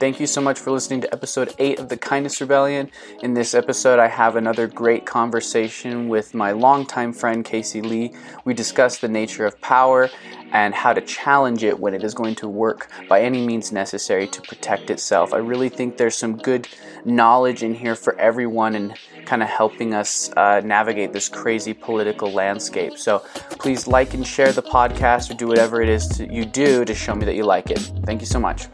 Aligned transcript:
Thank 0.00 0.18
you 0.18 0.26
so 0.26 0.40
much 0.40 0.58
for 0.58 0.70
listening 0.70 1.02
to 1.02 1.12
episode 1.12 1.54
8 1.58 1.78
of 1.78 1.90
the 1.90 1.96
Kindness 1.98 2.40
Rebellion. 2.40 2.90
In 3.22 3.34
this 3.34 3.52
episode, 3.52 3.98
I 3.98 4.08
have 4.08 4.34
another 4.34 4.66
great 4.66 5.04
conversation 5.04 6.08
with 6.08 6.32
my 6.32 6.52
longtime 6.52 7.12
friend 7.12 7.44
Casey 7.44 7.82
Lee. 7.82 8.14
We 8.46 8.54
discuss 8.54 8.96
the 8.96 9.08
nature 9.08 9.44
of 9.44 9.60
power 9.60 10.08
and 10.52 10.74
how 10.74 10.94
to 10.94 11.02
challenge 11.02 11.64
it 11.64 11.78
when 11.78 11.92
it 11.92 12.02
is 12.02 12.14
going 12.14 12.34
to 12.36 12.48
work 12.48 12.88
by 13.10 13.20
any 13.20 13.46
means 13.46 13.72
necessary 13.72 14.26
to 14.28 14.40
protect 14.40 14.88
itself. 14.88 15.34
I 15.34 15.36
really 15.36 15.68
think 15.68 15.98
there's 15.98 16.16
some 16.16 16.38
good 16.38 16.66
knowledge 17.04 17.62
in 17.62 17.74
here 17.74 17.94
for 17.94 18.18
everyone 18.18 18.76
and 18.76 18.94
kind 19.26 19.42
of 19.42 19.50
helping 19.50 19.92
us 19.92 20.32
uh, 20.34 20.62
navigate 20.64 21.12
this 21.12 21.28
crazy 21.28 21.74
political 21.74 22.32
landscape. 22.32 22.96
So 22.96 23.18
please 23.58 23.86
like 23.86 24.14
and 24.14 24.26
share 24.26 24.52
the 24.52 24.62
podcast 24.62 25.30
or 25.30 25.34
do 25.34 25.46
whatever 25.46 25.82
it 25.82 25.90
is 25.90 26.08
to, 26.16 26.32
you 26.32 26.46
do 26.46 26.86
to 26.86 26.94
show 26.94 27.14
me 27.14 27.26
that 27.26 27.34
you 27.34 27.44
like 27.44 27.70
it. 27.70 27.80
Thank 28.06 28.22
you 28.22 28.26
so 28.26 28.40
much. 28.40 28.66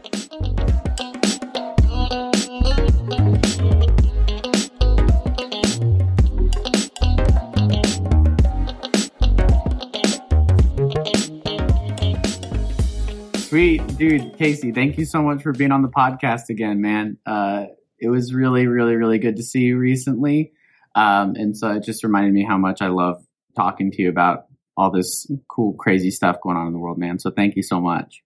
Sweet 13.57 13.97
dude, 13.97 14.37
Casey. 14.37 14.71
Thank 14.71 14.99
you 14.99 15.05
so 15.05 15.23
much 15.23 15.41
for 15.41 15.51
being 15.51 15.71
on 15.71 15.81
the 15.81 15.87
podcast 15.87 16.49
again, 16.49 16.79
man. 16.79 17.17
Uh, 17.25 17.65
it 17.99 18.07
was 18.07 18.31
really, 18.31 18.67
really, 18.67 18.93
really 18.93 19.17
good 19.17 19.35
to 19.37 19.41
see 19.41 19.61
you 19.61 19.79
recently, 19.79 20.51
um, 20.93 21.33
and 21.33 21.57
so 21.57 21.71
it 21.71 21.83
just 21.83 22.03
reminded 22.03 22.35
me 22.35 22.43
how 22.43 22.59
much 22.59 22.83
I 22.83 22.89
love 22.89 23.25
talking 23.55 23.89
to 23.93 24.01
you 24.03 24.09
about 24.09 24.45
all 24.77 24.91
this 24.91 25.25
cool, 25.47 25.73
crazy 25.73 26.11
stuff 26.11 26.37
going 26.43 26.55
on 26.55 26.67
in 26.67 26.73
the 26.73 26.77
world, 26.77 26.99
man. 26.99 27.17
So 27.17 27.31
thank 27.31 27.55
you 27.55 27.63
so 27.63 27.81
much. 27.81 28.21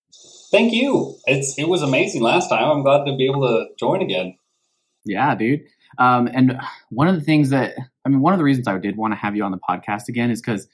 Thank 0.52 0.73
you. 0.73 1.16
It's 1.26 1.57
it 1.57 1.70
was 1.70 1.82
amazing 1.82 2.21
last 2.21 2.49
time. 2.49 2.70
I'm 2.70 2.84
glad 2.84 3.05
to 3.05 3.16
be 3.16 3.26
able 3.26 3.48
to 3.48 3.68
join 3.79 4.02
again. 4.02 4.35
Yeah, 5.05 5.34
dude. 5.34 5.62
Um, 5.98 6.27
and 6.27 6.59
one 6.90 7.07
of 7.07 7.16
the 7.16 7.21
things 7.21 7.51
that 7.51 7.76
I 8.05 8.10
mean, 8.10 8.20
one 8.20 8.34
of 8.34 8.38
the 8.38 8.43
reasons 8.43 8.68
I 8.68 8.77
did 8.79 8.98
want 8.98 9.13
to 9.13 9.18
have 9.18 9.38
you 9.38 9.45
on 9.45 9.51
the 9.51 9.60
podcast 9.60 10.10
again 10.10 10.29
is 10.29 10.41
because 10.41 10.68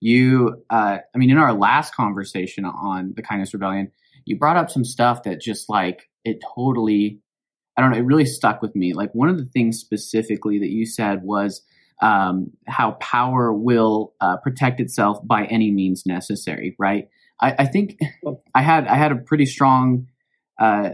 you 0.00 0.62
uh, 0.70 0.98
i 1.14 1.18
mean 1.18 1.30
in 1.30 1.38
our 1.38 1.54
last 1.54 1.94
conversation 1.94 2.64
on 2.64 3.12
the 3.16 3.22
kindness 3.22 3.54
rebellion 3.54 3.90
you 4.24 4.38
brought 4.38 4.56
up 4.56 4.70
some 4.70 4.84
stuff 4.84 5.22
that 5.22 5.40
just 5.40 5.68
like 5.68 6.08
it 6.24 6.38
totally 6.54 7.20
i 7.76 7.80
don't 7.80 7.90
know 7.90 7.98
it 7.98 8.04
really 8.04 8.26
stuck 8.26 8.62
with 8.62 8.74
me. 8.74 8.92
Like 8.92 9.14
one 9.14 9.28
of 9.28 9.38
the 9.38 9.44
things 9.44 9.78
specifically 9.78 10.58
that 10.58 10.70
you 10.70 10.86
said 10.86 11.22
was 11.22 11.62
um, 12.02 12.50
how 12.66 12.92
power 12.92 13.52
will 13.52 14.12
uh, 14.20 14.36
protect 14.36 14.80
itself 14.80 15.18
by 15.26 15.46
any 15.46 15.70
means 15.70 16.04
necessary 16.06 16.74
right? 16.78 17.08
I, 17.40 17.54
I 17.60 17.66
think 17.66 17.98
i 18.54 18.62
had 18.62 18.86
i 18.86 18.94
had 18.94 19.12
a 19.12 19.16
pretty 19.16 19.46
strong 19.46 20.08
uh, 20.58 20.90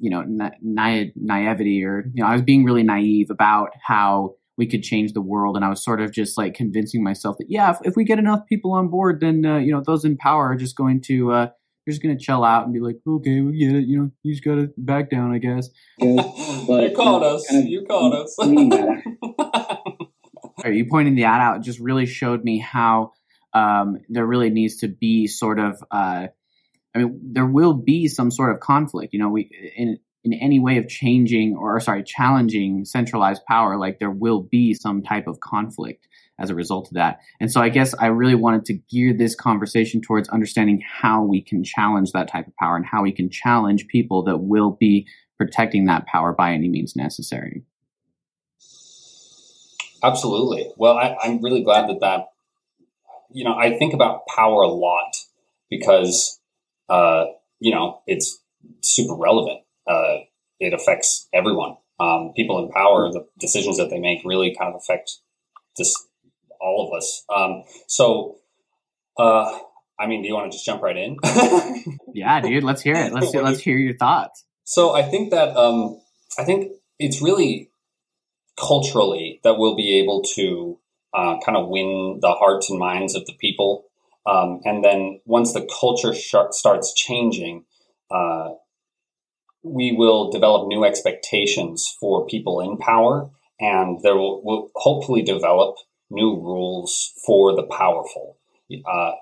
you 0.00 0.10
know 0.10 0.22
na- 0.22 0.50
na- 0.60 1.10
naivety 1.16 1.84
or 1.84 2.04
you 2.12 2.22
know 2.22 2.28
i 2.28 2.32
was 2.32 2.42
being 2.42 2.64
really 2.64 2.82
naive 2.82 3.30
about 3.30 3.70
how 3.80 4.34
we 4.62 4.68
could 4.68 4.84
change 4.84 5.12
the 5.12 5.20
world. 5.20 5.56
And 5.56 5.64
I 5.64 5.68
was 5.68 5.82
sort 5.82 6.00
of 6.00 6.12
just 6.12 6.38
like 6.38 6.54
convincing 6.54 7.02
myself 7.02 7.36
that 7.38 7.46
yeah, 7.48 7.72
if, 7.72 7.78
if 7.82 7.96
we 7.96 8.04
get 8.04 8.20
enough 8.20 8.46
people 8.48 8.72
on 8.72 8.86
board, 8.88 9.18
then 9.18 9.44
uh, 9.44 9.58
you 9.58 9.72
know 9.72 9.82
those 9.84 10.04
in 10.04 10.16
power 10.16 10.52
are 10.52 10.56
just 10.56 10.76
going 10.76 11.00
to 11.02 11.32
uh, 11.32 11.46
they're 11.84 11.92
just 11.92 12.00
going 12.00 12.16
to 12.16 12.24
chill 12.24 12.44
out 12.44 12.62
and 12.62 12.72
be 12.72 12.78
like, 12.78 12.98
okay, 13.04 13.40
we 13.40 13.58
get 13.58 13.74
it. 13.74 13.88
You 13.88 13.98
know, 13.98 14.10
you 14.22 14.32
just 14.32 14.44
got 14.44 14.54
to 14.54 14.72
back 14.76 15.10
down, 15.10 15.32
I 15.34 15.38
guess. 15.38 15.68
but, 15.98 16.06
you 16.06 16.92
called 16.94 17.24
us. 17.24 17.44
Kind 17.48 17.64
of 17.64 17.68
you 17.68 17.84
called 17.84 18.14
us. 18.14 18.36
Are 20.64 20.70
you 20.72 20.86
pointing 20.88 21.16
the 21.16 21.24
ad 21.24 21.40
out? 21.40 21.62
Just 21.62 21.80
really 21.80 22.06
showed 22.06 22.44
me 22.44 22.60
how 22.60 23.10
um, 23.52 23.98
there 24.08 24.24
really 24.24 24.50
needs 24.50 24.76
to 24.78 24.88
be 24.88 25.26
sort 25.26 25.58
of. 25.58 25.82
Uh, 25.90 26.28
I 26.94 26.98
mean, 26.98 27.20
there 27.32 27.46
will 27.46 27.74
be 27.74 28.06
some 28.06 28.30
sort 28.30 28.52
of 28.54 28.60
conflict. 28.60 29.12
You 29.12 29.18
know, 29.18 29.30
we 29.30 29.50
in 29.76 29.98
in 30.24 30.32
any 30.32 30.60
way 30.60 30.78
of 30.78 30.88
changing 30.88 31.56
or, 31.56 31.78
sorry, 31.80 32.02
challenging 32.04 32.84
centralized 32.84 33.44
power, 33.46 33.76
like 33.76 33.98
there 33.98 34.10
will 34.10 34.40
be 34.40 34.72
some 34.74 35.02
type 35.02 35.26
of 35.26 35.40
conflict 35.40 36.06
as 36.38 36.50
a 36.50 36.54
result 36.54 36.88
of 36.88 36.94
that. 36.94 37.20
And 37.40 37.50
so 37.50 37.60
I 37.60 37.68
guess 37.68 37.94
I 37.94 38.06
really 38.06 38.34
wanted 38.34 38.64
to 38.66 38.74
gear 38.74 39.12
this 39.16 39.34
conversation 39.34 40.00
towards 40.00 40.28
understanding 40.28 40.82
how 41.00 41.22
we 41.22 41.42
can 41.42 41.64
challenge 41.64 42.12
that 42.12 42.28
type 42.28 42.46
of 42.46 42.56
power 42.56 42.76
and 42.76 42.86
how 42.86 43.02
we 43.02 43.12
can 43.12 43.30
challenge 43.30 43.86
people 43.88 44.22
that 44.24 44.38
will 44.38 44.70
be 44.70 45.06
protecting 45.38 45.86
that 45.86 46.06
power 46.06 46.32
by 46.32 46.52
any 46.52 46.68
means 46.68 46.94
necessary. 46.94 47.64
Absolutely. 50.02 50.70
Well, 50.76 50.96
I, 50.96 51.16
am 51.24 51.42
really 51.42 51.62
glad 51.62 51.88
that 51.88 52.00
that, 52.00 52.32
you 53.30 53.44
know, 53.44 53.54
I 53.54 53.76
think 53.76 53.94
about 53.94 54.26
power 54.26 54.62
a 54.62 54.68
lot 54.68 55.14
because, 55.70 56.40
uh, 56.88 57.26
you 57.60 57.72
know, 57.72 58.00
it's 58.06 58.40
super 58.80 59.14
relevant 59.14 59.62
uh, 59.86 60.18
it 60.60 60.72
affects 60.72 61.28
everyone. 61.32 61.76
Um, 62.00 62.32
people 62.34 62.58
in 62.64 62.70
power, 62.70 63.10
the 63.10 63.26
decisions 63.38 63.76
that 63.76 63.90
they 63.90 63.98
make 63.98 64.22
really 64.24 64.54
kind 64.58 64.74
of 64.74 64.80
affect 64.80 65.18
just 65.76 65.96
all 66.60 66.88
of 66.88 66.96
us. 66.96 67.24
Um, 67.34 67.64
so, 67.86 68.38
uh, 69.18 69.58
I 69.98 70.06
mean, 70.06 70.22
do 70.22 70.28
you 70.28 70.34
want 70.34 70.50
to 70.50 70.56
just 70.56 70.64
jump 70.64 70.82
right 70.82 70.96
in? 70.96 71.16
yeah, 72.14 72.40
dude, 72.40 72.64
let's 72.64 72.82
hear 72.82 72.94
it. 72.94 73.12
Let's 73.12 73.34
let's 73.34 73.60
hear 73.60 73.76
your 73.76 73.96
thoughts. 73.96 74.44
So, 74.64 74.94
I 74.94 75.02
think 75.02 75.30
that 75.30 75.56
um, 75.56 76.00
I 76.38 76.44
think 76.44 76.72
it's 76.98 77.22
really 77.22 77.70
culturally 78.58 79.40
that 79.44 79.58
we'll 79.58 79.76
be 79.76 80.00
able 80.00 80.22
to 80.34 80.78
uh, 81.14 81.38
kind 81.44 81.56
of 81.56 81.68
win 81.68 82.18
the 82.20 82.32
hearts 82.32 82.70
and 82.70 82.78
minds 82.78 83.14
of 83.14 83.26
the 83.26 83.34
people. 83.34 83.84
Um, 84.24 84.60
and 84.64 84.84
then 84.84 85.20
once 85.24 85.52
the 85.52 85.68
culture 85.80 86.14
sh- 86.14 86.34
starts 86.50 86.94
changing, 86.94 87.64
uh, 88.10 88.50
we 89.62 89.92
will 89.92 90.30
develop 90.30 90.66
new 90.66 90.84
expectations 90.84 91.96
for 92.00 92.26
people 92.26 92.60
in 92.60 92.76
power, 92.76 93.30
and 93.60 94.00
there 94.02 94.16
will, 94.16 94.42
will 94.42 94.70
hopefully 94.74 95.22
develop 95.22 95.76
new 96.10 96.34
rules 96.34 97.12
for 97.24 97.54
the 97.54 97.62
powerful. 97.62 98.36
Uh, 98.84 99.12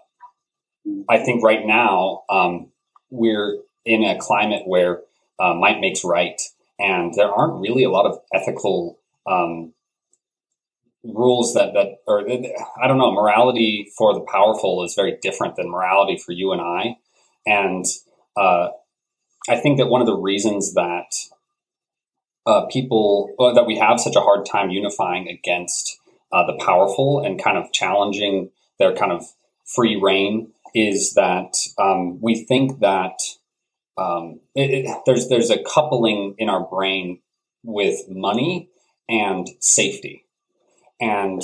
I 1.08 1.18
think 1.18 1.44
right 1.44 1.64
now 1.64 2.22
um, 2.30 2.68
we're 3.10 3.58
in 3.84 4.02
a 4.02 4.18
climate 4.18 4.62
where 4.66 5.02
uh, 5.38 5.54
might 5.54 5.80
makes 5.80 6.04
right, 6.04 6.40
and 6.78 7.12
there 7.14 7.30
aren't 7.30 7.60
really 7.60 7.84
a 7.84 7.90
lot 7.90 8.06
of 8.06 8.18
ethical 8.32 8.98
um, 9.26 9.74
rules 11.02 11.54
that 11.54 11.72
that 11.74 11.98
or 12.06 12.20
I 12.82 12.86
don't 12.86 12.98
know. 12.98 13.12
Morality 13.12 13.90
for 13.96 14.14
the 14.14 14.20
powerful 14.20 14.84
is 14.84 14.94
very 14.94 15.18
different 15.22 15.56
than 15.56 15.70
morality 15.70 16.16
for 16.16 16.32
you 16.32 16.52
and 16.52 16.60
I, 16.60 16.96
and 17.46 17.84
uh, 18.36 18.68
I 19.48 19.56
think 19.56 19.78
that 19.78 19.88
one 19.88 20.00
of 20.00 20.06
the 20.06 20.16
reasons 20.16 20.74
that 20.74 21.12
uh, 22.46 22.66
people 22.66 23.34
uh, 23.38 23.52
that 23.52 23.66
we 23.66 23.78
have 23.78 24.00
such 24.00 24.16
a 24.16 24.20
hard 24.20 24.46
time 24.46 24.70
unifying 24.70 25.28
against 25.28 25.98
uh, 26.32 26.44
the 26.46 26.58
powerful 26.64 27.24
and 27.24 27.42
kind 27.42 27.56
of 27.56 27.72
challenging 27.72 28.50
their 28.78 28.94
kind 28.94 29.12
of 29.12 29.24
free 29.64 29.98
reign 30.00 30.52
is 30.74 31.14
that 31.14 31.54
um, 31.78 32.20
we 32.20 32.44
think 32.44 32.80
that 32.80 33.18
um, 33.96 34.40
it, 34.54 34.86
it, 34.86 34.98
there's 35.06 35.28
there's 35.28 35.50
a 35.50 35.62
coupling 35.62 36.34
in 36.38 36.48
our 36.48 36.66
brain 36.66 37.20
with 37.62 38.08
money 38.08 38.68
and 39.08 39.48
safety, 39.58 40.24
and 41.00 41.42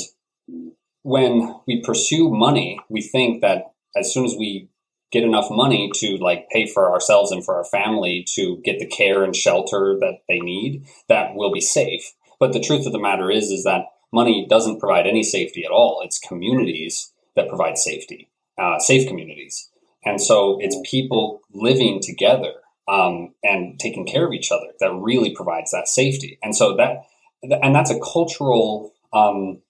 when 1.02 1.54
we 1.66 1.82
pursue 1.82 2.30
money, 2.30 2.80
we 2.88 3.00
think 3.02 3.40
that 3.40 3.72
as 3.96 4.12
soon 4.12 4.24
as 4.24 4.34
we 4.36 4.68
get 5.12 5.22
enough 5.22 5.46
money 5.50 5.90
to 5.94 6.16
like 6.16 6.48
pay 6.50 6.66
for 6.66 6.92
ourselves 6.92 7.30
and 7.30 7.44
for 7.44 7.56
our 7.56 7.64
family 7.64 8.24
to 8.34 8.60
get 8.64 8.78
the 8.78 8.86
care 8.86 9.22
and 9.22 9.34
shelter 9.34 9.96
that 10.00 10.18
they 10.28 10.40
need, 10.40 10.84
that 11.08 11.34
will 11.34 11.52
be 11.52 11.60
safe. 11.60 12.12
But 12.38 12.52
the 12.52 12.60
truth 12.60 12.86
of 12.86 12.92
the 12.92 12.98
matter 12.98 13.30
is, 13.30 13.50
is 13.50 13.64
that 13.64 13.86
money 14.12 14.46
doesn't 14.48 14.80
provide 14.80 15.06
any 15.06 15.22
safety 15.22 15.64
at 15.64 15.70
all. 15.70 16.02
It's 16.04 16.18
communities 16.18 17.12
that 17.34 17.48
provide 17.48 17.78
safety, 17.78 18.28
uh, 18.58 18.78
safe 18.78 19.08
communities. 19.08 19.70
And 20.04 20.20
so 20.20 20.58
it's 20.60 20.76
people 20.88 21.40
living 21.52 22.00
together 22.02 22.52
um, 22.88 23.34
and 23.42 23.78
taking 23.78 24.06
care 24.06 24.26
of 24.26 24.32
each 24.32 24.52
other 24.52 24.66
that 24.80 24.92
really 24.92 25.34
provides 25.34 25.70
that 25.72 25.88
safety. 25.88 26.38
And 26.42 26.54
so 26.54 26.76
that, 26.76 27.04
and 27.42 27.74
that's 27.74 27.90
a 27.90 27.98
cultural 28.00 28.92
um, 29.12 29.62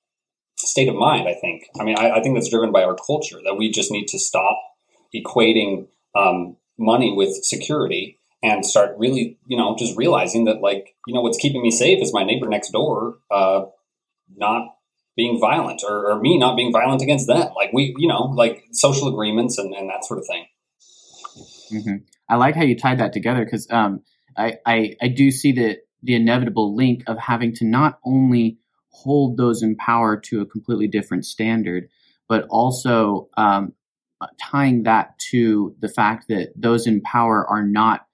state 0.57 0.89
of 0.89 0.95
mind, 0.95 1.29
I 1.29 1.35
think. 1.35 1.69
I 1.81 1.85
mean, 1.85 1.97
I, 1.99 2.11
I 2.11 2.23
think 2.23 2.37
that's 2.37 2.51
driven 2.51 2.73
by 2.73 2.85
our 2.85 2.97
culture 2.97 3.39
that 3.45 3.57
we 3.57 3.71
just 3.71 3.91
need 3.91 4.07
to 4.09 4.19
stop 4.19 4.59
equating 5.15 5.89
um, 6.15 6.57
money 6.79 7.13
with 7.17 7.45
security 7.45 8.19
and 8.43 8.65
start 8.65 8.97
really, 8.99 9.39
you 9.47 9.57
know, 9.57 9.77
just 9.79 9.97
realizing 9.97 10.45
that 10.45 10.61
like, 10.61 10.95
you 11.07 11.15
know, 11.15 11.21
what's 11.21 11.39
keeping 11.39 11.63
me 11.63 11.71
safe 11.71 12.03
is 12.03 12.13
my 12.13 12.25
neighbor 12.25 12.49
next 12.49 12.71
door 12.71 13.19
uh, 13.31 13.65
not 14.37 14.77
being 15.17 15.41
violent 15.41 15.83
or, 15.89 16.11
or, 16.11 16.21
me 16.21 16.39
not 16.39 16.57
being 16.57 16.73
violent 16.73 17.01
against 17.01 17.27
them. 17.27 17.49
Like 17.57 17.73
we, 17.73 17.95
you 17.97 18.07
know, 18.07 18.25
like 18.37 18.65
social 18.73 19.09
agreements 19.09 19.57
and, 19.57 19.75
and 19.75 19.89
that 19.89 20.05
sort 20.05 20.19
of 20.19 20.27
thing. 20.27 20.47
Mm-hmm. 21.73 21.97
I 22.29 22.37
like 22.37 22.55
how 22.55 22.63
you 22.63 22.77
tied 22.77 22.99
that 22.99 23.13
together 23.13 23.45
because 23.45 23.67
um, 23.71 24.03
I, 24.37 24.59
I, 24.67 24.95
I 25.01 25.09
do 25.09 25.31
see 25.31 25.53
the, 25.53 25.79
the 26.03 26.15
inevitable 26.15 26.77
link 26.77 27.03
of 27.07 27.19
having 27.19 27.55
to 27.55 27.65
not 27.65 27.99
only 28.05 28.59
hold 28.91 29.37
those 29.37 29.63
in 29.63 29.77
power 29.77 30.19
to 30.19 30.41
a 30.41 30.47
completely 30.47 30.87
different 30.87 31.25
standard, 31.25 31.89
but 32.29 32.47
also 32.51 33.29
um, 33.37 33.73
tying 34.41 34.85
that 34.85 35.19
to 35.19 35.75
the 35.81 35.89
fact 35.89 36.29
that 36.29 36.53
those 36.57 36.87
in 36.87 37.01
power 37.01 37.47
are 37.49 37.63
not 37.63 38.07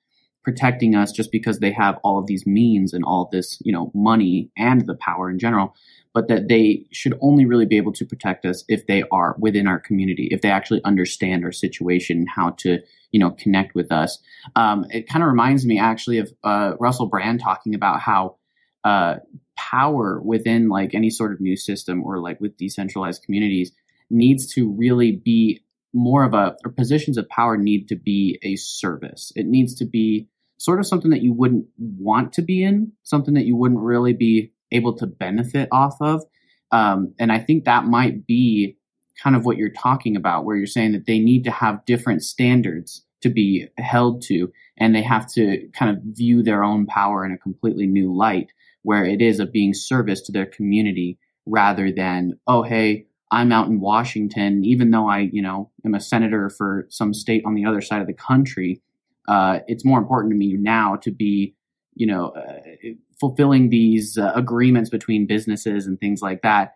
protecting 0.43 0.95
us 0.97 1.13
just 1.13 1.31
because 1.31 1.61
they 1.61 1.71
have 1.71 1.99
all 2.03 2.19
of 2.19 2.27
these 2.27 2.47
means 2.47 2.93
and 2.93 3.05
all 3.05 3.29
this, 3.31 3.59
you 3.65 3.73
know, 3.73 3.91
money 3.95 4.51
and 4.57 4.87
the 4.87 4.97
power 4.97 5.31
in 5.31 5.39
general, 5.39 5.75
but 6.13 6.29
that 6.29 6.49
they 6.49 6.85
should 6.91 7.17
only 7.21 7.47
really 7.47 7.65
be 7.65 7.77
able 7.77 7.93
to 7.93 8.05
protect 8.05 8.45
us 8.45 8.65
if 8.69 8.87
they 8.87 9.05
are 9.13 9.37
within 9.39 9.69
our 9.69 9.79
community, 9.79 10.29
if 10.33 10.41
they 10.41 10.51
actually 10.51 10.83
understand 10.85 11.45
our 11.45 11.53
situation 11.53 12.19
and 12.19 12.29
how 12.29 12.51
to, 12.51 12.81
you 13.13 13.21
know, 13.21 13.31
connect 13.31 13.75
with 13.75 13.93
us. 13.93 14.19
Um, 14.57 14.85
it 14.91 15.09
kind 15.09 15.23
of 15.23 15.29
reminds 15.29 15.65
me 15.65 15.79
actually 15.79 16.19
of 16.19 16.33
uh, 16.43 16.73
Russell 16.81 17.07
Brand 17.07 17.41
talking 17.41 17.75
about 17.75 18.01
how 18.01 18.37
uh, 18.83 19.17
power 19.57 20.21
within 20.21 20.69
like 20.69 20.93
any 20.93 21.11
sort 21.11 21.33
of 21.33 21.41
new 21.41 21.57
system 21.57 22.03
or 22.03 22.19
like 22.19 22.41
with 22.41 22.57
decentralized 22.57 23.23
communities 23.23 23.71
needs 24.11 24.53
to 24.55 24.71
really 24.73 25.13
be 25.13 25.63
more 25.93 26.25
of 26.25 26.35
a 26.35 26.57
or 26.65 26.73
positions 26.73 27.19
of 27.19 27.29
power 27.29 27.57
need 27.57 27.89
to 27.89 27.97
be 27.97 28.39
a 28.43 28.57
service. 28.57 29.33
It 29.37 29.47
needs 29.47 29.75
to 29.77 29.85
be 29.85 30.29
sort 30.59 30.79
of 30.79 30.87
something 30.87 31.11
that 31.11 31.23
you 31.23 31.33
wouldn't 31.33 31.67
want 31.77 32.33
to 32.35 32.43
be 32.43 32.63
in, 32.63 32.93
something 33.03 33.35
that 33.35 33.47
you 33.47 33.57
wouldn't 33.57 33.81
really 33.81 34.13
be 34.13 34.53
able 34.71 34.97
to 34.97 35.07
benefit 35.07 35.69
off 35.73 35.97
of. 36.01 36.23
Um, 36.71 37.15
and 37.19 37.31
I 37.31 37.39
think 37.39 37.65
that 37.65 37.85
might 37.85 38.27
be 38.27 38.79
kind 39.23 39.37
of 39.37 39.45
what 39.45 39.57
you're 39.57 39.71
talking 39.71 40.17
about, 40.17 40.45
where 40.45 40.57
you're 40.57 40.67
saying 40.67 40.93
that 40.93 41.07
they 41.07 41.19
need 41.19 41.45
to 41.45 41.51
have 41.51 41.85
different 41.85 42.23
standards 42.23 43.05
to 43.21 43.29
be 43.29 43.67
held 43.77 44.23
to, 44.23 44.53
and 44.79 44.95
they 44.95 45.03
have 45.03 45.31
to 45.33 45.69
kind 45.75 45.97
of 45.97 46.03
view 46.05 46.43
their 46.43 46.65
own 46.65 46.87
power 46.87 47.25
in 47.25 47.33
a 47.33 47.39
completely 47.39 47.87
new 47.87 48.17
light, 48.17 48.53
where 48.83 49.05
it 49.05 49.21
is 49.21 49.39
of 49.39 49.53
being 49.53 49.75
service 49.75 50.23
to 50.23 50.33
their 50.33 50.47
community 50.47 51.19
rather 51.45 51.93
than, 51.93 52.39
oh, 52.47 52.63
hey, 52.63 53.07
I'm 53.33 53.51
out 53.51 53.69
in 53.69 53.81
Washington, 53.81 54.63
even 54.63 54.91
though 54.91 55.09
I, 55.09 55.31
you 55.33 55.41
know, 55.41 55.71
am 55.87 55.95
a 55.95 56.01
senator 56.01 56.51
for 56.51 56.87
some 56.91 57.15
state 57.15 57.43
on 57.47 57.55
the 57.55 57.65
other 57.65 57.81
side 57.81 58.03
of 58.03 58.07
the 58.07 58.13
country, 58.13 58.83
uh, 59.27 59.61
it's 59.67 59.87
more 59.87 59.99
important 59.99 60.33
to 60.33 60.37
me 60.37 60.53
now 60.53 60.97
to 60.97 61.11
be, 61.11 61.55
you 61.95 62.07
know, 62.07 62.29
uh, 62.29 62.91
fulfilling 63.19 63.71
these 63.71 64.19
uh, 64.19 64.33
agreements 64.35 64.91
between 64.91 65.27
businesses 65.27 65.87
and 65.87 65.99
things 65.99 66.21
like 66.21 66.43
that 66.43 66.75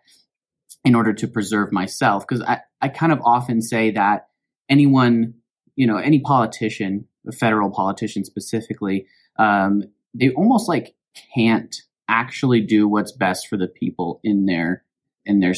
in 0.83 0.95
order 0.95 1.13
to 1.13 1.27
preserve 1.27 1.71
myself. 1.71 2.25
Because 2.27 2.41
I, 2.41 2.61
I 2.81 2.87
kind 2.87 3.11
of 3.11 3.21
often 3.23 3.61
say 3.61 3.91
that 3.91 4.27
anyone, 4.67 5.35
you 5.75 5.85
know, 5.85 5.97
any 5.97 6.19
politician, 6.19 7.07
a 7.27 7.33
federal 7.33 7.69
politician 7.69 8.25
specifically, 8.25 9.05
um, 9.37 9.83
they 10.15 10.31
almost 10.31 10.67
like 10.67 10.95
can't 11.35 11.75
actually 12.07 12.61
do 12.61 12.87
what's 12.87 13.11
best 13.11 13.47
for 13.47 13.57
the 13.57 13.67
people 13.67 14.19
in 14.23 14.47
their 14.47 14.83
in 15.23 15.39
their 15.39 15.53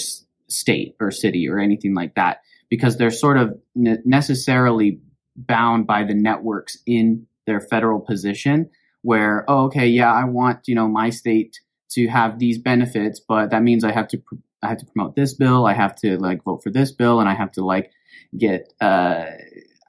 state 0.50 0.96
or 1.00 1.12
city 1.12 1.48
or 1.48 1.60
anything 1.60 1.94
like 1.94 2.16
that 2.16 2.42
because 2.70 2.98
they're 2.98 3.12
sort 3.12 3.38
of 3.38 3.58
ne- 3.76 3.98
necessarily 4.06 5.00
bound 5.36 5.88
by 5.88 6.04
the 6.04 6.14
networks 6.14 6.78
in 6.86 7.26
their 7.46 7.60
federal 7.60 8.00
position 8.00 8.70
where 9.02 9.46
oh, 9.48 9.66
okay 9.66 9.88
yeah 9.88 10.14
i 10.14 10.24
want 10.26 10.60
you 10.68 10.76
know 10.76 10.88
my 10.88 11.10
state 11.10 11.60
to 11.90 12.08
have 12.08 12.40
these 12.40 12.58
benefits 12.58 13.20
but 13.20 13.50
that 13.52 13.64
means 13.64 13.84
i 13.84 13.92
have 13.92 14.08
to 14.08 14.18
pr- 14.18 14.36
i 14.62 14.68
have 14.68 14.78
to 14.78 14.86
promote 14.86 15.16
this 15.16 15.34
bill 15.34 15.66
i 15.66 15.74
have 15.74 15.96
to 15.96 16.18
like 16.18 16.44
vote 16.44 16.62
for 16.62 16.70
this 16.70 16.92
bill 16.92 17.20
and 17.20 17.30
i 17.30 17.34
have 17.34 17.52
to 17.52 17.64
like 17.64 17.92
get 18.38 18.74
uh 18.82 19.26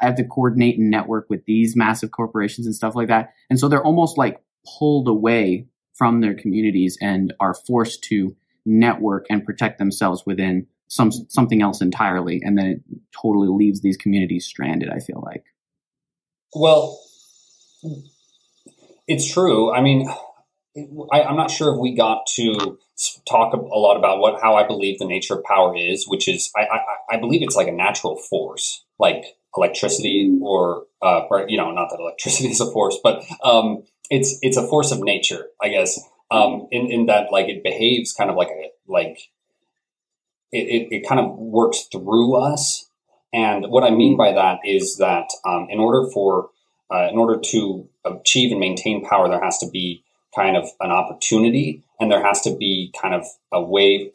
i 0.01 0.07
have 0.07 0.17
to 0.17 0.25
coordinate 0.25 0.79
and 0.79 0.91
network 0.91 1.29
with 1.29 1.45
these 1.45 1.77
massive 1.77 2.11
corporations 2.11 2.67
and 2.67 2.75
stuff 2.75 2.95
like 2.95 3.09
that. 3.09 3.35
And 3.49 3.59
so 3.59 3.69
they're 3.69 3.85
almost 3.85 4.19
like 4.19 4.43
pulled 4.79 5.09
away 5.09 5.67
from 5.95 6.21
their 6.21 6.35
communities 6.35 6.97
and 7.01 7.35
are 7.41 7.55
forced 7.55 8.03
to 8.05 8.35
network 8.65 9.27
and 9.31 9.45
protect 9.45 9.79
themselves 9.79 10.25
within 10.27 10.67
some 10.89 11.13
something 11.13 11.63
else 11.63 11.81
entirely, 11.81 12.41
and 12.43 12.59
then 12.59 12.67
it 12.67 12.81
totally 13.21 13.49
leaves 13.49 13.81
these 13.81 13.97
communities 13.97 14.45
stranded. 14.45 14.91
I 14.91 14.99
feel 14.99 15.23
like. 15.25 15.45
Well, 16.55 17.01
it's 19.07 19.33
true. 19.33 19.73
I 19.73 19.81
mean, 19.81 20.09
I, 21.13 21.23
am 21.23 21.37
not 21.37 21.51
sure 21.51 21.73
if 21.73 21.81
we 21.81 21.95
got 21.95 22.27
to 22.35 22.79
talk 23.29 23.55
a 23.55 23.57
lot 23.57 23.97
about 23.97 24.19
what 24.19 24.41
how 24.41 24.57
I 24.57 24.67
believe 24.67 24.99
the 24.99 25.07
nature 25.07 25.35
of 25.35 25.45
power 25.45 25.77
is, 25.77 26.07
which 26.07 26.29
is 26.29 26.51
I, 26.57 26.63
I, 26.63 27.17
I 27.17 27.21
believe 27.21 27.43
it's 27.43 27.57
like 27.57 27.69
a 27.69 27.73
natural 27.73 28.17
force, 28.17 28.85
like 28.99 29.25
electricity, 29.57 30.39
or 30.43 30.87
uh, 31.03 31.23
you 31.47 31.57
know, 31.57 31.71
not 31.71 31.91
that 31.91 32.01
electricity 32.01 32.49
is 32.51 32.61
a 32.61 32.71
force, 32.71 32.99
but 33.03 33.25
um, 33.45 33.85
it's 34.11 34.39
it's 34.43 34.57
a 34.57 34.67
force 34.67 34.91
of 34.91 35.01
nature, 35.03 35.47
I 35.63 35.69
guess 35.69 36.01
um, 36.31 36.69
in 36.71 36.91
in 36.91 37.07
that 37.07 37.33
like 37.33 37.49
it 37.49 37.63
behaves 37.63 38.13
kind 38.13 38.31
of 38.31 38.37
like 38.37 38.49
a 38.49 38.71
like 38.87 39.31
it, 40.53 40.59
it, 40.67 40.89
it 40.91 41.09
kind 41.09 41.21
of 41.21 41.37
works 41.37 41.87
through 41.91 42.37
us. 42.37 42.89
And 43.33 43.67
what 43.69 43.85
I 43.85 43.91
mean 43.91 44.17
by 44.17 44.33
that 44.33 44.59
is 44.65 44.97
that 44.97 45.29
um, 45.45 45.69
in 45.71 45.79
order 45.79 46.11
for 46.11 46.51
uh, 46.93 47.09
in 47.11 47.17
order 47.17 47.39
to 47.39 47.89
achieve 48.05 48.51
and 48.51 48.61
maintain 48.61 49.05
power, 49.05 49.29
there 49.29 49.43
has 49.43 49.59
to 49.59 49.71
be 49.71 50.03
kind 50.35 50.57
of 50.57 50.69
an 50.81 50.91
opportunity, 50.91 51.83
and 51.99 52.11
there 52.11 52.25
has 52.25 52.41
to 52.43 52.57
be 52.57 52.93
kind 53.01 53.15
of 53.15 53.25
a 53.53 53.63
wave. 53.63 54.11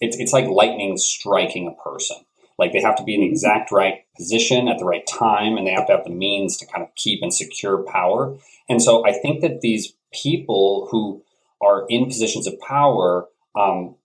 It's 0.00 0.16
it's 0.16 0.32
like 0.32 0.46
lightning 0.46 0.96
striking 0.96 1.66
a 1.66 1.82
person. 1.82 2.16
Like 2.58 2.72
they 2.72 2.80
have 2.80 2.96
to 2.96 3.04
be 3.04 3.14
in 3.14 3.20
the 3.20 3.28
exact 3.28 3.70
right 3.70 4.04
position 4.16 4.68
at 4.68 4.78
the 4.78 4.84
right 4.84 5.06
time, 5.06 5.56
and 5.56 5.66
they 5.66 5.72
have 5.72 5.86
to 5.86 5.92
have 5.92 6.04
the 6.04 6.10
means 6.10 6.56
to 6.58 6.66
kind 6.66 6.82
of 6.82 6.94
keep 6.96 7.22
and 7.22 7.32
secure 7.32 7.78
power. 7.84 8.36
And 8.68 8.82
so 8.82 9.06
I 9.06 9.12
think 9.12 9.42
that 9.42 9.60
these 9.60 9.92
people 10.12 10.88
who 10.90 11.22
are 11.60 11.86
in 11.88 12.06
positions 12.06 12.46
of 12.46 12.54
power, 12.60 13.26
um, 13.58 13.96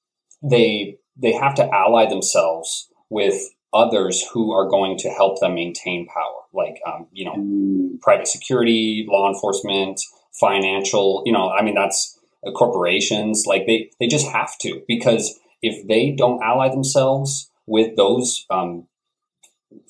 they 0.42 0.98
they 1.16 1.34
have 1.34 1.56
to 1.56 1.70
ally 1.74 2.08
themselves 2.08 2.90
with 3.10 3.42
others 3.74 4.24
who 4.34 4.52
are 4.52 4.70
going 4.70 4.98
to 4.98 5.10
help 5.10 5.40
them 5.40 5.56
maintain 5.56 6.08
power, 6.08 6.42
like 6.54 6.80
um, 6.86 7.08
you 7.12 7.26
know, 7.26 7.36
mm. 7.36 8.00
private 8.02 8.28
security, 8.28 9.06
law 9.08 9.30
enforcement, 9.30 10.02
financial. 10.40 11.24
You 11.26 11.34
know, 11.34 11.50
I 11.50 11.62
mean, 11.62 11.76
that's 11.76 12.20
uh, 12.46 12.52
corporations. 12.52 13.46
Like 13.46 13.66
they 13.66 13.92
they 14.00 14.08
just 14.08 14.28
have 14.28 14.58
to 14.60 14.82
because 14.88 15.40
if 15.62 15.88
they 15.88 16.12
don't 16.12 16.44
ally 16.44 16.70
themselves 16.70 17.50
with 17.66 17.96
those 17.96 18.46
um, 18.50 18.88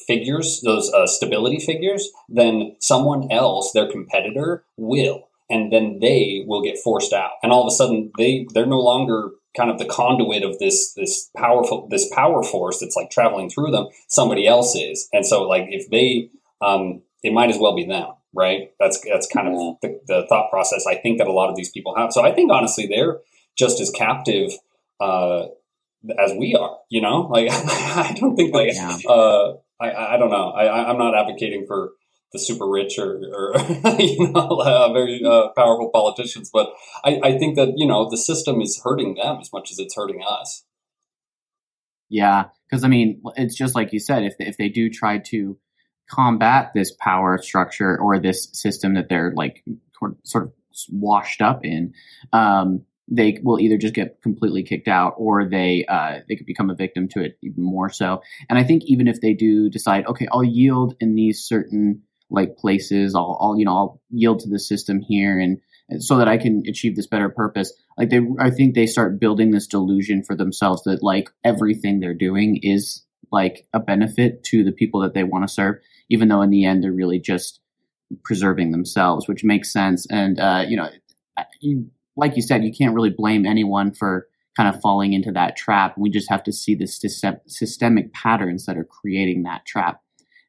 figures, 0.08 0.62
those 0.64 0.92
uh, 0.94 1.08
stability 1.08 1.60
figures, 1.60 2.10
then 2.30 2.76
someone 2.80 3.32
else, 3.32 3.72
their 3.74 3.90
competitor, 3.90 4.66
will 4.78 5.30
and 5.50 5.72
then 5.72 6.00
they 6.00 6.44
will 6.48 6.62
get 6.62 6.78
forced 6.78 7.14
out. 7.14 7.32
And 7.42 7.52
all 7.52 7.66
of 7.66 7.72
a 7.72 7.76
sudden 7.76 8.12
they 8.18 8.48
they're 8.54 8.66
no 8.66 8.80
longer 8.80 9.32
kind 9.56 9.70
of 9.70 9.78
the 9.78 9.86
conduit 9.86 10.44
of 10.44 10.58
this 10.60 10.94
this 10.94 11.30
powerful 11.36 11.88
this 11.90 12.10
power 12.14 12.44
force 12.44 12.80
that's 12.80 12.96
like 12.96 13.12
traveling 13.12 13.50
through 13.50 13.72
them. 13.72 13.88
Somebody 14.08 14.48
else 14.48 14.76
is. 14.76 15.08
And 15.14 15.26
so 15.26 15.44
like 15.44 15.68
if 15.70 15.90
they 15.90 16.30
um 16.62 17.02
it 17.24 17.34
might 17.34 17.50
as 17.50 17.58
well 17.58 17.76
be 17.76 17.86
them 17.86 18.08
right? 18.36 18.72
That's 18.80 19.00
that's 19.02 19.28
kind 19.28 19.48
of 19.48 19.54
the, 19.82 20.00
the 20.08 20.26
thought 20.28 20.50
process 20.50 20.86
i 20.88 20.96
think 20.96 21.20
that 21.20 21.28
a 21.28 21.32
lot 21.32 21.50
of 21.50 21.56
these 21.56 21.70
people 21.70 21.96
have. 21.96 22.12
So 22.12 22.24
i 22.24 22.32
think 22.34 22.52
honestly 22.52 22.88
they're 22.88 23.20
just 23.58 23.80
as 23.80 23.90
captive 23.92 24.52
uh 25.00 25.46
as 26.20 26.34
we 26.38 26.56
are 26.56 26.78
you 26.90 27.02
know? 27.02 27.22
Like 27.22 27.50
i 27.52 28.16
don't 28.20 28.36
think 28.36 28.54
like 28.54 28.74
yeah. 28.74 28.98
uh 29.08 29.54
I, 29.80 30.14
I 30.14 30.18
don't 30.18 30.30
know. 30.30 30.50
I, 30.52 30.90
I'm 30.90 30.98
not 30.98 31.18
advocating 31.18 31.66
for 31.68 31.92
the 32.34 32.40
super 32.40 32.68
rich 32.68 32.98
or, 32.98 33.22
or 33.34 33.54
you 34.00 34.32
know, 34.32 34.62
uh, 34.62 34.92
very 34.92 35.22
uh, 35.24 35.50
powerful 35.56 35.90
politicians. 35.94 36.50
But 36.52 36.74
I, 37.06 37.20
I 37.24 37.38
think 37.38 37.56
that 37.56 37.74
you 37.78 37.88
know 37.88 38.10
the 38.10 38.18
system 38.18 38.60
is 38.62 38.82
hurting 38.84 39.16
them 39.16 39.38
as 39.40 39.54
much 39.54 39.72
as 39.72 39.80
it's 39.80 39.96
hurting 39.96 40.22
us. 40.28 40.66
Yeah, 42.10 42.46
because 42.70 42.84
I 42.84 42.88
mean, 42.88 43.22
it's 43.36 43.56
just 43.56 43.76
like 43.76 43.94
you 43.94 44.00
said. 44.00 44.24
If 44.24 44.34
if 44.40 44.58
they 44.58 44.70
do 44.70 44.90
try 44.90 45.20
to 45.30 45.58
combat 46.10 46.72
this 46.74 46.92
power 46.92 47.38
structure 47.38 47.98
or 47.98 48.20
this 48.20 48.50
system 48.52 48.96
that 48.96 49.10
they're 49.10 49.32
like 49.36 49.64
sort 50.24 50.46
of 50.46 50.54
washed 50.90 51.42
up 51.42 51.64
in, 51.64 51.94
um, 52.34 52.84
they 53.10 53.40
will 53.44 53.60
either 53.60 53.78
just 53.78 53.94
get 53.94 54.22
completely 54.22 54.64
kicked 54.64 54.88
out 54.88 55.14
or 55.18 55.48
they 55.48 55.86
uh, 55.88 56.20
they 56.28 56.36
could 56.36 56.48
become 56.48 56.70
a 56.70 56.76
victim 56.76 57.08
to 57.10 57.24
it 57.24 57.38
even 57.44 57.64
more 57.64 57.90
so. 57.90 58.22
And 58.50 58.58
I 58.58 58.64
think 58.64 58.84
even 58.86 59.08
if 59.08 59.22
they 59.22 59.34
do 59.34 59.70
decide, 59.70 60.06
okay, 60.08 60.28
I'll 60.32 60.44
yield 60.44 60.96
in 61.00 61.16
these 61.16 61.44
certain 61.44 62.02
like 62.34 62.58
places. 62.58 63.16
I'll, 63.16 63.38
I'll, 63.40 63.58
you 63.58 63.64
know, 63.64 63.72
I'll 63.72 64.02
yield 64.10 64.42
to 64.42 64.50
the 64.50 64.60
system 64.60 65.00
here 65.00 65.40
and, 65.40 65.60
so 66.00 66.18
that 66.18 66.28
I 66.28 66.38
can 66.38 66.64
achieve 66.68 66.96
this 66.96 67.08
better 67.08 67.30
purpose. 67.30 67.72
Like 67.98 68.10
they, 68.10 68.22
I 68.40 68.50
think 68.50 68.74
they 68.74 68.88
start 68.88 69.20
building 69.20 69.52
this 69.52 69.68
delusion 69.68 70.24
for 70.24 70.36
themselves 70.36 70.84
that 70.84 71.04
like 71.04 71.30
everything 71.44 72.00
they're 72.00 72.14
doing 72.14 72.60
is 72.64 73.04
like 73.32 73.68
a 73.74 73.80
benefit 73.80 74.44
to 74.46 74.64
the 74.64 74.72
people 74.72 75.02
that 75.02 75.14
they 75.14 75.24
want 75.24 75.48
to 75.48 75.54
serve, 75.54 75.76
even 76.10 76.30
though 76.30 76.42
in 76.42 76.50
the 76.50 76.66
end 76.66 76.84
they're 76.84 76.92
really 76.92 77.20
just 77.20 77.60
preserving 78.24 78.72
themselves, 78.72 79.28
which 79.28 79.44
makes 79.44 79.72
sense. 79.72 80.08
And, 80.10 80.40
uh, 80.40 80.64
you 80.68 80.78
know, 80.78 80.90
you, 81.60 81.90
like 82.16 82.36
you 82.36 82.42
said, 82.42 82.64
you 82.64 82.74
can't 82.74 82.96
really 82.96 83.10
blame 83.10 83.46
anyone 83.46 83.94
for 83.94 84.28
kind 84.56 84.74
of 84.74 84.82
falling 84.82 85.14
into 85.14 85.32
that 85.32 85.56
trap. 85.56 85.98
We 85.98 86.10
just 86.10 86.30
have 86.30 86.44
to 86.44 86.52
see 86.52 86.76
the 86.76 86.88
systemic 86.88 88.14
patterns 88.14 88.66
that 88.66 88.78
are 88.78 88.84
creating 88.84 89.44
that 89.44 89.66
trap. 89.66 90.03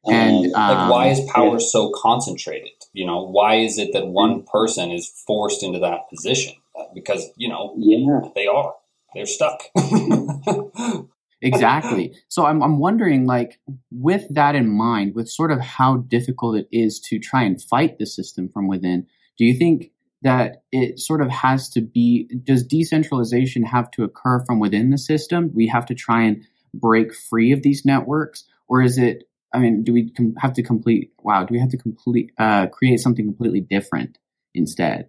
And 0.07 0.45
um, 0.47 0.51
like, 0.51 0.89
why 0.89 1.07
is 1.07 1.21
power 1.31 1.53
yeah. 1.59 1.65
so 1.65 1.91
concentrated? 1.95 2.71
You 2.93 3.05
know, 3.05 3.25
why 3.25 3.55
is 3.55 3.77
it 3.77 3.91
that 3.93 4.07
one 4.07 4.43
person 4.43 4.91
is 4.91 5.07
forced 5.25 5.63
into 5.63 5.79
that 5.79 6.09
position? 6.09 6.53
Uh, 6.77 6.83
because 6.93 7.29
you 7.37 7.49
know, 7.49 7.73
yeah. 7.77 8.29
they 8.35 8.47
are. 8.47 8.73
They're 9.13 9.25
stuck. 9.25 9.63
exactly. 11.41 12.13
So 12.27 12.45
I'm 12.45 12.61
I'm 12.61 12.79
wondering, 12.79 13.25
like, 13.25 13.59
with 13.89 14.25
that 14.31 14.55
in 14.55 14.69
mind, 14.69 15.15
with 15.15 15.29
sort 15.29 15.51
of 15.51 15.61
how 15.61 15.97
difficult 15.97 16.57
it 16.57 16.67
is 16.71 16.99
to 17.09 17.17
try 17.17 17.43
and 17.43 17.61
fight 17.61 17.97
the 17.97 18.05
system 18.05 18.49
from 18.49 18.67
within, 18.67 19.07
do 19.37 19.45
you 19.45 19.57
think 19.57 19.91
that 20.21 20.63
it 20.71 20.99
sort 20.99 21.21
of 21.21 21.29
has 21.29 21.69
to 21.69 21.81
be? 21.81 22.29
Does 22.43 22.63
decentralization 22.63 23.63
have 23.63 23.89
to 23.91 24.03
occur 24.03 24.43
from 24.45 24.59
within 24.59 24.89
the 24.89 24.97
system? 24.97 25.51
We 25.53 25.67
have 25.67 25.85
to 25.87 25.95
try 25.95 26.23
and 26.23 26.43
break 26.73 27.13
free 27.13 27.53
of 27.53 27.63
these 27.63 27.85
networks, 27.85 28.43
or 28.67 28.81
is 28.81 28.97
it? 28.97 29.23
I 29.55 29.59
mean, 29.59 29.83
do 29.83 29.93
we 29.93 30.09
com- 30.09 30.35
have 30.39 30.53
to 30.53 30.63
complete? 30.63 31.11
Wow, 31.23 31.45
do 31.45 31.53
we 31.53 31.59
have 31.59 31.69
to 31.69 31.77
complete 31.77 32.31
uh, 32.37 32.67
create 32.67 32.99
something 32.99 33.25
completely 33.25 33.61
different 33.61 34.17
instead? 34.53 35.07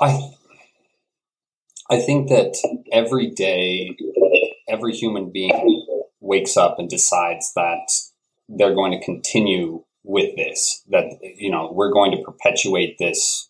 I 0.00 0.32
I 1.90 2.00
think 2.00 2.28
that 2.28 2.56
every 2.92 3.30
day, 3.30 3.96
every 4.68 4.92
human 4.94 5.30
being 5.32 5.86
wakes 6.20 6.58
up 6.58 6.78
and 6.78 6.90
decides 6.90 7.52
that 7.54 7.90
they're 8.48 8.74
going 8.74 8.92
to 8.92 9.04
continue 9.04 9.84
with 10.02 10.36
this. 10.36 10.82
That 10.90 11.06
you 11.22 11.50
know 11.50 11.72
we're 11.72 11.92
going 11.92 12.12
to 12.12 12.22
perpetuate 12.22 12.98
this 12.98 13.48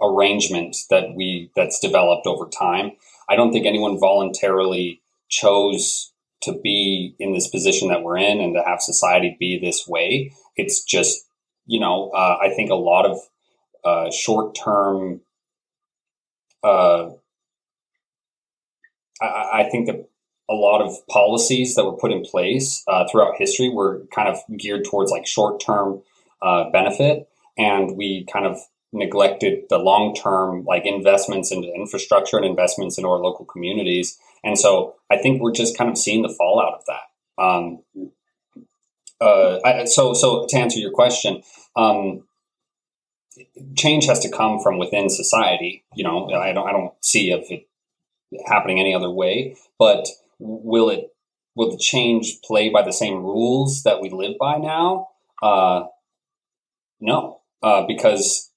arrangement 0.00 0.76
that 0.88 1.14
we 1.14 1.50
that's 1.54 1.78
developed 1.78 2.26
over 2.26 2.48
time. 2.48 2.92
I 3.28 3.36
don't 3.36 3.52
think 3.52 3.66
anyone 3.66 4.00
voluntarily 4.00 5.02
chose 5.28 6.12
to 6.42 6.58
be 6.62 7.14
in 7.18 7.32
this 7.32 7.48
position 7.48 7.88
that 7.88 8.02
we're 8.02 8.18
in 8.18 8.40
and 8.40 8.54
to 8.54 8.62
have 8.64 8.80
society 8.80 9.36
be 9.38 9.58
this 9.58 9.86
way. 9.86 10.32
It's 10.56 10.82
just 10.82 11.26
you 11.66 11.80
know 11.80 12.10
uh, 12.10 12.38
I 12.42 12.54
think 12.54 12.70
a 12.70 12.74
lot 12.74 13.06
of 13.06 13.18
uh, 13.84 14.10
short 14.10 14.54
term 14.54 15.20
uh, 16.62 17.10
I, 19.20 19.60
I, 19.60 19.68
think 19.70 19.86
that 19.86 20.08
a 20.50 20.54
lot 20.54 20.82
of 20.82 20.94
policies 21.08 21.74
that 21.74 21.84
were 21.84 21.96
put 21.96 22.10
in 22.10 22.22
place 22.22 22.82
uh, 22.88 23.06
throughout 23.10 23.34
history 23.36 23.68
were 23.68 24.04
kind 24.14 24.28
of 24.28 24.38
geared 24.58 24.84
towards 24.84 25.10
like 25.10 25.26
short 25.26 25.60
term 25.60 26.02
uh, 26.42 26.70
benefit, 26.70 27.28
and 27.56 27.96
we 27.96 28.26
kind 28.32 28.46
of 28.46 28.58
neglected 28.92 29.64
the 29.68 29.78
long 29.78 30.14
term 30.14 30.64
like 30.64 30.86
investments 30.86 31.52
into 31.52 31.72
infrastructure 31.74 32.36
and 32.36 32.46
investments 32.46 32.98
in 32.98 33.04
our 33.04 33.18
local 33.18 33.44
communities. 33.44 34.18
And 34.42 34.58
so 34.58 34.96
I 35.10 35.18
think 35.18 35.42
we're 35.42 35.52
just 35.52 35.76
kind 35.76 35.90
of 35.90 35.98
seeing 35.98 36.22
the 36.22 36.34
fallout 36.36 36.74
of 36.74 36.84
that. 36.86 37.42
Um, 37.42 37.82
uh, 39.20 39.58
I, 39.64 39.84
so, 39.84 40.14
so 40.14 40.46
to 40.48 40.56
answer 40.56 40.78
your 40.78 40.92
question, 40.92 41.42
um, 41.76 42.24
change 43.76 44.06
has 44.06 44.20
to 44.20 44.30
come 44.30 44.60
from 44.60 44.78
within 44.78 45.08
society. 45.08 45.84
You 45.94 46.04
know, 46.04 46.30
I 46.30 46.52
don't 46.52 46.68
I 46.68 46.72
don't 46.72 46.92
see 47.00 47.30
of 47.30 47.44
it 47.50 47.68
happening 48.46 48.80
any 48.80 48.94
other 48.94 49.10
way. 49.10 49.56
But 49.78 50.08
will 50.38 50.90
it 50.90 51.12
will 51.54 51.70
the 51.70 51.78
change 51.78 52.40
play 52.44 52.68
by 52.68 52.82
the 52.82 52.92
same 52.92 53.22
rules 53.22 53.82
that 53.82 54.00
we 54.00 54.10
live 54.10 54.36
by 54.38 54.58
now? 54.58 55.08
Uh, 55.42 55.86
no, 57.00 57.40
uh, 57.62 57.84
because 57.86 58.47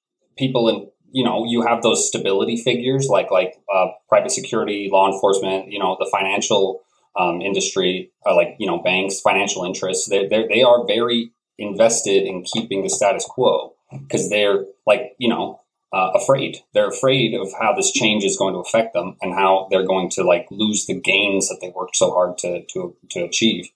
people 0.41 0.67
in 0.67 0.89
you 1.11 1.23
know 1.23 1.45
you 1.45 1.61
have 1.61 1.83
those 1.83 2.07
stability 2.07 2.57
figures 2.57 3.07
like 3.07 3.29
like 3.31 3.53
uh, 3.73 3.87
private 4.09 4.31
security, 4.31 4.89
law 4.91 5.11
enforcement, 5.11 5.71
you 5.71 5.79
know 5.79 5.95
the 5.99 6.09
financial 6.11 6.81
um, 7.17 7.41
industry, 7.41 8.11
uh, 8.25 8.35
like 8.35 8.55
you 8.59 8.67
know 8.67 8.79
banks, 8.79 9.21
financial 9.21 9.63
interests. 9.63 10.09
They 10.09 10.27
they 10.27 10.63
are 10.63 10.85
very 10.87 11.31
invested 11.57 12.23
in 12.23 12.43
keeping 12.43 12.81
the 12.81 12.89
status 12.89 13.25
quo 13.25 13.75
because 13.91 14.29
they're 14.29 14.65
like 14.87 15.13
you 15.19 15.29
know 15.29 15.61
uh, 15.93 16.11
afraid. 16.15 16.57
They're 16.73 16.89
afraid 16.89 17.35
of 17.35 17.49
how 17.59 17.73
this 17.75 17.91
change 17.91 18.23
is 18.23 18.37
going 18.37 18.53
to 18.53 18.59
affect 18.59 18.93
them 18.93 19.17
and 19.21 19.33
how 19.33 19.67
they're 19.69 19.85
going 19.85 20.09
to 20.11 20.23
like 20.23 20.47
lose 20.49 20.85
the 20.85 20.99
gains 20.99 21.49
that 21.49 21.59
they 21.61 21.69
worked 21.69 21.95
so 21.95 22.11
hard 22.11 22.37
to 22.39 22.63
to 22.73 22.95
to 23.11 23.19
achieve. 23.23 23.69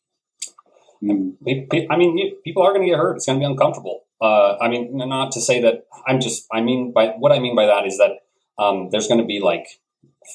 Mm. 1.04 1.36
I 1.92 1.98
mean, 1.98 2.36
people 2.44 2.64
are 2.64 2.74
going 2.74 2.86
to 2.86 2.90
get 2.90 2.98
hurt. 2.98 3.18
It's 3.18 3.26
going 3.26 3.40
to 3.40 3.46
be 3.46 3.52
uncomfortable. 3.52 4.05
Uh, 4.22 4.58
I 4.58 4.70
mean, 4.70 4.92
not 4.98 5.32
to 5.34 5.42
say 5.42 5.62
that 5.62 5.86
I'm 6.08 6.20
just. 6.20 6.46
I 6.52 6.62
mean, 6.62 6.94
by 6.94 7.08
what 7.18 7.32
I 7.32 7.40
mean 7.40 7.56
by 7.56 7.66
that 7.66 7.86
is 7.86 7.98
that 7.98 8.12
um, 8.58 8.90
there's 8.92 9.08
going 9.08 9.20
to 9.20 9.26
be 9.26 9.40
like 9.40 9.68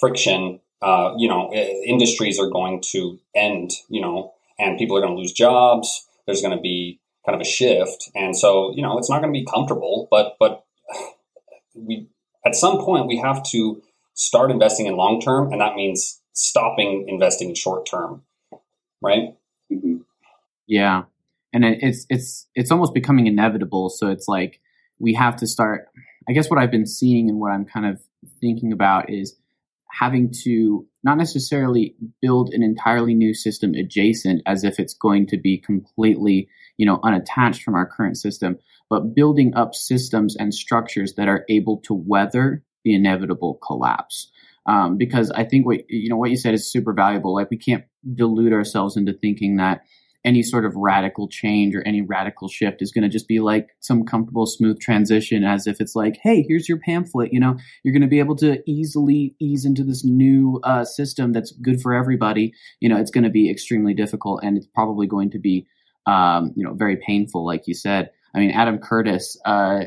friction. 0.01 0.61
Uh, 0.83 1.15
you 1.19 1.29
know, 1.29 1.53
industries 1.53 2.39
are 2.39 2.49
going 2.49 2.83
to 2.93 3.19
end. 3.35 3.73
You 3.89 4.01
know, 4.01 4.35
and 4.59 4.79
people 4.79 4.97
are 4.97 5.01
going 5.01 5.15
to 5.15 5.19
lose 5.19 5.33
jobs. 5.33 6.07
There's 6.27 6.43
going 6.43 6.57
to 6.57 6.61
be 6.61 7.01
kind 7.25 7.35
of 7.35 7.41
a 7.41 7.49
shift. 7.49 8.11
And 8.15 8.37
so, 8.37 8.73
you 8.75 8.83
know, 8.83 8.99
it's 8.99 9.11
not 9.11 9.21
going 9.21 9.33
to 9.33 9.39
be 9.39 9.47
comfortable, 9.47 10.09
but, 10.11 10.37
but 10.39 10.65
we, 11.75 12.09
at 12.45 12.55
some 12.55 12.79
point 12.79 13.07
we 13.07 13.19
have 13.19 13.43
to 13.51 13.83
start 14.15 14.51
investing 14.51 14.87
in 14.87 14.97
long 14.97 15.21
term. 15.21 15.53
And 15.53 15.61
that 15.61 15.75
means 15.75 16.21
stopping 16.33 17.07
investing 17.09 17.49
in 17.49 17.55
short 17.55 17.87
term. 17.87 18.23
Right. 19.03 19.35
Mm-hmm. 19.73 19.99
Yeah. 20.67 21.05
And 21.53 21.65
it's, 21.65 22.07
it's, 22.09 22.47
it's 22.55 22.71
almost 22.71 22.95
becoming 22.95 23.27
inevitable. 23.27 23.89
So 23.91 24.09
it's 24.09 24.29
like, 24.29 24.61
we 24.99 25.15
have 25.15 25.37
to 25.37 25.47
start, 25.47 25.89
I 26.29 26.33
guess 26.33 26.51
what 26.51 26.61
I've 26.61 26.71
been 26.71 26.87
seeing 26.87 27.29
and 27.29 27.41
what 27.41 27.51
I'm 27.51 27.65
kind 27.65 27.87
of 27.87 28.01
thinking 28.41 28.73
about 28.73 29.11
is 29.11 29.37
having 29.91 30.33
to 30.45 30.87
not 31.03 31.19
necessarily 31.19 31.97
build 32.21 32.51
an 32.53 32.63
entirely 32.63 33.15
new 33.15 33.35
system 33.35 33.75
adjacent 33.75 34.43
as 34.47 34.65
if 34.65 34.79
it's 34.79 34.95
going 34.95 35.27
to 35.27 35.37
be 35.37 35.59
completely 35.59 36.49
you 36.77 36.87
know 36.87 37.01
unattached 37.03 37.63
from 37.63 37.75
our 37.75 37.87
current 37.87 38.17
system 38.17 38.59
but 38.89 39.15
building 39.15 39.55
up 39.55 39.75
systems 39.75 40.37
and 40.37 40.55
structures 40.55 41.15
that 41.15 41.29
are 41.29 41.45
able 41.49 41.79
to 41.79 41.95
weather 41.95 42.63
the 42.85 42.95
inevitable 42.95 43.59
collapse 43.67 44.31
um, 44.67 44.97
because 44.97 45.31
i 45.33 45.45
think 45.45 45.67
what 45.67 45.81
you 45.89 46.09
know 46.09 46.17
what 46.17 46.31
you 46.31 46.37
said 46.37 46.55
is 46.55 46.71
super 46.71 46.93
valuable 46.93 47.35
like 47.35 47.51
we 47.51 47.59
can't 47.59 47.85
delude 48.15 48.53
ourselves 48.53 48.97
into 48.97 49.13
thinking 49.13 49.57
that 49.57 49.83
any 50.25 50.43
sort 50.43 50.65
of 50.65 50.77
radical 50.77 51.29
change 51.29 51.75
or 51.75 51.83
any 51.87 52.03
radical 52.03 52.49
shift 52.49 52.83
is 52.83 52.93
going 52.93 53.03
to 53.03 53.09
just 53.09 53.27
be 53.27 53.41
like 53.41 53.69
some 53.81 54.05
comfortable, 54.05 54.47
smooth 54.47 54.79
transition 54.79 55.45
as 55.45 55.67
if 55.67 55.81
it's 55.81 55.95
like, 55.95 56.19
hey, 56.23 56.45
here's 56.47 56.69
your 56.69 56.79
pamphlet. 56.79 57.33
You 57.33 57.41
know, 57.41 57.57
you're 57.83 57.95
going 57.95 58.03
to 58.03 58.09
be 58.09 58.19
able 58.19 58.37
to 58.37 58.59
easily 58.67 59.35
ease 59.41 59.65
into 59.65 59.83
this 59.83 60.05
new 60.05 60.61
uh, 60.63 60.85
system 60.85 61.33
that's 61.33 61.53
good 61.53 61.81
for 61.81 61.95
everybody. 61.95 62.53
You 62.81 62.91
know, 62.91 62.99
it's 62.99 63.11
going 63.11 63.25
to 63.25 63.31
be 63.31 63.51
extremely 63.51 63.95
difficult 63.95 64.41
and 64.43 64.59
it's 64.59 64.67
probably 64.67 65.07
going 65.07 65.31
to 65.31 65.39
be, 65.39 65.67
um, 66.07 66.53
you 66.55 66.65
know, 66.65 66.75
very 66.75 66.99
painful, 66.99 67.47
like 67.47 67.67
you 67.67 67.75
said. 67.75 68.11
I 68.35 68.41
mean, 68.41 68.51
Adam 68.51 68.79
Curtis 68.79 69.39
uh, 69.45 69.85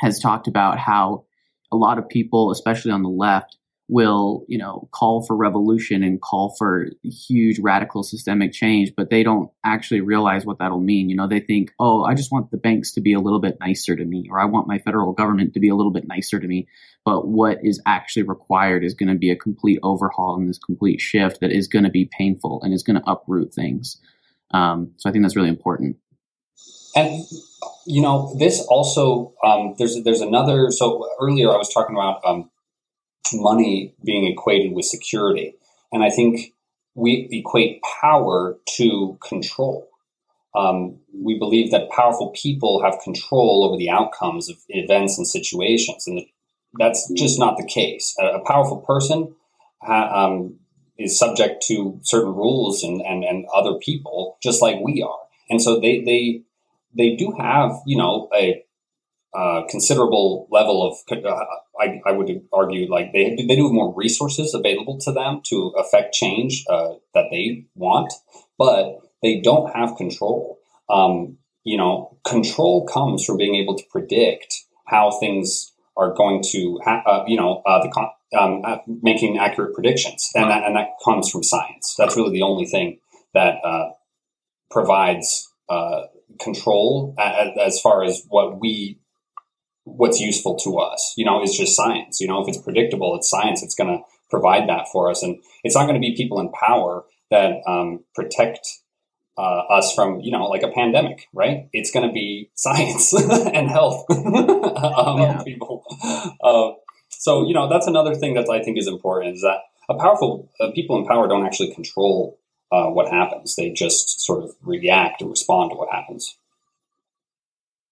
has 0.00 0.20
talked 0.20 0.46
about 0.46 0.78
how 0.78 1.24
a 1.72 1.76
lot 1.76 1.98
of 1.98 2.08
people, 2.08 2.50
especially 2.50 2.92
on 2.92 3.02
the 3.02 3.08
left, 3.08 3.56
will 3.88 4.44
you 4.48 4.56
know 4.56 4.88
call 4.92 5.22
for 5.26 5.36
revolution 5.36 6.02
and 6.02 6.22
call 6.22 6.54
for 6.56 6.88
huge 7.02 7.58
radical 7.58 8.02
systemic 8.02 8.50
change 8.50 8.90
but 8.96 9.10
they 9.10 9.22
don't 9.22 9.50
actually 9.62 10.00
realize 10.00 10.46
what 10.46 10.58
that'll 10.58 10.80
mean. 10.80 11.10
You 11.10 11.16
know 11.16 11.28
they 11.28 11.40
think 11.40 11.72
oh 11.78 12.04
i 12.04 12.14
just 12.14 12.32
want 12.32 12.50
the 12.50 12.56
banks 12.56 12.92
to 12.92 13.00
be 13.02 13.12
a 13.12 13.20
little 13.20 13.40
bit 13.40 13.58
nicer 13.60 13.94
to 13.94 14.04
me 14.04 14.26
or 14.30 14.40
i 14.40 14.46
want 14.46 14.66
my 14.66 14.78
federal 14.78 15.12
government 15.12 15.52
to 15.54 15.60
be 15.60 15.68
a 15.68 15.74
little 15.74 15.92
bit 15.92 16.08
nicer 16.08 16.40
to 16.40 16.46
me. 16.46 16.66
But 17.04 17.28
what 17.28 17.58
is 17.62 17.82
actually 17.84 18.22
required 18.22 18.82
is 18.82 18.94
going 18.94 19.10
to 19.10 19.18
be 19.18 19.30
a 19.30 19.36
complete 19.36 19.78
overhaul 19.82 20.36
and 20.36 20.48
this 20.48 20.58
complete 20.58 21.02
shift 21.02 21.40
that 21.40 21.52
is 21.52 21.68
going 21.68 21.84
to 21.84 21.90
be 21.90 22.08
painful 22.10 22.62
and 22.62 22.72
is 22.72 22.82
going 22.82 22.98
to 22.98 23.10
uproot 23.10 23.52
things. 23.52 24.00
Um, 24.52 24.92
so 24.96 25.10
i 25.10 25.12
think 25.12 25.24
that's 25.24 25.36
really 25.36 25.50
important. 25.50 25.96
And 26.96 27.24
you 27.86 28.00
know 28.00 28.34
this 28.38 28.60
also 28.68 29.34
um, 29.44 29.74
there's 29.78 30.02
there's 30.04 30.22
another 30.22 30.70
so 30.70 31.06
earlier 31.20 31.50
i 31.50 31.56
was 31.56 31.72
talking 31.72 31.94
about 31.94 32.24
um, 32.24 32.50
money 33.32 33.94
being 34.04 34.26
equated 34.26 34.72
with 34.72 34.84
security. 34.84 35.54
And 35.92 36.02
I 36.02 36.10
think 36.10 36.54
we 36.94 37.28
equate 37.30 37.82
power 38.00 38.56
to 38.76 39.18
control. 39.26 39.88
Um, 40.54 40.98
we 41.12 41.38
believe 41.38 41.72
that 41.72 41.90
powerful 41.90 42.30
people 42.30 42.82
have 42.82 43.00
control 43.02 43.64
over 43.68 43.76
the 43.76 43.90
outcomes 43.90 44.48
of 44.48 44.56
events 44.68 45.18
and 45.18 45.26
situations, 45.26 46.06
and 46.06 46.22
that's 46.78 47.10
just 47.16 47.40
not 47.40 47.56
the 47.56 47.66
case. 47.66 48.14
A, 48.20 48.38
a 48.38 48.44
powerful 48.44 48.78
person 48.78 49.34
ha, 49.82 50.26
um, 50.26 50.56
is 50.96 51.18
subject 51.18 51.64
to 51.66 51.98
certain 52.04 52.34
rules 52.34 52.84
and, 52.84 53.00
and, 53.00 53.24
and 53.24 53.46
other 53.52 53.74
people, 53.80 54.38
just 54.42 54.62
like 54.62 54.76
we 54.80 55.02
are, 55.02 55.18
and 55.50 55.60
so 55.60 55.80
they 55.80 56.04
they 56.04 56.42
they 56.96 57.16
do 57.16 57.32
have 57.36 57.72
you 57.84 57.96
know 57.96 58.28
a 58.32 58.63
uh, 59.34 59.62
considerable 59.68 60.46
level 60.52 60.86
of, 60.86 60.96
uh, 61.10 61.44
I, 61.80 62.00
I, 62.06 62.12
would 62.12 62.46
argue, 62.52 62.88
like 62.88 63.12
they 63.12 63.34
they 63.34 63.56
do 63.56 63.64
have 63.64 63.72
more 63.72 63.92
resources 63.96 64.54
available 64.54 64.98
to 65.00 65.10
them 65.10 65.40
to 65.46 65.72
affect 65.76 66.14
change 66.14 66.64
uh, 66.70 66.94
that 67.14 67.24
they 67.32 67.66
want, 67.74 68.12
but 68.56 69.00
they 69.22 69.40
don't 69.40 69.74
have 69.74 69.96
control. 69.96 70.60
Um, 70.88 71.38
you 71.64 71.76
know, 71.76 72.16
control 72.24 72.86
comes 72.86 73.24
from 73.24 73.38
being 73.38 73.56
able 73.56 73.76
to 73.76 73.82
predict 73.90 74.54
how 74.86 75.10
things 75.10 75.72
are 75.96 76.14
going 76.14 76.42
to, 76.50 76.78
ha- 76.84 77.02
uh, 77.04 77.24
you 77.26 77.36
know, 77.36 77.60
uh, 77.66 77.82
the 77.82 77.88
con- 77.88 78.10
um, 78.38 78.62
making 79.02 79.38
accurate 79.38 79.74
predictions, 79.74 80.30
and 80.36 80.48
that 80.48 80.62
and 80.62 80.76
that 80.76 80.90
comes 81.04 81.28
from 81.28 81.42
science. 81.42 81.96
That's 81.98 82.16
really 82.16 82.32
the 82.32 82.42
only 82.42 82.66
thing 82.66 83.00
that 83.32 83.56
provides 84.70 85.50
control 86.40 87.16
as 87.18 87.80
far 87.80 88.04
as 88.04 88.22
what 88.28 88.60
we 88.60 89.00
what's 89.84 90.20
useful 90.20 90.56
to 90.56 90.78
us. 90.78 91.14
You 91.16 91.24
know, 91.24 91.42
it's 91.42 91.56
just 91.56 91.76
science. 91.76 92.20
You 92.20 92.28
know, 92.28 92.42
if 92.42 92.48
it's 92.48 92.58
predictable, 92.58 93.14
it's 93.16 93.30
science. 93.30 93.62
It's 93.62 93.74
going 93.74 93.96
to 93.96 94.02
provide 94.30 94.68
that 94.68 94.88
for 94.90 95.10
us. 95.10 95.22
And 95.22 95.38
it's 95.62 95.74
not 95.74 95.84
going 95.86 95.94
to 95.94 96.00
be 96.00 96.16
people 96.16 96.40
in 96.40 96.50
power 96.50 97.04
that 97.30 97.60
um, 97.66 98.04
protect 98.14 98.66
uh, 99.36 99.62
us 99.70 99.92
from, 99.94 100.20
you 100.20 100.30
know, 100.30 100.44
like 100.44 100.62
a 100.62 100.68
pandemic, 100.68 101.28
right? 101.32 101.68
It's 101.72 101.90
going 101.90 102.06
to 102.06 102.12
be 102.12 102.50
science 102.54 103.12
and 103.54 103.68
health 103.68 104.04
um, 104.10 105.18
yeah. 105.20 105.42
people. 105.44 105.84
Uh, 106.42 106.72
so, 107.10 107.46
you 107.46 107.54
know, 107.54 107.68
that's 107.68 107.86
another 107.86 108.14
thing 108.14 108.34
that 108.34 108.48
I 108.48 108.62
think 108.62 108.78
is 108.78 108.86
important 108.86 109.36
is 109.36 109.42
that 109.42 109.58
a 109.88 109.94
powerful 109.98 110.50
uh, 110.60 110.70
people 110.74 110.98
in 110.98 111.06
power 111.06 111.28
don't 111.28 111.44
actually 111.44 111.74
control 111.74 112.38
uh, 112.72 112.86
what 112.86 113.10
happens. 113.12 113.54
They 113.56 113.70
just 113.70 114.20
sort 114.20 114.42
of 114.42 114.52
react 114.62 115.20
and 115.20 115.30
respond 115.30 115.70
to 115.70 115.76
what 115.76 115.92
happens. 115.92 116.36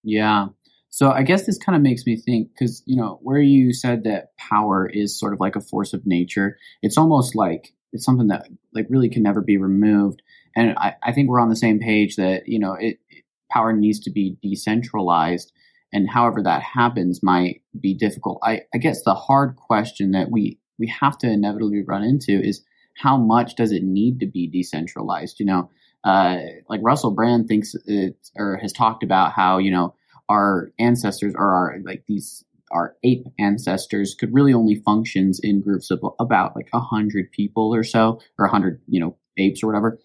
Yeah. 0.02 0.48
So 0.92 1.10
I 1.10 1.22
guess 1.22 1.46
this 1.46 1.56
kind 1.56 1.74
of 1.74 1.80
makes 1.80 2.04
me 2.04 2.16
think 2.16 2.50
because 2.52 2.82
you 2.84 2.96
know 2.96 3.18
where 3.22 3.40
you 3.40 3.72
said 3.72 4.04
that 4.04 4.36
power 4.36 4.86
is 4.86 5.18
sort 5.18 5.32
of 5.32 5.40
like 5.40 5.56
a 5.56 5.60
force 5.60 5.94
of 5.94 6.06
nature. 6.06 6.58
It's 6.82 6.98
almost 6.98 7.34
like 7.34 7.72
it's 7.94 8.04
something 8.04 8.28
that 8.28 8.46
like 8.74 8.86
really 8.90 9.08
can 9.08 9.22
never 9.22 9.40
be 9.40 9.56
removed. 9.56 10.20
And 10.54 10.74
I, 10.76 10.96
I 11.02 11.12
think 11.12 11.30
we're 11.30 11.40
on 11.40 11.48
the 11.48 11.56
same 11.56 11.78
page 11.78 12.16
that 12.16 12.42
you 12.46 12.58
know 12.58 12.74
it, 12.74 12.98
it 13.08 13.24
power 13.50 13.72
needs 13.72 14.00
to 14.00 14.10
be 14.10 14.36
decentralized 14.42 15.50
and 15.94 16.10
however 16.10 16.42
that 16.42 16.62
happens 16.62 17.22
might 17.22 17.62
be 17.78 17.94
difficult. 17.94 18.38
I, 18.42 18.62
I 18.74 18.78
guess 18.78 19.02
the 19.02 19.14
hard 19.14 19.56
question 19.56 20.10
that 20.10 20.30
we 20.30 20.58
we 20.78 20.88
have 21.00 21.16
to 21.18 21.30
inevitably 21.30 21.84
run 21.86 22.04
into 22.04 22.32
is 22.32 22.62
how 22.98 23.16
much 23.16 23.56
does 23.56 23.72
it 23.72 23.82
need 23.82 24.20
to 24.20 24.26
be 24.26 24.46
decentralized? 24.46 25.40
You 25.40 25.46
know, 25.46 25.70
uh, 26.04 26.36
like 26.68 26.80
Russell 26.82 27.12
Brand 27.12 27.48
thinks 27.48 27.74
it, 27.86 28.16
or 28.36 28.58
has 28.58 28.74
talked 28.74 29.02
about 29.02 29.32
how 29.32 29.56
you 29.56 29.70
know 29.70 29.94
our 30.28 30.72
ancestors 30.78 31.34
or 31.36 31.52
our 31.52 31.76
like 31.84 32.04
these 32.06 32.44
our 32.72 32.96
ape 33.04 33.26
ancestors 33.38 34.14
could 34.18 34.32
really 34.32 34.54
only 34.54 34.76
functions 34.76 35.40
in 35.42 35.60
groups 35.60 35.90
of 35.90 36.00
about 36.18 36.56
like 36.56 36.68
a 36.72 36.80
hundred 36.80 37.30
people 37.30 37.74
or 37.74 37.84
so, 37.84 38.20
or 38.38 38.46
a 38.46 38.50
hundred 38.50 38.80
you 38.88 39.00
know 39.00 39.16
apes 39.36 39.62
or 39.62 39.66
whatever. 39.66 39.98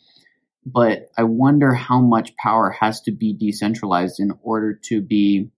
But 0.65 1.09
I 1.17 1.23
wonder 1.23 1.73
how 1.73 2.01
much 2.01 2.35
power 2.35 2.71
has 2.71 3.01
to 3.01 3.11
be 3.11 3.33
decentralized 3.33 4.19
in 4.19 4.33
order 4.41 4.73
to 4.85 5.01
be. 5.01 5.49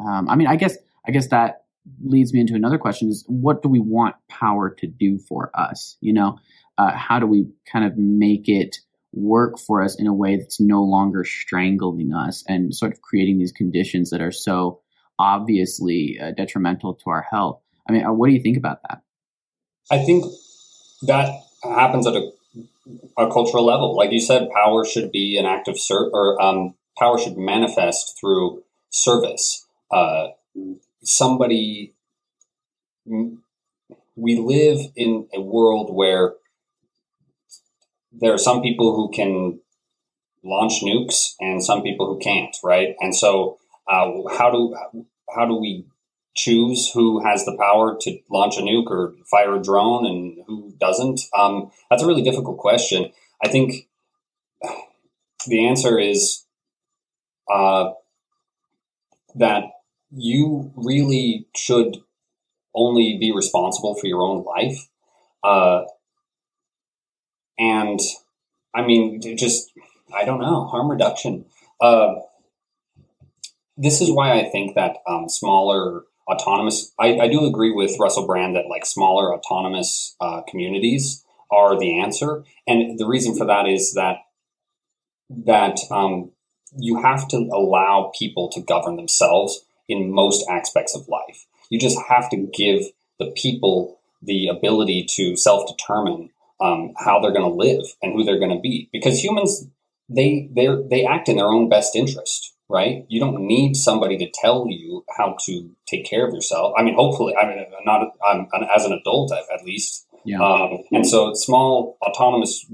Um, 0.00 0.28
I 0.28 0.36
mean, 0.36 0.46
I 0.46 0.56
guess 0.56 0.76
I 1.06 1.10
guess 1.10 1.28
that 1.28 1.64
leads 2.02 2.32
me 2.32 2.40
into 2.40 2.54
another 2.54 2.78
question: 2.78 3.08
is 3.10 3.24
what 3.28 3.62
do 3.62 3.68
we 3.68 3.80
want 3.80 4.16
power 4.28 4.70
to 4.78 4.86
do 4.86 5.18
for 5.18 5.50
us? 5.54 5.96
You 6.00 6.14
know, 6.14 6.38
uh, 6.78 6.96
how 6.96 7.18
do 7.18 7.26
we 7.26 7.48
kind 7.70 7.84
of 7.84 7.96
make 7.96 8.48
it 8.48 8.76
work 9.12 9.58
for 9.58 9.82
us 9.82 9.98
in 9.98 10.06
a 10.06 10.14
way 10.14 10.36
that's 10.36 10.60
no 10.60 10.82
longer 10.82 11.24
strangling 11.24 12.12
us 12.12 12.44
and 12.46 12.74
sort 12.74 12.92
of 12.92 13.00
creating 13.00 13.38
these 13.38 13.52
conditions 13.52 14.10
that 14.10 14.20
are 14.20 14.32
so 14.32 14.80
obviously 15.18 16.18
uh, 16.22 16.32
detrimental 16.32 16.94
to 16.94 17.10
our 17.10 17.22
health. 17.30 17.60
I 17.88 17.92
mean, 17.92 18.04
uh, 18.04 18.12
what 18.12 18.28
do 18.28 18.34
you 18.34 18.42
think 18.42 18.56
about 18.56 18.82
that? 18.82 19.00
I 19.90 19.98
think 19.98 20.24
that 21.02 21.32
happens 21.62 22.06
at 22.06 22.14
a, 22.14 22.32
a 23.16 23.30
cultural 23.30 23.64
level. 23.64 23.96
Like 23.96 24.12
you 24.12 24.20
said, 24.20 24.48
power 24.50 24.84
should 24.84 25.12
be 25.12 25.38
an 25.38 25.46
act 25.46 25.68
of 25.68 25.78
ser- 25.78 26.10
or 26.12 26.40
um, 26.42 26.74
power 26.98 27.18
should 27.18 27.36
manifest 27.36 28.18
through 28.20 28.64
service. 28.90 29.64
Uh, 29.90 30.28
somebody, 31.02 31.94
we 33.06 34.38
live 34.38 34.80
in 34.96 35.28
a 35.32 35.40
world 35.40 35.94
where 35.94 36.34
there 38.20 38.32
are 38.32 38.38
some 38.38 38.62
people 38.62 38.94
who 38.94 39.10
can 39.10 39.60
launch 40.44 40.82
nukes 40.82 41.34
and 41.40 41.62
some 41.62 41.82
people 41.82 42.06
who 42.06 42.18
can't, 42.18 42.56
right? 42.62 42.94
And 43.00 43.14
so, 43.14 43.58
uh, 43.88 44.10
how 44.36 44.50
do 44.50 44.74
how 45.34 45.46
do 45.46 45.54
we 45.54 45.86
choose 46.34 46.90
who 46.92 47.24
has 47.24 47.44
the 47.44 47.56
power 47.58 47.96
to 48.00 48.18
launch 48.30 48.58
a 48.58 48.60
nuke 48.60 48.90
or 48.90 49.14
fire 49.30 49.56
a 49.56 49.62
drone 49.62 50.06
and 50.06 50.44
who 50.46 50.72
doesn't? 50.78 51.20
Um, 51.36 51.70
that's 51.90 52.02
a 52.02 52.06
really 52.06 52.22
difficult 52.22 52.58
question. 52.58 53.10
I 53.42 53.48
think 53.48 53.88
the 55.46 55.66
answer 55.66 55.98
is 55.98 56.44
uh, 57.52 57.92
that 59.34 59.64
you 60.10 60.72
really 60.76 61.46
should 61.56 61.98
only 62.74 63.16
be 63.18 63.32
responsible 63.34 63.94
for 63.94 64.06
your 64.06 64.22
own 64.22 64.44
life. 64.44 64.88
Uh, 65.42 65.84
and 67.58 68.00
I 68.74 68.82
mean, 68.82 69.20
just 69.36 69.72
I 70.14 70.24
don't 70.24 70.40
know 70.40 70.64
harm 70.64 70.90
reduction. 70.90 71.46
Uh, 71.80 72.16
this 73.76 74.00
is 74.00 74.10
why 74.10 74.38
I 74.38 74.48
think 74.50 74.74
that 74.74 74.98
um, 75.08 75.28
smaller 75.28 76.04
autonomous. 76.28 76.92
I, 76.98 77.18
I, 77.18 77.28
do 77.28 77.44
agree 77.44 77.72
with 77.72 77.98
Russell 78.00 78.26
Brand 78.26 78.56
that 78.56 78.66
like 78.68 78.86
smaller 78.86 79.34
autonomous 79.34 80.16
uh, 80.20 80.42
communities 80.48 81.24
are 81.50 81.78
the 81.78 82.00
answer, 82.00 82.44
and 82.66 82.98
the 82.98 83.06
reason 83.06 83.36
for 83.36 83.46
that 83.46 83.66
is 83.66 83.94
that 83.94 84.18
that 85.28 85.78
um, 85.90 86.30
you 86.76 87.00
have 87.02 87.28
to 87.28 87.36
allow 87.52 88.12
people 88.18 88.48
to 88.50 88.60
govern 88.60 88.96
themselves 88.96 89.64
in 89.88 90.12
most 90.12 90.44
aspects 90.50 90.96
of 90.96 91.08
life. 91.08 91.46
You 91.70 91.78
just 91.78 91.98
have 92.08 92.30
to 92.30 92.36
give 92.36 92.82
the 93.18 93.32
people 93.36 93.98
the 94.22 94.48
ability 94.48 95.06
to 95.10 95.36
self 95.36 95.68
determine 95.68 96.30
um, 96.60 96.92
how 96.96 97.20
they're 97.20 97.32
going 97.32 97.50
to 97.50 97.56
live 97.56 97.84
and 98.02 98.12
who 98.12 98.24
they're 98.24 98.38
going 98.38 98.54
to 98.54 98.60
be. 98.60 98.88
Because 98.92 99.22
humans 99.22 99.66
they 100.08 100.48
they 100.54 100.68
they 100.88 101.04
act 101.04 101.28
in 101.28 101.36
their 101.36 101.48
own 101.48 101.68
best 101.68 101.96
interest 101.96 102.52
right? 102.68 103.04
You 103.08 103.20
don't 103.20 103.46
need 103.46 103.76
somebody 103.76 104.18
to 104.18 104.30
tell 104.42 104.66
you 104.68 105.04
how 105.16 105.36
to 105.46 105.70
take 105.86 106.04
care 106.04 106.26
of 106.26 106.34
yourself. 106.34 106.74
I 106.76 106.82
mean 106.82 106.94
hopefully 106.94 107.34
i 107.40 107.46
mean 107.46 107.64
not 107.84 108.08
I'm, 108.26 108.48
as 108.74 108.84
an 108.84 108.92
adult 108.92 109.32
at, 109.32 109.64
least. 109.64 110.06
Yeah. 110.24 110.42
Um, 110.42 110.78
and 110.90 111.06
so 111.06 111.34
small 111.34 111.96
autonomous 112.02 112.66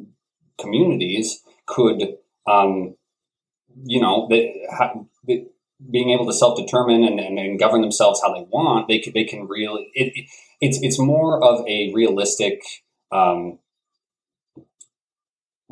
communities 0.58 1.42
could 1.66 2.16
um, 2.46 2.96
you 3.84 4.00
know 4.00 4.26
they, 4.30 4.66
they, 5.26 5.46
being 5.90 6.10
able 6.10 6.26
to 6.26 6.32
self-determine 6.32 7.02
and, 7.04 7.18
and, 7.18 7.38
and, 7.38 7.58
govern 7.58 7.80
themselves 7.80 8.20
how 8.22 8.32
they 8.32 8.46
want 8.50 8.88
they 8.88 8.98
can, 8.98 9.12
they 9.12 9.24
can 9.24 9.46
really 9.48 9.90
it, 9.94 10.12
it, 10.14 10.26
it's 10.60 10.78
it's 10.80 10.98
more 10.98 11.42
of 11.42 11.66
a 11.66 11.92
realistic 11.92 12.62
um, 13.10 13.58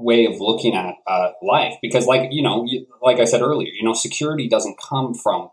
way 0.01 0.27
of 0.27 0.41
looking 0.41 0.75
at 0.75 0.95
uh, 1.07 1.33
life. 1.43 1.75
Because 1.83 2.07
like 2.07 2.29
you 2.33 2.43
know 2.43 2.67
like 3.03 3.19
i 3.19 3.25
said 3.25 3.43
earlier 3.43 3.71
you 3.73 3.85
know 3.85 3.95
security 3.95 4.49
doesn't 4.49 4.79
come 4.79 5.15
from 5.15 5.51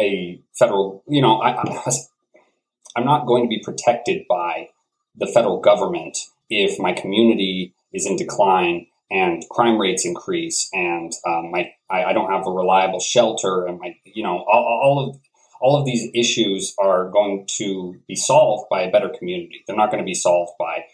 a 0.00 0.40
federal 0.58 1.02
you 1.06 1.20
know 1.20 1.40
I, 1.40 1.62
i'm 2.96 3.04
not 3.04 3.26
going 3.26 3.44
to 3.44 3.48
be 3.48 3.62
protected 3.62 4.24
by 4.28 4.68
the 5.16 5.26
federal 5.26 5.60
government 5.60 6.18
if 6.48 6.78
my 6.78 6.92
community 6.92 7.74
is 7.92 8.06
in 8.06 8.16
decline 8.16 8.86
and 9.10 9.44
crime 9.50 9.78
rates 9.78 10.04
increase 10.04 10.68
and 10.72 11.12
um, 11.26 11.50
my 11.50 11.72
I, 11.90 12.04
I, 12.04 12.12
don't 12.12 12.30
have 12.30 12.46
a 12.46 12.50
reliable 12.50 13.00
shelter 13.00 13.66
and 13.66 13.80
my 13.80 13.96
you 14.04 14.22
know 14.22 14.44
all, 14.50 14.80
all 14.82 15.08
of 15.08 15.20
all 15.60 15.78
of 15.78 15.84
these 15.84 16.08
issues 16.14 16.74
are 16.78 17.10
going 17.10 17.44
to 17.58 18.00
be 18.08 18.16
solved 18.16 18.68
by 18.70 18.80
a 18.80 18.90
better 18.90 19.10
community. 19.10 19.62
They're 19.66 19.76
not 19.76 19.90
going 19.90 20.02
to 20.02 20.06
be 20.06 20.14
solved 20.14 20.52
by 20.58 20.86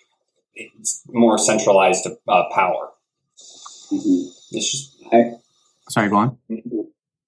more 1.09 1.39
centralized 1.39 2.07
uh, 2.29 2.45
power. 2.55 2.91
Mm-hmm. 3.93 4.57
It's 4.57 4.71
just, 4.71 4.97
I, 5.13 5.35
Sorry, 5.89 6.09
go 6.09 6.17
on. 6.17 6.39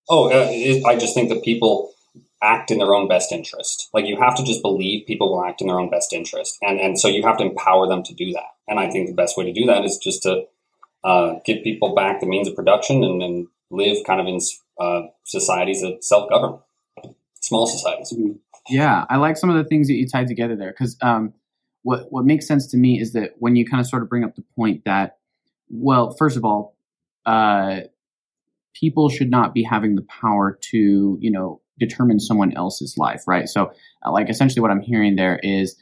Oh, 0.09 0.27
uh, 0.27 0.49
it, 0.51 0.85
I 0.85 0.97
just 0.97 1.15
think 1.15 1.29
that 1.29 1.43
people 1.43 1.93
act 2.43 2.71
in 2.71 2.79
their 2.79 2.95
own 2.95 3.09
best 3.09 3.33
interest. 3.33 3.89
Like 3.93 4.07
you 4.07 4.19
have 4.19 4.37
to 4.37 4.45
just 4.45 4.63
believe 4.63 5.07
people 5.07 5.31
will 5.31 5.45
act 5.45 5.61
in 5.61 5.67
their 5.67 5.79
own 5.79 5.91
best 5.91 6.13
interest, 6.13 6.59
and 6.63 6.81
and 6.81 6.99
so 6.99 7.09
you 7.09 7.23
have 7.25 7.39
to 7.39 7.45
empower 7.45 7.87
them 7.87 8.03
to 8.05 8.15
do 8.15 8.33
that. 8.33 8.51
And 8.67 8.79
I 8.79 8.91
think 8.91 9.09
the 9.09 9.15
best 9.15 9.37
way 9.37 9.45
to 9.45 9.53
do 9.53 9.67
that 9.67 9.85
is 9.85 9.99
just 9.99 10.23
to 10.25 10.45
uh, 11.05 11.35
give 11.45 11.63
people 11.63 11.95
back 11.95 12.21
the 12.21 12.27
means 12.27 12.49
of 12.49 12.55
production 12.55 13.05
and, 13.05 13.23
and 13.23 13.47
live 13.71 14.05
kind 14.07 14.21
of 14.21 14.27
in 14.27 14.41
uh, 14.81 15.09
societies 15.25 15.83
that 15.83 16.05
self 16.05 16.29
govern, 16.29 16.59
small 17.41 17.67
societies. 17.67 18.13
Mm-hmm. 18.13 18.33
Yeah, 18.69 19.07
I 19.09 19.17
like 19.17 19.37
some 19.37 19.51
of 19.51 19.57
the 19.57 19.65
things 19.65 19.89
that 19.89 19.95
you 19.95 20.07
tied 20.07 20.29
together 20.29 20.57
there 20.57 20.71
because 20.71 20.97
um, 21.01 21.33
what 21.89 22.13
what 22.13 22.27
makes 22.27 22.47
sense 22.47 22.67
to 22.67 22.77
me 22.77 23.01
is 23.01 23.15
that 23.15 23.31
when 23.39 23.57
you 23.57 23.65
kind 23.65 23.81
of 23.81 23.87
sort 23.87 24.03
of 24.03 24.11
bring 24.11 24.23
up 24.23 24.37
the 24.37 24.45
point 24.55 24.85
that, 24.85 25.17
well, 25.71 26.15
first 26.19 26.37
of 26.37 26.45
all, 26.45 26.77
uh, 27.25 27.81
people 28.75 29.09
should 29.09 29.31
not 29.31 29.55
be 29.55 29.63
having 29.63 29.95
the 29.95 30.03
power 30.03 30.59
to 30.61 31.17
you 31.19 31.31
know 31.31 31.63
determine 31.79 32.21
someone 32.21 32.55
else's 32.55 32.99
life, 32.99 33.23
right? 33.27 33.49
So, 33.49 33.73
uh, 34.05 34.13
like 34.13 34.29
essentially, 34.29 34.61
what 34.61 34.71
I'm 34.71 34.83
hearing 34.83 35.17
there 35.17 35.41
is 35.43 35.77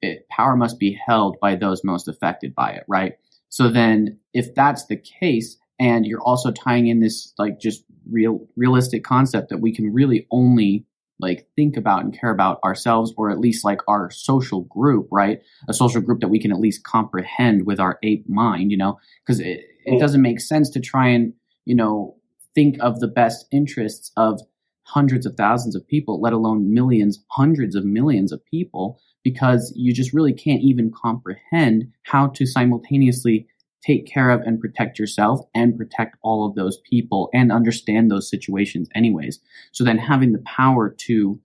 it, 0.00 0.26
power 0.30 0.56
must 0.56 0.78
be 0.78 0.98
held 1.06 1.36
by 1.38 1.56
those 1.56 1.84
most 1.84 2.08
affected 2.08 2.54
by 2.54 2.70
it, 2.70 2.84
right? 2.88 3.12
So 3.50 3.68
then, 3.68 4.20
if 4.32 4.54
that's 4.54 4.86
the 4.86 4.96
case, 4.96 5.58
and 5.78 6.06
you're 6.06 6.22
also 6.22 6.50
tying 6.50 6.86
in 6.86 7.00
this 7.00 7.34
like 7.36 7.60
just 7.60 7.84
real 8.10 8.46
realistic 8.56 9.04
concept 9.04 9.50
that 9.50 9.60
we 9.60 9.74
can 9.74 9.92
really 9.92 10.26
only 10.30 10.86
like 11.22 11.46
think 11.56 11.76
about 11.76 12.02
and 12.02 12.18
care 12.18 12.30
about 12.30 12.58
ourselves 12.64 13.14
or 13.16 13.30
at 13.30 13.38
least 13.38 13.64
like 13.64 13.80
our 13.88 14.10
social 14.10 14.62
group 14.62 15.08
right 15.10 15.40
a 15.68 15.74
social 15.74 16.00
group 16.00 16.20
that 16.20 16.28
we 16.28 16.40
can 16.40 16.52
at 16.52 16.60
least 16.60 16.84
comprehend 16.84 17.64
with 17.64 17.80
our 17.80 17.98
ape 18.02 18.28
mind 18.28 18.70
you 18.70 18.76
know 18.76 18.98
because 19.24 19.40
it, 19.40 19.60
it 19.86 19.92
mm. 19.92 20.00
doesn't 20.00 20.22
make 20.22 20.40
sense 20.40 20.68
to 20.68 20.80
try 20.80 21.08
and 21.08 21.32
you 21.64 21.74
know 21.74 22.16
think 22.54 22.76
of 22.80 23.00
the 23.00 23.08
best 23.08 23.46
interests 23.50 24.12
of 24.16 24.40
hundreds 24.84 25.26
of 25.26 25.36
thousands 25.36 25.74
of 25.74 25.86
people, 25.86 26.20
let 26.20 26.32
alone 26.32 26.72
millions, 26.72 27.24
hundreds 27.30 27.74
of 27.74 27.84
millions 27.84 28.32
of 28.32 28.44
people, 28.44 29.00
because 29.22 29.72
you 29.76 29.94
just 29.94 30.12
really 30.12 30.32
can't 30.32 30.62
even 30.62 30.92
comprehend 30.92 31.84
how 32.02 32.26
to 32.26 32.44
simultaneously 32.44 33.46
take 33.84 34.06
care 34.06 34.30
of 34.30 34.40
and 34.42 34.60
protect 34.60 34.98
yourself 34.98 35.40
and 35.54 35.76
protect 35.76 36.16
all 36.22 36.46
of 36.46 36.54
those 36.54 36.78
people 36.88 37.28
and 37.34 37.50
understand 37.50 38.10
those 38.10 38.30
situations 38.30 38.88
anyways. 38.94 39.40
So 39.72 39.84
then 39.84 39.98
having 39.98 40.32
the 40.32 40.42
power 40.46 40.94
to 41.06 41.40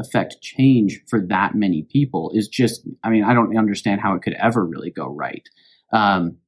affect 0.00 0.40
change 0.40 1.00
for 1.08 1.20
that 1.28 1.54
many 1.54 1.82
people 1.82 2.32
is 2.34 2.48
just, 2.48 2.86
I 3.04 3.10
mean, 3.10 3.22
I 3.22 3.34
don't 3.34 3.56
understand 3.56 4.00
how 4.00 4.14
it 4.14 4.22
could 4.22 4.34
ever 4.34 4.64
really 4.64 4.90
go 4.90 5.06
right. 5.06 5.48
Um, 5.92 6.38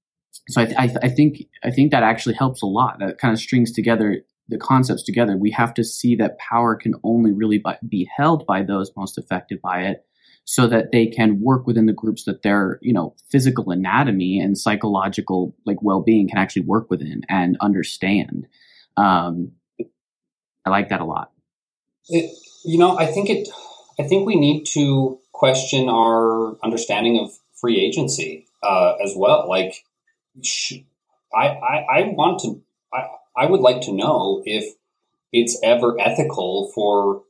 so 0.49 0.63
I, 0.63 0.65
th- 0.67 0.79
I, 0.79 0.87
th- 0.87 0.99
I 1.03 1.09
think, 1.09 1.45
I 1.63 1.71
think 1.71 1.93
that 1.93 2.03
actually 2.03 2.35
helps 2.35 2.63
a 2.63 2.67
lot. 2.67 2.99
That 2.99 3.19
kind 3.19 3.33
of 3.33 3.39
strings 3.39 3.73
together 3.73 4.23
the 4.49 4.59
concepts 4.59 5.03
together. 5.03 5.37
We 5.37 5.51
have 5.53 5.75
to 5.75 5.85
see 5.85 6.15
that 6.17 6.39
power 6.39 6.77
can 6.77 6.95
only 7.03 7.33
really 7.33 7.63
be 7.89 8.09
held 8.17 8.47
by 8.47 8.63
those 8.63 8.93
most 8.97 9.19
affected 9.19 9.61
by 9.61 9.83
it 9.83 10.05
so 10.47 10.69
that 10.69 10.93
they 10.93 11.07
can 11.07 11.41
work 11.41 11.67
within 11.67 11.87
the 11.87 11.93
groups 11.93 12.25
that 12.25 12.43
their 12.43 12.79
you 12.81 12.93
know 12.93 13.15
physical 13.29 13.71
anatomy 13.71 14.39
and 14.41 14.57
psychological 14.57 15.55
like 15.67 15.83
well-being 15.83 16.29
can 16.29 16.39
actually 16.39 16.63
work 16.63 16.89
within 16.89 17.23
and 17.29 17.57
understand. 17.61 18.47
Um, 18.97 19.53
i 20.65 20.71
like 20.71 20.89
that 20.89 21.01
a 21.01 21.05
lot. 21.05 21.33
It, 22.09 22.33
you 22.65 22.79
know 22.79 22.97
i 22.99 23.07
think 23.07 23.29
it 23.29 23.49
i 23.99 24.05
think 24.05 24.27
we 24.27 24.37
need 24.37 24.65
to 24.75 25.19
question 25.33 25.89
our 25.89 26.57
understanding 26.65 27.19
of 27.19 27.31
free 27.61 27.85
agency 27.85 28.47
uh, 28.63 28.95
as 29.05 29.13
well. 29.17 29.49
Like 29.49 29.85
sh- 30.43 30.85
I, 31.35 31.49
I 31.49 31.87
i 31.91 32.03
want 32.09 32.41
to 32.41 32.63
i 32.93 33.07
i 33.37 33.47
would 33.47 33.61
like 33.61 33.83
to 33.83 33.93
know 33.93 34.43
if 34.45 34.65
it's 35.33 35.59
ever 35.63 36.01
ethical 36.01 36.71
for 36.75 37.23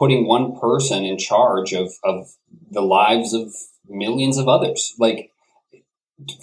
putting 0.00 0.26
one 0.26 0.58
person 0.58 1.04
in 1.04 1.18
charge 1.18 1.74
of, 1.74 1.92
of 2.02 2.30
the 2.70 2.80
lives 2.80 3.34
of 3.34 3.54
millions 3.86 4.38
of 4.38 4.48
others. 4.48 4.94
Like 4.98 5.30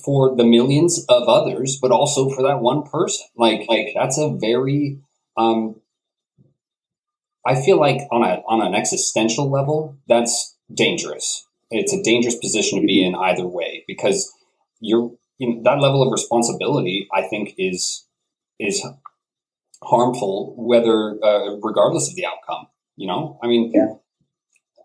for 0.03 0.35
the 0.35 0.43
millions 0.45 1.05
of 1.09 1.27
others, 1.27 1.77
but 1.81 1.91
also 1.91 2.29
for 2.29 2.43
that 2.43 2.61
one 2.61 2.83
person. 2.83 3.25
Like 3.35 3.67
like 3.67 3.87
that's 3.95 4.17
a 4.17 4.29
very 4.29 4.99
um 5.35 5.81
I 7.45 7.61
feel 7.61 7.79
like 7.79 8.01
on 8.11 8.23
a 8.23 8.41
on 8.47 8.61
an 8.61 8.75
existential 8.75 9.49
level, 9.49 9.97
that's 10.07 10.55
dangerous. 10.73 11.45
It's 11.71 11.93
a 11.93 12.03
dangerous 12.03 12.35
position 12.35 12.79
to 12.79 12.85
be 12.85 13.03
in 13.03 13.15
either 13.15 13.47
way 13.47 13.83
because 13.87 14.31
you're 14.79 15.11
that 15.39 15.79
level 15.79 16.03
of 16.03 16.11
responsibility. 16.11 17.07
I 17.13 17.23
think 17.27 17.55
is 17.57 18.05
is 18.59 18.85
harmful, 19.83 20.55
whether 20.57 21.17
uh, 21.23 21.55
regardless 21.61 22.09
of 22.09 22.15
the 22.15 22.25
outcome. 22.25 22.67
You 22.97 23.07
know, 23.07 23.39
I 23.41 23.47
mean, 23.47 23.71
yeah. 23.73 23.93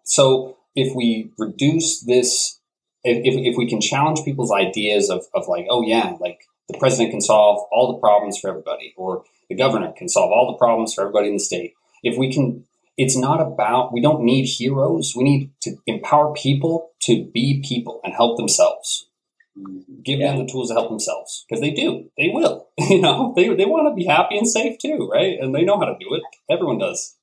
so 0.04 0.58
if 0.76 0.94
we 0.94 1.32
reduce 1.38 2.00
this, 2.00 2.60
if, 3.04 3.18
if, 3.24 3.52
if 3.52 3.56
we 3.56 3.68
can 3.68 3.80
challenge 3.80 4.24
people's 4.24 4.52
ideas 4.52 5.10
of, 5.10 5.24
of 5.34 5.48
like, 5.48 5.66
oh 5.70 5.82
yeah, 5.82 6.16
like 6.20 6.40
the 6.68 6.78
president 6.78 7.10
can 7.10 7.20
solve 7.20 7.66
all 7.72 7.92
the 7.92 7.98
problems 7.98 8.38
for 8.38 8.50
everybody, 8.50 8.94
or 8.96 9.24
the 9.48 9.56
governor 9.56 9.92
can 9.96 10.08
solve 10.08 10.30
all 10.30 10.52
the 10.52 10.58
problems 10.58 10.94
for 10.94 11.02
everybody 11.02 11.28
in 11.28 11.34
the 11.34 11.40
state. 11.40 11.72
If 12.02 12.18
we 12.18 12.32
can, 12.32 12.64
it's 12.96 13.16
not 13.16 13.40
about, 13.40 13.92
we 13.92 14.00
don't 14.00 14.24
need 14.24 14.44
heroes. 14.44 15.14
We 15.16 15.24
need 15.24 15.50
to 15.62 15.76
empower 15.86 16.34
people 16.34 16.90
to 17.04 17.24
be 17.32 17.62
people 17.66 18.00
and 18.04 18.12
help 18.12 18.36
themselves. 18.36 19.08
Give 20.02 20.18
yeah. 20.18 20.32
them 20.32 20.46
the 20.46 20.50
tools 20.50 20.68
to 20.68 20.74
help 20.74 20.88
themselves 20.88 21.44
because 21.48 21.60
they 21.60 21.70
do. 21.70 22.10
They 22.16 22.30
will. 22.32 22.68
You 22.88 23.00
know, 23.00 23.32
they, 23.36 23.48
they 23.54 23.64
want 23.64 23.90
to 23.90 23.94
be 23.94 24.06
happy 24.06 24.36
and 24.36 24.48
safe 24.48 24.78
too, 24.78 25.08
right? 25.10 25.38
And 25.40 25.54
they 25.54 25.64
know 25.64 25.78
how 25.78 25.86
to 25.86 25.96
do 25.98 26.14
it. 26.14 26.22
Everyone 26.50 26.78
does. 26.78 27.16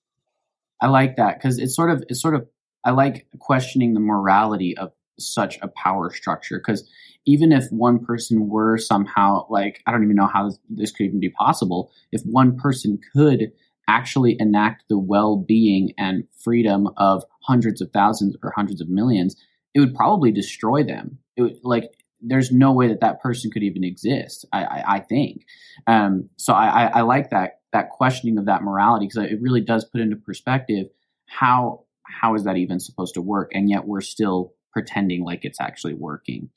I 0.82 0.88
like 0.88 1.18
that 1.18 1.38
because 1.38 1.60
it's 1.60 1.76
sort 1.76 1.92
of 1.92 2.04
it's 2.10 2.22
sort 2.22 2.36
of 2.36 2.48
I 2.84 2.92
like 2.92 3.28
questioning 3.40 3.94
the 3.94 4.00
morality 4.00 4.78
of 4.78 4.92
such 5.20 5.60
a 5.62 5.68
power 5.68 6.12
structure 6.14 6.60
because 6.60 6.90
even 7.26 7.52
if 7.52 7.66
one 7.72 8.04
person 8.04 8.48
were 8.48 8.78
somehow 8.78 9.46
like 9.50 9.82
I 9.86 9.92
don't 9.92 10.04
even 10.04 10.16
know 10.16 10.28
how 10.28 10.52
this 10.70 10.92
could 10.92 11.06
even 11.06 11.20
be 11.20 11.30
possible 11.30 11.92
if 12.12 12.22
one 12.24 12.58
person 12.58 13.00
could 13.14 13.52
actually 13.88 14.38
enact 14.40 14.84
the 14.88 15.00
well-being 15.00 15.94
and 15.98 16.24
freedom 16.38 16.88
of 16.98 17.24
hundreds 17.42 17.82
of 17.82 17.92
thousands 17.92 18.38
or 18.44 18.54
hundreds 18.56 18.82
of 18.82 18.88
millions 18.90 19.36
it 19.76 19.80
would 19.80 19.94
probably 19.96 20.32
destroy 20.32 20.84
them. 20.84 21.20
It 21.36 21.42
would 21.42 21.58
like 21.64 21.92
there's 22.22 22.52
no 22.52 22.74
way 22.74 22.88
that 22.90 23.00
that 23.00 23.22
person 23.22 23.50
could 23.50 23.64
even 23.64 23.84
exist 23.84 24.46
i 24.54 24.64
i, 24.64 24.84
I 24.96 25.00
think. 25.00 25.46
Um 25.88 26.30
so 26.38 26.54
I, 26.54 26.68
I 26.68 26.86
i 26.86 27.02
like 27.02 27.30
that 27.32 27.59
that 27.74 27.90
questioning 27.90 28.38
of 28.38 28.46
that 28.46 28.64
morality 28.64 29.08
because 29.08 29.32
it 29.32 29.42
really 29.42 29.62
does 29.62 29.86
put 29.86 30.02
into 30.02 30.16
perspective 30.16 30.88
how 31.26 31.84
how 32.04 32.34
is 32.34 32.44
that 32.46 32.58
even 32.58 32.80
supposed 32.80 33.14
to 33.14 33.22
work? 33.22 33.52
And 33.54 33.70
yet 33.70 33.86
we're 33.86 34.02
still 34.02 34.54
pretending 34.74 35.24
like 35.24 35.46
it's 35.46 35.62
actually 35.62 35.94
working. 35.94 36.50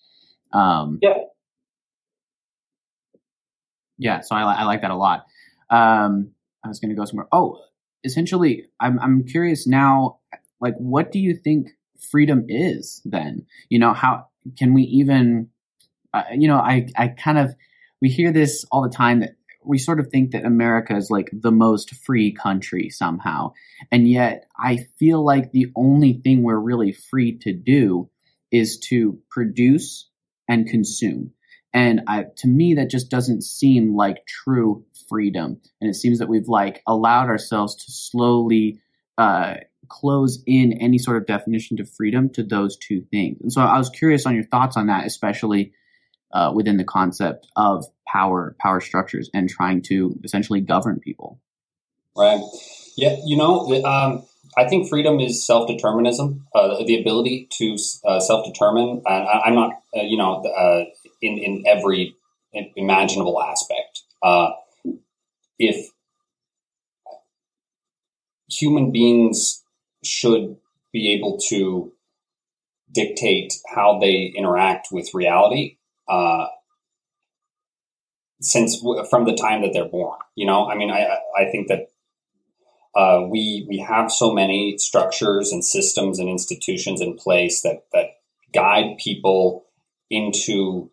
Um, 0.53 0.99
yeah. 1.03 1.15
Yeah 3.99 4.21
so 4.21 4.35
i, 4.35 4.43
I 4.43 4.65
like 4.65 4.83
that 4.83 4.91
a 4.91 4.97
lot. 4.97 5.27
Um, 5.71 6.33
i 6.65 6.69
was 6.69 6.81
going 6.81 6.91
to 6.91 6.97
go 6.97 7.05
somewhere. 7.05 7.29
Oh 7.33 7.61
essentially 8.05 8.65
i'm 8.81 8.99
i'm 8.99 9.25
curious 9.25 9.65
now 9.65 10.19
like 10.61 10.75
what 10.77 11.13
do 11.13 11.21
you 11.21 11.37
think 11.37 11.69
freedom 12.11 12.45
is 12.49 13.01
then? 13.05 13.47
You 13.69 13.79
know 13.79 13.93
how 13.93 14.27
can 14.59 14.75
we 14.75 14.83
even 14.83 15.49
uh, 16.13 16.25
you 16.37 16.49
know 16.49 16.59
i 16.59 16.89
i 16.97 17.09
kind 17.09 17.39
of 17.39 17.55
we 18.01 18.09
hear 18.09 18.33
this 18.33 18.65
all 18.71 18.83
the 18.83 18.95
time 18.95 19.21
that 19.21 19.37
we 19.65 19.79
sort 19.79 20.01
of 20.01 20.09
think 20.09 20.33
that 20.33 20.45
America 20.45 20.97
is 20.97 21.11
like 21.11 21.31
the 21.33 21.53
most 21.53 21.95
free 21.95 22.33
country 22.33 22.91
somehow. 22.91 23.53
And 23.91 24.09
yet 24.09 24.47
I 24.59 24.87
feel 24.99 25.25
like 25.25 25.53
the 25.53 25.69
only 25.77 26.15
thing 26.15 26.43
we're 26.43 26.59
really 26.59 26.93
free 26.93 27.39
to 27.39 27.53
do 27.53 28.11
is 28.51 28.79
to 28.91 29.19
produce 29.31 30.09
and 30.49 30.69
consume. 30.69 31.33
And 31.73 32.03
I, 32.07 32.27
to 32.39 32.49
me, 32.49 32.75
that 32.75 32.91
just 32.91 33.09
doesn't 33.09 33.43
seem 33.43 33.97
like 33.97 34.27
true 34.27 34.85
freedom. 35.09 35.61
And 35.81 35.91
it 35.91 35.95
seems 35.95 36.19
that 36.19 36.29
we've 36.29 36.49
like 36.49 36.83
allowed 36.87 37.29
ourselves 37.29 37.77
to 37.77 37.91
slowly 37.91 38.81
uh, 39.17 39.55
close 39.89 40.43
in 40.47 40.75
any 40.81 40.99
sort 40.99 41.17
of 41.17 41.27
definition 41.27 41.79
to 41.79 41.85
freedom 41.85 42.29
to 42.31 42.43
those 42.43 42.77
two 42.77 43.03
things. 43.11 43.39
And 43.41 43.53
so 43.53 43.63
I 43.63 43.79
was 43.79 43.91
curious 43.91 44.27
on 44.27 44.35
your 44.35 44.45
thoughts 44.45 44.77
on 44.77 44.89
that, 44.89 45.07
especially 45.07 45.73
uh, 46.33 46.53
within 46.55 46.77
the 46.77 46.85
concept 46.85 47.47
of 47.57 47.85
power 48.07 48.57
power 48.61 48.81
structures 48.81 49.31
and 49.35 49.49
trying 49.49 49.83
to 49.83 50.19
essentially 50.25 50.61
govern 50.61 51.01
people. 51.01 51.41
Right. 52.17 52.43
Yeah. 52.97 53.17
You 53.25 53.37
know, 53.37 53.83
um, 53.85 54.25
I 54.57 54.69
think 54.69 54.89
freedom 54.89 55.19
is 55.19 55.45
self 55.47 55.67
determinism, 55.69 56.47
uh, 56.55 56.83
the 56.85 57.01
ability 57.01 57.49
to 57.59 57.77
uh, 58.05 58.21
self 58.21 58.45
determine. 58.45 59.03
And 59.07 59.29
I, 59.29 59.49
am 59.49 59.55
not, 59.55 59.73
uh, 59.97 60.03
you 60.03 60.19
know, 60.19 60.43
uh, 60.45 60.85
in 61.21 61.39
in 61.39 61.65
every 61.67 62.17
imaginable 62.77 63.43
aspect. 63.43 64.03
Uh, 64.23 64.51
if 65.59 65.91
human 68.51 68.93
beings 68.93 69.63
should 70.05 70.57
be 70.93 71.15
able 71.15 71.39
to 71.49 71.93
dictate 72.93 73.55
how 73.75 73.99
they 73.99 74.33
interact 74.37 74.89
with 74.93 75.15
reality 75.15 75.79
uh, 76.09 76.47
since 78.43 78.81
from 79.11 79.25
the 79.25 79.35
time 79.35 79.63
that 79.63 79.73
they're 79.73 79.89
born. 79.89 80.19
You 80.35 80.47
know, 80.47 80.69
I 80.69 80.75
mean, 80.77 80.91
I 80.91 81.19
I 81.37 81.51
think 81.51 81.69
that 81.69 81.89
uh, 82.95 83.27
we 83.29 83.67
we 83.69 83.79
have 83.79 84.13
so 84.13 84.33
many 84.33 84.77
structures 84.79 85.53
and 85.53 85.65
systems 85.65 86.19
and 86.19 86.29
institutions 86.29 87.01
in 87.01 87.17
place 87.17 87.63
that 87.63 87.85
that 87.93 88.07
guide 88.53 88.99
people 88.99 89.65
into 90.11 90.91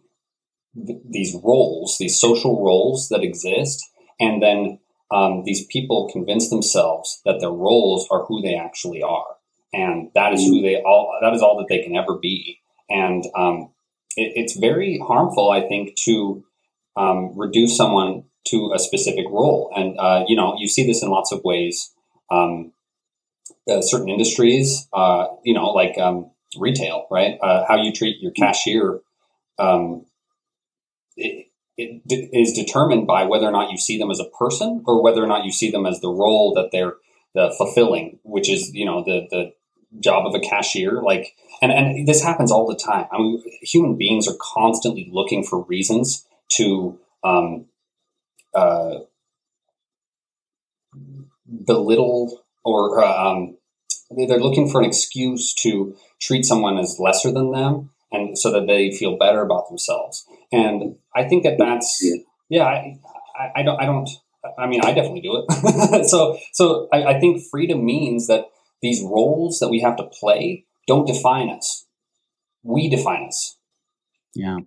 th- 0.75 0.99
these 1.09 1.35
roles, 1.43 1.97
these 1.99 2.19
social 2.19 2.63
roles 2.63 3.09
that 3.09 3.23
exist, 3.23 3.83
and 4.19 4.41
then 4.41 4.79
um, 5.11 5.43
these 5.43 5.65
people 5.65 6.09
convince 6.11 6.49
themselves 6.49 7.21
that 7.25 7.39
their 7.39 7.51
roles 7.51 8.07
are 8.11 8.25
who 8.25 8.41
they 8.41 8.55
actually 8.55 9.03
are, 9.03 9.35
and 9.73 10.09
that 10.15 10.33
is 10.33 10.45
who 10.45 10.61
they 10.61 10.81
all 10.81 11.17
that 11.21 11.33
is 11.33 11.41
all 11.41 11.57
that 11.57 11.67
they 11.67 11.83
can 11.83 11.95
ever 11.95 12.17
be. 12.17 12.59
And 12.89 13.25
um, 13.35 13.71
it, 14.15 14.33
it's 14.35 14.57
very 14.57 14.99
harmful, 15.05 15.51
I 15.51 15.67
think, 15.67 15.95
to 16.05 16.45
um, 16.99 17.37
reduce 17.37 17.75
someone 17.75 18.25
to 18.47 18.71
a 18.75 18.79
specific 18.79 19.25
role. 19.29 19.71
And, 19.75 19.97
uh, 19.97 20.25
you 20.27 20.35
know, 20.35 20.55
you 20.57 20.67
see 20.67 20.85
this 20.85 21.01
in 21.01 21.09
lots 21.09 21.31
of 21.31 21.41
ways. 21.43 21.91
Um, 22.29 22.73
uh, 23.67 23.81
certain 23.81 24.09
industries, 24.09 24.87
uh, 24.93 25.27
you 25.43 25.53
know, 25.53 25.69
like 25.71 25.97
um, 25.97 26.31
retail, 26.57 27.07
right? 27.09 27.37
Uh, 27.41 27.65
how 27.67 27.81
you 27.81 27.91
treat 27.91 28.17
your 28.19 28.31
cashier 28.31 28.99
um, 29.59 30.05
it, 31.17 31.47
it 31.77 32.29
is 32.33 32.53
determined 32.53 33.07
by 33.07 33.23
whether 33.23 33.45
or 33.45 33.51
not 33.51 33.71
you 33.71 33.77
see 33.77 33.97
them 33.97 34.11
as 34.11 34.19
a 34.19 34.29
person 34.37 34.83
or 34.85 35.03
whether 35.03 35.23
or 35.23 35.27
not 35.27 35.45
you 35.45 35.51
see 35.51 35.69
them 35.69 35.85
as 35.85 35.99
the 35.99 36.09
role 36.09 36.53
that 36.55 36.69
they're 36.71 36.95
the 37.35 37.53
fulfilling, 37.57 38.19
which 38.23 38.49
is, 38.49 38.73
you 38.73 38.85
know, 38.85 39.03
the, 39.03 39.27
the 39.29 39.53
job 39.99 40.25
of 40.25 40.33
a 40.33 40.39
cashier. 40.39 41.01
Like, 41.01 41.35
and, 41.61 41.71
and 41.71 42.07
this 42.07 42.23
happens 42.23 42.51
all 42.51 42.67
the 42.67 42.75
time. 42.75 43.05
I 43.11 43.17
mean, 43.17 43.43
human 43.61 43.97
beings 43.97 44.27
are 44.27 44.35
constantly 44.41 45.09
looking 45.11 45.43
for 45.43 45.63
reasons 45.65 46.25
to, 46.53 46.99
um, 47.23 47.65
uh, 48.53 48.99
belittle 51.65 52.43
or 52.63 53.03
uh, 53.03 53.31
um, 53.31 53.57
they're 54.11 54.39
looking 54.39 54.69
for 54.69 54.81
an 54.81 54.87
excuse 54.87 55.53
to 55.53 55.95
treat 56.21 56.45
someone 56.45 56.77
as 56.77 56.97
lesser 56.99 57.31
than 57.31 57.51
them 57.51 57.91
and 58.11 58.37
so 58.37 58.51
that 58.51 58.67
they 58.67 58.91
feel 58.91 59.17
better 59.17 59.41
about 59.41 59.67
themselves. 59.67 60.25
And 60.51 60.95
i 61.15 61.27
think 61.27 61.43
that 61.43 61.57
that's 61.57 61.99
yeah, 62.01 62.15
yeah 62.49 62.65
I, 62.65 62.99
I, 63.39 63.51
I, 63.57 63.63
don't 63.63 63.81
i 63.81 63.85
don't 63.85 64.09
i 64.57 64.65
mean 64.67 64.81
i 64.83 64.93
definitely 64.93 65.21
do 65.21 65.43
it. 65.47 66.05
So 66.09 66.37
so 66.53 66.87
I, 66.91 67.03
I 67.03 67.19
think 67.19 67.43
freedom 67.51 67.85
means 67.85 68.27
that 68.27 68.45
these 68.81 69.01
roles 69.01 69.59
that 69.59 69.69
we 69.69 69.81
have 69.81 69.97
to 69.97 70.03
play 70.03 70.65
don't 70.87 71.05
define 71.05 71.49
us. 71.49 71.85
We 72.63 72.89
define 72.89 73.27
us. 73.27 73.57
Yeah 74.33 74.59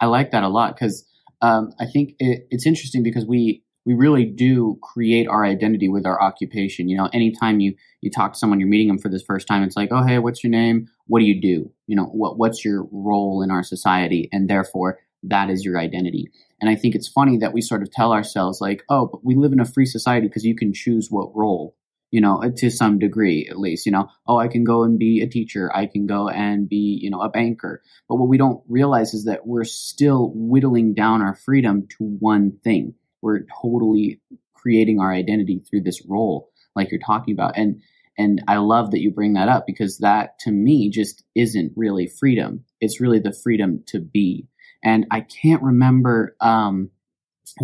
i 0.00 0.06
like 0.06 0.30
that 0.30 0.42
a 0.42 0.48
lot 0.48 0.74
because 0.74 1.04
um, 1.42 1.72
i 1.80 1.86
think 1.86 2.14
it, 2.18 2.46
it's 2.50 2.66
interesting 2.66 3.02
because 3.02 3.24
we 3.24 3.62
we 3.86 3.94
really 3.94 4.24
do 4.24 4.78
create 4.82 5.26
our 5.26 5.44
identity 5.44 5.88
with 5.88 6.06
our 6.06 6.20
occupation. 6.22 6.88
You 6.88 6.96
know, 6.98 7.08
anytime 7.12 7.60
you 7.60 7.74
you 8.00 8.10
talk 8.10 8.32
to 8.32 8.38
someone, 8.38 8.60
you're 8.60 8.68
meeting 8.68 8.88
them 8.88 8.98
for 8.98 9.08
the 9.08 9.20
first 9.20 9.46
time, 9.46 9.62
it's 9.62 9.76
like, 9.76 9.90
oh 9.90 10.04
hey, 10.04 10.18
what's 10.18 10.44
your 10.44 10.50
name? 10.50 10.88
What 11.06 11.20
do 11.20 11.26
you 11.26 11.40
do? 11.40 11.72
You 11.86 11.96
know, 11.96 12.04
what 12.04 12.38
what's 12.38 12.64
your 12.64 12.86
role 12.92 13.42
in 13.42 13.50
our 13.50 13.62
society? 13.62 14.28
And 14.32 14.48
therefore, 14.48 14.98
that 15.22 15.50
is 15.50 15.64
your 15.64 15.78
identity. 15.78 16.30
And 16.60 16.70
I 16.70 16.76
think 16.76 16.94
it's 16.94 17.08
funny 17.08 17.38
that 17.38 17.52
we 17.52 17.62
sort 17.62 17.82
of 17.82 17.90
tell 17.90 18.12
ourselves 18.12 18.60
like, 18.60 18.84
oh, 18.88 19.06
but 19.06 19.24
we 19.24 19.34
live 19.34 19.52
in 19.52 19.60
a 19.60 19.64
free 19.64 19.86
society 19.86 20.28
because 20.28 20.44
you 20.44 20.54
can 20.54 20.72
choose 20.74 21.08
what 21.10 21.34
role. 21.34 21.74
You 22.10 22.20
know, 22.20 22.42
to 22.56 22.70
some 22.70 22.98
degree 22.98 23.46
at 23.48 23.58
least. 23.58 23.86
You 23.86 23.92
know, 23.92 24.08
oh, 24.26 24.38
I 24.38 24.48
can 24.48 24.64
go 24.64 24.82
and 24.82 24.98
be 24.98 25.20
a 25.22 25.28
teacher. 25.28 25.70
I 25.74 25.86
can 25.86 26.06
go 26.06 26.28
and 26.28 26.68
be, 26.68 26.98
you 27.00 27.10
know, 27.10 27.20
a 27.22 27.28
banker. 27.28 27.82
But 28.08 28.16
what 28.16 28.28
we 28.28 28.36
don't 28.36 28.62
realize 28.68 29.14
is 29.14 29.24
that 29.24 29.46
we're 29.46 29.64
still 29.64 30.32
whittling 30.34 30.94
down 30.94 31.22
our 31.22 31.34
freedom 31.34 31.86
to 31.98 32.04
one 32.04 32.58
thing 32.64 32.94
we're 33.22 33.40
totally 33.62 34.20
creating 34.54 35.00
our 35.00 35.12
identity 35.12 35.62
through 35.68 35.82
this 35.82 36.02
role 36.06 36.50
like 36.76 36.90
you're 36.90 37.00
talking 37.00 37.34
about 37.34 37.56
and 37.56 37.82
and 38.18 38.42
I 38.48 38.58
love 38.58 38.90
that 38.90 39.00
you 39.00 39.10
bring 39.12 39.34
that 39.34 39.48
up 39.48 39.64
because 39.66 39.98
that 39.98 40.38
to 40.40 40.50
me 40.50 40.90
just 40.90 41.24
isn't 41.34 41.72
really 41.74 42.06
freedom. 42.06 42.64
It's 42.78 43.00
really 43.00 43.18
the 43.18 43.32
freedom 43.32 43.82
to 43.86 43.98
be. 43.98 44.46
And 44.84 45.06
I 45.10 45.22
can't 45.22 45.62
remember 45.62 46.36
um, 46.38 46.90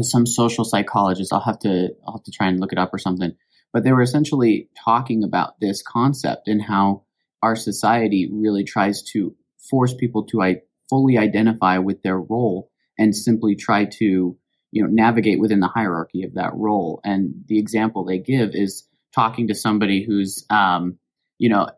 some 0.01 0.25
social 0.25 0.65
psychologist. 0.65 1.31
I'll 1.31 1.41
have 1.41 1.59
to 1.59 1.91
I'll 2.07 2.15
have 2.15 2.23
to 2.25 2.31
try 2.31 2.47
and 2.47 2.59
look 2.59 2.73
it 2.73 2.79
up 2.79 2.95
or 2.95 2.99
something. 2.99 3.37
But 3.73 3.85
they 3.85 3.93
were 3.93 4.03
essentially 4.03 4.69
talking 4.85 5.23
about 5.23 5.61
this 5.61 5.83
concept 5.83 6.49
and 6.49 6.63
how 6.63 7.05
our 7.43 7.57
society 7.57 8.29
really 8.33 8.65
tries 8.65 9.03
to 9.13 9.35
force 9.71 9.95
people 9.95 10.25
to 10.27 10.43
I, 10.43 10.63
fully 10.89 11.19
identify 11.19 11.79
with 11.79 12.03
their 12.03 12.19
role 12.19 12.71
and 12.99 13.15
simply 13.15 13.57
try 13.57 13.85
to 13.85 14.37
you 14.73 14.83
know 14.83 14.89
navigate 14.89 15.41
within 15.41 15.61
the 15.61 15.69
hierarchy 15.69 16.23
of 16.23 16.35
that 16.35 16.55
role. 16.55 17.01
And 17.05 17.45
the 17.47 17.59
example 17.59 18.05
they 18.05 18.19
give 18.19 18.51
is 18.55 18.87
talking 19.15 19.49
to 19.49 19.55
somebody 19.55 20.05
who's 20.05 20.45
um, 20.51 20.99
you 21.39 21.49
know 21.49 21.69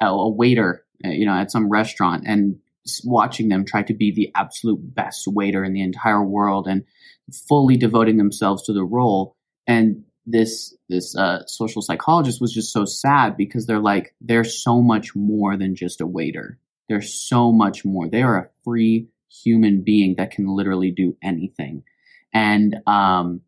a, 0.00 0.06
a 0.06 0.30
waiter 0.30 0.84
uh, 1.04 1.10
you 1.10 1.26
know 1.26 1.34
at 1.34 1.50
some 1.50 1.68
restaurant 1.68 2.24
and 2.26 2.58
watching 3.02 3.48
them 3.48 3.64
try 3.64 3.82
to 3.82 3.94
be 3.94 4.12
the 4.12 4.30
absolute 4.34 4.78
best 4.94 5.26
waiter 5.26 5.64
in 5.64 5.72
the 5.72 5.82
entire 5.82 6.22
world 6.22 6.66
and 6.66 6.84
fully 7.48 7.76
devoting 7.76 8.18
themselves 8.18 8.64
to 8.64 8.72
the 8.74 8.84
role 8.84 9.36
and 9.66 10.04
this 10.26 10.74
this 10.88 11.16
uh, 11.16 11.44
social 11.46 11.82
psychologist 11.82 12.40
was 12.40 12.52
just 12.52 12.72
so 12.72 12.84
sad 12.84 13.36
because 13.36 13.66
they're 13.66 13.78
like 13.78 14.14
they're 14.20 14.44
so 14.44 14.80
much 14.80 15.14
more 15.14 15.56
than 15.56 15.74
just 15.74 16.00
a 16.00 16.06
waiter 16.06 16.58
they're 16.88 17.02
so 17.02 17.52
much 17.52 17.84
more 17.84 18.08
they 18.08 18.22
are 18.22 18.38
a 18.38 18.48
free 18.64 19.06
human 19.28 19.82
being 19.82 20.14
that 20.16 20.30
can 20.30 20.46
literally 20.46 20.90
do 20.90 21.16
anything 21.22 21.82
and 22.32 22.76
um, 22.86 23.42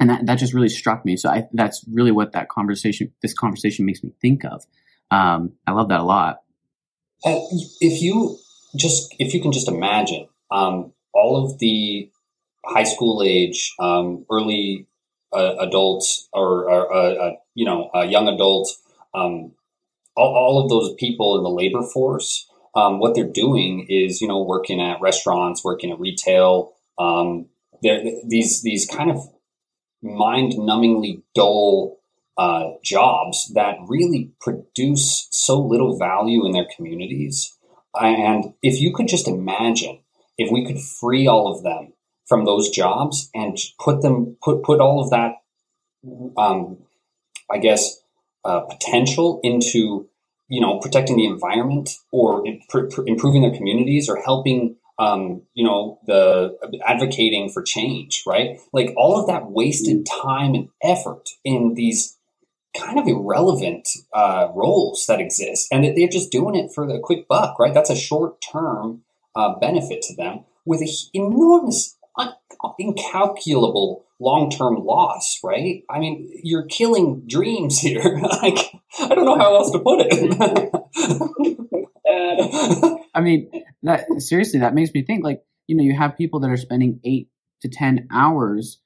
and 0.00 0.10
that, 0.10 0.26
that 0.26 0.34
just 0.36 0.54
really 0.54 0.68
struck 0.68 1.04
me. 1.04 1.16
So 1.16 1.28
I, 1.30 1.48
that's 1.52 1.84
really 1.90 2.10
what 2.10 2.32
that 2.32 2.48
conversation, 2.48 3.12
this 3.22 3.34
conversation, 3.34 3.86
makes 3.86 4.02
me 4.02 4.12
think 4.20 4.44
of. 4.44 4.64
Um, 5.10 5.52
I 5.66 5.72
love 5.72 5.88
that 5.88 6.00
a 6.00 6.04
lot. 6.04 6.42
Uh, 7.24 7.38
if 7.80 8.02
you 8.02 8.38
just, 8.76 9.14
if 9.18 9.34
you 9.34 9.40
can 9.40 9.52
just 9.52 9.68
imagine 9.68 10.28
um, 10.50 10.92
all 11.12 11.44
of 11.44 11.58
the 11.58 12.10
high 12.64 12.84
school 12.84 13.22
age, 13.24 13.72
um, 13.78 14.26
early 14.30 14.86
uh, 15.34 15.56
adults, 15.60 16.28
or, 16.32 16.70
or 16.70 16.94
uh, 16.94 17.32
you 17.54 17.64
know, 17.64 17.90
young 18.04 18.28
adults, 18.28 18.80
um, 19.14 19.52
all, 20.16 20.34
all, 20.34 20.62
of 20.62 20.68
those 20.68 20.94
people 20.94 21.36
in 21.36 21.42
the 21.42 21.50
labor 21.50 21.82
force. 21.82 22.48
Um, 22.76 22.98
what 22.98 23.14
they're 23.14 23.24
doing 23.24 23.86
is, 23.88 24.20
you 24.20 24.28
know, 24.28 24.42
working 24.42 24.80
at 24.80 25.00
restaurants, 25.00 25.64
working 25.64 25.92
at 25.92 26.00
retail, 26.00 26.72
um, 26.98 27.46
these 27.82 28.62
these 28.62 28.86
kind 28.86 29.10
of 29.10 29.18
mind-numbingly 30.02 31.22
dull 31.34 31.98
uh, 32.36 32.70
jobs 32.82 33.52
that 33.54 33.76
really 33.88 34.32
produce 34.40 35.28
so 35.30 35.60
little 35.60 35.98
value 35.98 36.44
in 36.46 36.52
their 36.52 36.66
communities. 36.76 37.56
And 37.94 38.54
if 38.62 38.80
you 38.80 38.92
could 38.92 39.08
just 39.08 39.28
imagine 39.28 40.00
if 40.36 40.50
we 40.50 40.66
could 40.66 40.80
free 40.80 41.26
all 41.26 41.54
of 41.54 41.62
them 41.62 41.93
from 42.26 42.44
those 42.44 42.70
jobs 42.70 43.30
and 43.34 43.58
put 43.78 44.02
them 44.02 44.36
put 44.42 44.62
put 44.62 44.80
all 44.80 45.02
of 45.02 45.10
that, 45.10 45.36
um, 46.36 46.78
I 47.50 47.58
guess, 47.58 48.00
uh, 48.44 48.60
potential 48.60 49.40
into 49.42 50.08
you 50.48 50.60
know 50.60 50.78
protecting 50.78 51.16
the 51.16 51.26
environment 51.26 51.90
or 52.10 52.46
imp- 52.46 52.98
improving 53.06 53.42
their 53.42 53.56
communities 53.56 54.08
or 54.08 54.20
helping 54.20 54.76
um, 54.98 55.42
you 55.54 55.64
know, 55.64 55.98
the 56.06 56.56
advocating 56.86 57.50
for 57.50 57.62
change, 57.62 58.22
right? 58.26 58.60
Like 58.72 58.92
all 58.96 59.20
of 59.20 59.26
that 59.26 59.50
wasted 59.50 60.06
time 60.06 60.54
and 60.54 60.68
effort 60.82 61.30
in 61.44 61.74
these 61.74 62.16
kind 62.76 62.98
of 62.98 63.06
irrelevant 63.06 63.88
uh, 64.12 64.48
roles 64.54 65.06
that 65.06 65.20
exist, 65.20 65.68
and 65.72 65.84
they're 65.84 66.08
just 66.08 66.30
doing 66.30 66.54
it 66.54 66.72
for 66.72 66.86
the 66.86 66.98
quick 66.98 67.26
buck, 67.28 67.58
right? 67.58 67.74
That's 67.74 67.90
a 67.90 67.96
short 67.96 68.40
term 68.40 69.02
uh, 69.34 69.58
benefit 69.58 70.02
to 70.02 70.14
them 70.14 70.44
with 70.64 70.80
an 70.80 70.88
enormous, 71.12 71.96
incalculable 72.78 74.04
long 74.20 74.50
term 74.50 74.76
loss, 74.84 75.40
right? 75.42 75.84
I 75.90 75.98
mean, 75.98 76.30
you're 76.42 76.66
killing 76.66 77.22
dreams 77.26 77.78
here. 77.78 78.20
like, 78.42 78.72
I 79.00 79.14
don't 79.14 79.24
know 79.24 79.38
how 79.38 79.54
else 79.56 79.70
to 79.72 79.78
put 79.78 80.06
it. 80.08 80.70
I 83.14 83.20
mean, 83.20 83.50
that 83.82 84.06
seriously, 84.18 84.60
that 84.60 84.74
makes 84.74 84.92
me 84.92 85.02
think. 85.02 85.24
Like, 85.24 85.44
you 85.66 85.76
know, 85.76 85.84
you 85.84 85.96
have 85.96 86.16
people 86.16 86.40
that 86.40 86.50
are 86.50 86.56
spending 86.56 87.00
eight 87.04 87.28
to 87.62 87.68
ten 87.68 88.08
hours 88.10 88.80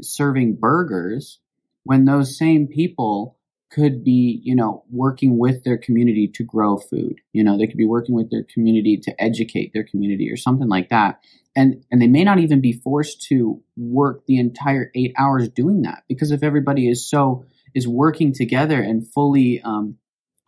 serving 0.00 0.56
burgers, 0.56 1.38
when 1.84 2.04
those 2.04 2.38
same 2.38 2.66
people 2.66 3.36
could 3.70 4.04
be, 4.04 4.40
you 4.44 4.54
know, 4.54 4.84
working 4.90 5.38
with 5.38 5.64
their 5.64 5.78
community 5.78 6.28
to 6.28 6.44
grow 6.44 6.76
food. 6.76 7.20
You 7.32 7.42
know, 7.42 7.56
they 7.56 7.66
could 7.66 7.78
be 7.78 7.86
working 7.86 8.14
with 8.14 8.30
their 8.30 8.44
community 8.44 8.98
to 8.98 9.22
educate 9.22 9.72
their 9.72 9.84
community 9.84 10.30
or 10.30 10.36
something 10.36 10.68
like 10.68 10.90
that. 10.90 11.20
And 11.54 11.84
and 11.90 12.00
they 12.00 12.06
may 12.06 12.24
not 12.24 12.38
even 12.38 12.60
be 12.60 12.72
forced 12.72 13.22
to 13.28 13.62
work 13.76 14.24
the 14.26 14.38
entire 14.38 14.90
eight 14.94 15.12
hours 15.18 15.48
doing 15.48 15.82
that 15.82 16.04
because 16.08 16.30
if 16.30 16.42
everybody 16.42 16.88
is 16.88 17.08
so 17.08 17.44
is 17.74 17.86
working 17.86 18.32
together 18.32 18.80
and 18.80 19.06
fully 19.12 19.60
um, 19.62 19.96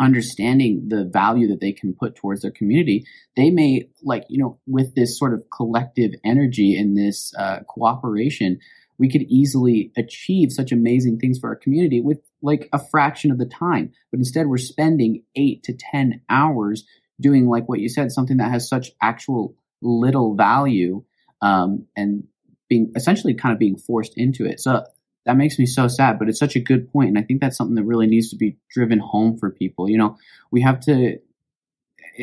understanding 0.00 0.88
the 0.88 1.04
value 1.04 1.48
that 1.48 1.60
they 1.60 1.72
can 1.72 1.94
put 1.94 2.16
towards 2.16 2.42
their 2.42 2.50
community, 2.50 3.04
they 3.36 3.50
may 3.50 3.88
like 4.02 4.24
you 4.28 4.38
know 4.38 4.58
with 4.66 4.94
this 4.94 5.18
sort 5.18 5.34
of 5.34 5.44
collective 5.54 6.12
energy 6.24 6.76
and 6.78 6.96
this 6.96 7.34
uh, 7.38 7.60
cooperation, 7.68 8.58
we 8.98 9.10
could 9.10 9.22
easily 9.22 9.92
achieve 9.98 10.52
such 10.52 10.72
amazing 10.72 11.18
things 11.18 11.38
for 11.38 11.50
our 11.50 11.56
community 11.56 12.00
with 12.00 12.20
like 12.40 12.68
a 12.72 12.78
fraction 12.78 13.30
of 13.30 13.38
the 13.38 13.46
time. 13.46 13.92
But 14.10 14.20
instead, 14.20 14.46
we're 14.46 14.56
spending 14.56 15.22
eight 15.36 15.62
to 15.64 15.74
ten 15.74 16.22
hours 16.30 16.84
doing 17.20 17.46
like 17.46 17.68
what 17.68 17.80
you 17.80 17.88
said, 17.88 18.10
something 18.10 18.38
that 18.38 18.50
has 18.50 18.68
such 18.68 18.90
actual 19.00 19.54
little 19.85 20.35
value, 20.35 21.05
um, 21.42 21.87
and 21.97 22.25
being 22.68 22.92
essentially 22.97 23.35
kind 23.35 23.53
of 23.53 23.59
being 23.59 23.77
forced 23.77 24.14
into 24.16 24.44
it. 24.44 24.59
So 24.61 24.85
that 25.27 25.37
makes 25.37 25.59
me 25.59 25.66
so 25.66 25.88
sad, 25.88 26.18
but 26.18 26.29
it's 26.29 26.38
such 26.38 26.57
a 26.57 26.61
good 26.61 26.90
point, 26.92 27.09
and 27.09 27.18
I 27.18 27.23
think 27.23 27.40
that's 27.40 27.57
something 27.57 27.77
that 27.77 27.85
really 27.85 28.07
needs 28.07 28.31
to 28.31 28.37
be 28.37 28.57
driven 28.70 28.99
home 28.99 29.38
for 29.38 29.51
people. 29.51 29.88
You 29.88 29.99
know, 29.99 30.16
we 30.51 30.62
have 30.62 30.81
to. 30.81 31.18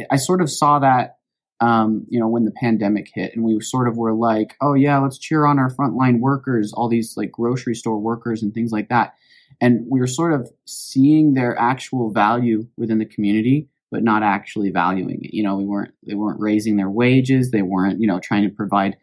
I 0.09 0.15
sort 0.15 0.41
of 0.41 0.49
saw 0.49 0.79
that, 0.79 1.17
um, 1.59 2.05
you 2.09 2.19
know, 2.19 2.27
when 2.27 2.45
the 2.45 2.51
pandemic 2.51 3.09
hit, 3.13 3.35
and 3.35 3.43
we 3.43 3.59
sort 3.61 3.87
of 3.87 3.97
were 3.97 4.13
like, 4.13 4.55
"Oh 4.61 4.73
yeah, 4.73 4.99
let's 4.99 5.17
cheer 5.17 5.45
on 5.45 5.59
our 5.59 5.69
frontline 5.69 6.19
workers, 6.19 6.73
all 6.73 6.89
these 6.89 7.15
like 7.17 7.31
grocery 7.31 7.75
store 7.75 7.99
workers 7.99 8.43
and 8.43 8.53
things 8.53 8.71
like 8.71 8.89
that," 8.89 9.15
and 9.59 9.85
we 9.89 9.99
were 9.99 10.07
sort 10.07 10.33
of 10.33 10.51
seeing 10.65 11.33
their 11.33 11.57
actual 11.57 12.11
value 12.11 12.67
within 12.77 12.99
the 12.99 13.05
community, 13.05 13.67
but 13.91 14.03
not 14.03 14.23
actually 14.23 14.71
valuing 14.71 15.19
it. 15.23 15.33
You 15.33 15.43
know, 15.43 15.57
we 15.57 15.65
weren't 15.65 15.93
they 16.07 16.15
weren't 16.15 16.39
raising 16.39 16.77
their 16.77 16.89
wages, 16.89 17.51
they 17.51 17.61
weren't 17.61 17.99
you 17.99 18.07
know 18.07 18.19
trying 18.19 18.43
to 18.43 18.55
provide 18.55 18.97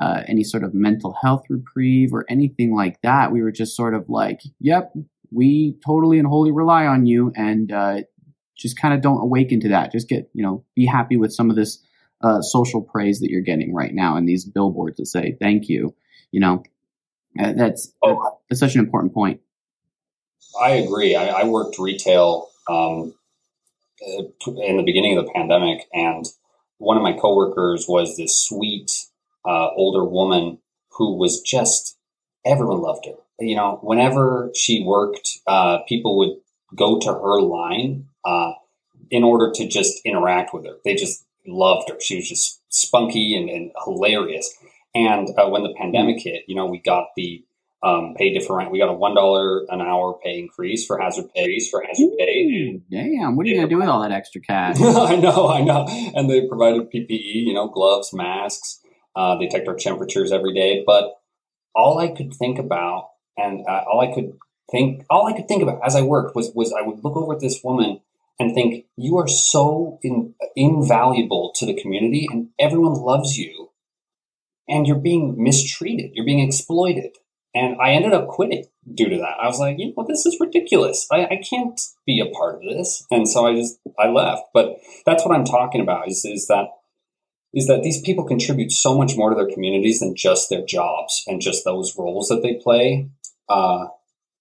uh, 0.00 0.22
any 0.26 0.42
sort 0.42 0.64
of 0.64 0.72
mental 0.72 1.14
health 1.22 1.44
reprieve 1.50 2.12
or 2.12 2.24
anything 2.28 2.74
like 2.74 3.00
that. 3.02 3.30
We 3.30 3.42
were 3.42 3.52
just 3.52 3.76
sort 3.76 3.94
of 3.94 4.08
like, 4.08 4.40
yep, 4.58 4.92
we 5.30 5.76
totally 5.84 6.18
and 6.18 6.26
wholly 6.26 6.50
rely 6.50 6.86
on 6.86 7.06
you 7.06 7.32
and 7.36 7.70
uh, 7.70 7.96
just 8.56 8.80
kind 8.80 8.94
of 8.94 9.02
don't 9.02 9.20
awaken 9.20 9.60
to 9.60 9.68
that. 9.68 9.92
Just 9.92 10.08
get, 10.08 10.30
you 10.32 10.42
know, 10.42 10.64
be 10.74 10.86
happy 10.86 11.18
with 11.18 11.32
some 11.32 11.50
of 11.50 11.56
this 11.56 11.84
uh, 12.22 12.40
social 12.40 12.80
praise 12.80 13.20
that 13.20 13.30
you're 13.30 13.42
getting 13.42 13.74
right 13.74 13.94
now 13.94 14.16
and 14.16 14.26
these 14.26 14.46
billboards 14.46 14.96
that 14.96 15.06
say 15.06 15.36
thank 15.38 15.68
you. 15.68 15.94
You 16.32 16.40
know, 16.40 16.62
uh, 17.38 17.52
that's, 17.52 17.92
oh. 18.02 18.38
that's 18.48 18.60
such 18.60 18.74
an 18.74 18.80
important 18.80 19.12
point. 19.12 19.40
I 20.60 20.70
agree. 20.70 21.14
I, 21.14 21.42
I 21.42 21.44
worked 21.44 21.78
retail 21.78 22.48
um, 22.68 23.14
in 24.00 24.76
the 24.76 24.82
beginning 24.84 25.18
of 25.18 25.24
the 25.24 25.32
pandemic, 25.32 25.86
and 25.92 26.26
one 26.78 26.96
of 26.96 27.02
my 27.02 27.12
coworkers 27.12 27.86
was 27.88 28.16
this 28.16 28.36
sweet 28.36 28.90
uh, 29.46 29.68
older 29.76 30.04
woman 30.04 30.58
who 30.92 31.16
was 31.16 31.40
just 31.40 31.96
everyone 32.44 32.80
loved 32.80 33.06
her. 33.06 33.14
You 33.38 33.56
know, 33.56 33.78
whenever 33.82 34.50
she 34.54 34.84
worked, 34.84 35.38
uh, 35.46 35.78
people 35.88 36.18
would 36.18 36.36
go 36.74 36.98
to 36.98 37.08
her 37.08 37.40
line 37.40 38.06
uh, 38.24 38.52
in 39.10 39.24
order 39.24 39.50
to 39.54 39.66
just 39.66 40.00
interact 40.04 40.52
with 40.52 40.66
her. 40.66 40.76
They 40.84 40.94
just 40.94 41.24
loved 41.46 41.90
her. 41.90 42.00
She 42.00 42.16
was 42.16 42.28
just 42.28 42.60
spunky 42.68 43.36
and, 43.36 43.48
and 43.48 43.72
hilarious. 43.84 44.54
And 44.94 45.28
uh, 45.38 45.48
when 45.48 45.62
the 45.62 45.74
pandemic 45.74 46.22
hit, 46.22 46.44
you 46.48 46.54
know, 46.54 46.66
we 46.66 46.78
got 46.78 47.08
the 47.16 47.44
um, 47.82 48.14
pay 48.16 48.32
different. 48.32 48.70
We 48.70 48.78
got 48.78 48.90
a 48.90 48.94
one 48.94 49.14
dollar 49.14 49.64
an 49.68 49.80
hour 49.80 50.18
pay 50.22 50.38
increase 50.38 50.86
for 50.86 50.98
hazard 50.98 51.32
pays 51.34 51.68
for 51.70 51.82
hazard 51.82 52.10
pay. 52.18 52.80
Damn, 52.90 53.36
what 53.36 53.46
are 53.46 53.48
you 53.48 53.56
gonna 53.56 53.68
do 53.68 53.78
with 53.78 53.88
all 53.88 54.02
that 54.02 54.12
extra 54.12 54.40
cash? 54.40 54.76
I 54.80 55.16
know, 55.16 55.48
I 55.48 55.62
know. 55.62 55.86
And 56.14 56.28
they 56.28 56.46
provided 56.46 56.90
PPE, 56.92 57.46
you 57.46 57.54
know, 57.54 57.68
gloves, 57.68 58.12
masks. 58.12 58.80
Uh, 59.16 59.36
they 59.38 59.48
checked 59.48 59.68
our 59.68 59.76
temperatures 59.76 60.30
every 60.30 60.54
day. 60.54 60.82
But 60.86 61.14
all 61.74 61.98
I 61.98 62.08
could 62.08 62.34
think 62.34 62.58
about, 62.58 63.10
and 63.36 63.64
uh, 63.66 63.84
all 63.90 64.00
I 64.00 64.14
could 64.14 64.32
think, 64.70 65.04
all 65.08 65.26
I 65.26 65.32
could 65.32 65.48
think 65.48 65.62
about 65.62 65.80
as 65.84 65.96
I 65.96 66.02
worked 66.02 66.36
was 66.36 66.52
was 66.54 66.72
I 66.72 66.86
would 66.86 67.02
look 67.02 67.16
over 67.16 67.34
at 67.34 67.40
this 67.40 67.60
woman 67.64 68.00
and 68.38 68.54
think, 68.54 68.86
you 68.96 69.18
are 69.18 69.28
so 69.28 69.98
in, 70.02 70.34
invaluable 70.56 71.52
to 71.56 71.66
the 71.66 71.74
community, 71.74 72.26
and 72.30 72.48
everyone 72.58 72.94
loves 72.94 73.36
you, 73.36 73.70
and 74.66 74.86
you're 74.86 74.96
being 74.96 75.34
mistreated, 75.36 76.12
you're 76.14 76.24
being 76.24 76.40
exploited 76.40 77.18
and 77.54 77.76
I 77.80 77.92
ended 77.92 78.12
up 78.12 78.28
quitting 78.28 78.64
due 78.94 79.08
to 79.08 79.16
that. 79.18 79.36
I 79.40 79.46
was 79.46 79.58
like, 79.58 79.76
you 79.78 79.92
know, 79.96 80.04
this 80.06 80.24
is 80.24 80.38
ridiculous. 80.40 81.06
I, 81.10 81.24
I 81.24 81.42
can't 81.48 81.80
be 82.06 82.20
a 82.20 82.30
part 82.30 82.56
of 82.56 82.62
this. 82.62 83.04
And 83.10 83.28
so 83.28 83.46
I 83.46 83.54
just, 83.54 83.78
I 83.98 84.08
left. 84.08 84.42
But 84.54 84.76
that's 85.04 85.24
what 85.24 85.36
I'm 85.36 85.44
talking 85.44 85.80
about 85.80 86.08
is, 86.08 86.24
is 86.24 86.46
that, 86.46 86.66
is 87.52 87.66
that 87.66 87.82
these 87.82 88.00
people 88.02 88.24
contribute 88.24 88.70
so 88.70 88.96
much 88.96 89.16
more 89.16 89.30
to 89.30 89.36
their 89.36 89.52
communities 89.52 89.98
than 89.98 90.14
just 90.14 90.48
their 90.48 90.64
jobs 90.64 91.24
and 91.26 91.40
just 91.40 91.64
those 91.64 91.96
roles 91.98 92.28
that 92.28 92.42
they 92.42 92.54
play. 92.54 93.08
Uh, 93.48 93.86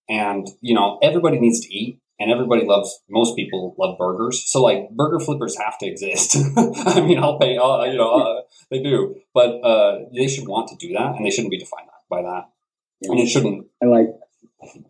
and, 0.08 0.48
you 0.62 0.76
know, 0.76 1.00
everybody 1.02 1.40
needs 1.40 1.60
to 1.62 1.74
eat 1.74 2.00
and 2.20 2.32
everybody 2.32 2.64
loves, 2.66 3.00
most 3.10 3.36
people 3.36 3.76
love 3.80 3.98
burgers. 3.98 4.44
So 4.46 4.62
like 4.62 4.92
burger 4.92 5.20
flippers 5.20 5.58
have 5.58 5.80
to 5.80 5.88
exist. 5.88 6.38
I 6.58 7.02
mean, 7.02 7.18
I'll 7.18 7.40
pay, 7.40 7.58
I'll, 7.58 7.88
you 7.88 7.98
know, 7.98 8.12
uh, 8.12 8.42
they 8.70 8.84
do, 8.84 9.16
but, 9.34 9.50
uh, 9.62 10.06
they 10.16 10.28
should 10.28 10.48
want 10.48 10.68
to 10.70 10.76
do 10.76 10.94
that 10.94 11.16
and 11.16 11.26
they 11.26 11.32
shouldn't 11.32 11.52
be 11.52 11.58
defined 11.58 11.90
by 12.08 12.22
that. 12.22 12.50
Yeah. 13.02 13.12
And 13.12 13.20
it 13.20 13.28
shouldn't 13.28 13.68
I 13.82 13.86
like 13.86 14.08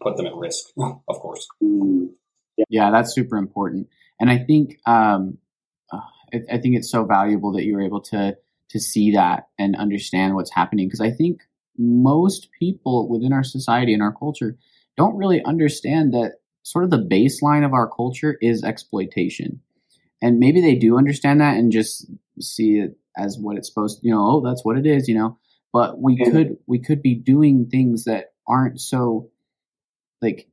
put 0.02 0.18
them 0.18 0.26
at 0.26 0.36
risk, 0.36 0.66
of 0.78 1.20
course. 1.20 1.48
Mm, 1.62 2.10
yeah. 2.58 2.66
yeah. 2.70 2.92
that's 2.92 3.14
super 3.14 3.38
important. 3.38 3.88
And 4.20 4.30
I 4.30 4.40
think 4.40 4.80
um, 4.86 5.38
uh, 5.92 6.00
I, 6.34 6.56
I, 6.56 6.58
think 6.58 6.76
it's 6.76 6.92
so 6.92 7.06
valuable 7.06 7.54
that 7.54 7.64
you 7.64 7.76
were 7.76 7.84
able 7.84 8.02
to 8.02 8.38
to 8.70 8.80
see 8.80 9.14
that 9.14 9.48
and 9.58 9.76
understand 9.76 10.36
what's 10.36 10.54
happening 10.54 10.88
because 10.88 11.02
I 11.02 11.12
think 11.12 11.42
most 11.78 12.50
people 12.58 13.08
within 13.08 13.34
our 13.34 13.44
society 13.44 13.94
and 13.94 14.04
our 14.04 14.14
culture 14.14 14.58
don't 14.98 15.18
really 15.18 15.44
understand 15.44 16.14
that 16.14 16.34
sort 16.64 16.84
of 16.84 16.92
the 16.92 16.98
baseline 16.98 17.66
of 17.66 17.74
our 17.74 17.90
culture 17.90 18.38
is 18.42 18.64
exploitation. 18.64 19.62
And 20.22 20.40
maybe 20.40 20.62
they 20.62 20.76
do 20.76 20.98
understand 20.98 21.42
that 21.42 21.56
and 21.56 21.72
just 21.72 22.06
see 22.40 22.80
it 22.80 22.98
as 23.18 23.40
what 23.40 23.58
it's 23.58 23.70
supposed 23.70 24.02
to, 24.02 24.08
you 24.08 24.14
know, 24.14 24.22
oh, 24.22 24.42
that's 24.42 24.64
what 24.66 24.78
it 24.78 24.86
is, 24.86 25.08
you 25.08 25.16
know 25.16 25.38
but 25.72 26.00
we 26.00 26.18
yeah. 26.20 26.32
could 26.32 26.58
we 26.68 26.80
could 26.80 27.02
be 27.02 27.16
doing 27.16 27.68
things 27.68 28.06
that 28.06 28.34
aren't 28.48 28.80
so 28.80 29.30
like 30.22 30.48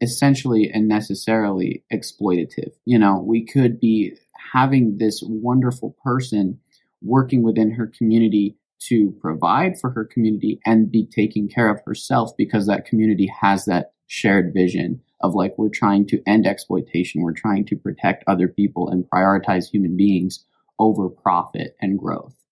essentially 0.00 0.70
and 0.72 0.88
necessarily 0.88 1.84
exploitative 1.92 2.72
you 2.84 2.98
know 2.98 3.18
we 3.18 3.44
could 3.44 3.80
be 3.80 4.12
having 4.52 4.98
this 4.98 5.22
wonderful 5.22 5.96
person 6.02 6.58
working 7.02 7.42
within 7.42 7.70
her 7.72 7.86
community 7.86 8.56
to 8.80 9.14
provide 9.20 9.78
for 9.78 9.90
her 9.90 10.04
community 10.04 10.60
and 10.66 10.90
be 10.90 11.06
taking 11.06 11.48
care 11.48 11.70
of 11.70 11.80
herself 11.86 12.32
because 12.36 12.66
that 12.66 12.84
community 12.84 13.30
has 13.40 13.64
that 13.64 13.92
shared 14.06 14.52
vision 14.52 15.00
of 15.22 15.34
like 15.34 15.54
we're 15.56 15.68
trying 15.68 16.06
to 16.06 16.22
end 16.26 16.46
exploitation 16.46 17.22
we're 17.22 17.32
trying 17.32 17.64
to 17.64 17.76
protect 17.76 18.24
other 18.26 18.48
people 18.48 18.90
and 18.90 19.08
prioritize 19.08 19.70
human 19.70 19.96
beings 19.96 20.44
over 20.78 21.08
profit 21.08 21.76
and 21.80 21.98
growth 21.98 22.43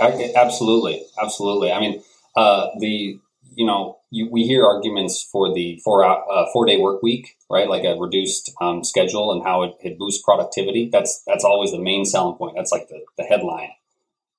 Absolutely, 0.00 1.04
absolutely. 1.20 1.72
I 1.72 1.80
mean, 1.80 2.02
uh, 2.36 2.68
the 2.78 3.18
you 3.54 3.66
know 3.66 3.98
you, 4.10 4.28
we 4.30 4.44
hear 4.44 4.64
arguments 4.64 5.22
for 5.22 5.52
the 5.52 5.80
four 5.84 6.04
uh, 6.04 6.46
four 6.52 6.66
day 6.66 6.78
work 6.78 7.02
week, 7.02 7.36
right? 7.50 7.68
Like 7.68 7.84
a 7.84 7.98
reduced 7.98 8.52
um, 8.60 8.84
schedule 8.84 9.32
and 9.32 9.42
how 9.42 9.62
it, 9.64 9.74
it, 9.82 9.98
boosts 9.98 10.22
productivity. 10.22 10.88
That's 10.90 11.22
that's 11.26 11.44
always 11.44 11.72
the 11.72 11.80
main 11.80 12.04
selling 12.04 12.36
point. 12.36 12.54
That's 12.56 12.72
like 12.72 12.88
the, 12.88 13.00
the 13.16 13.24
headline. 13.24 13.70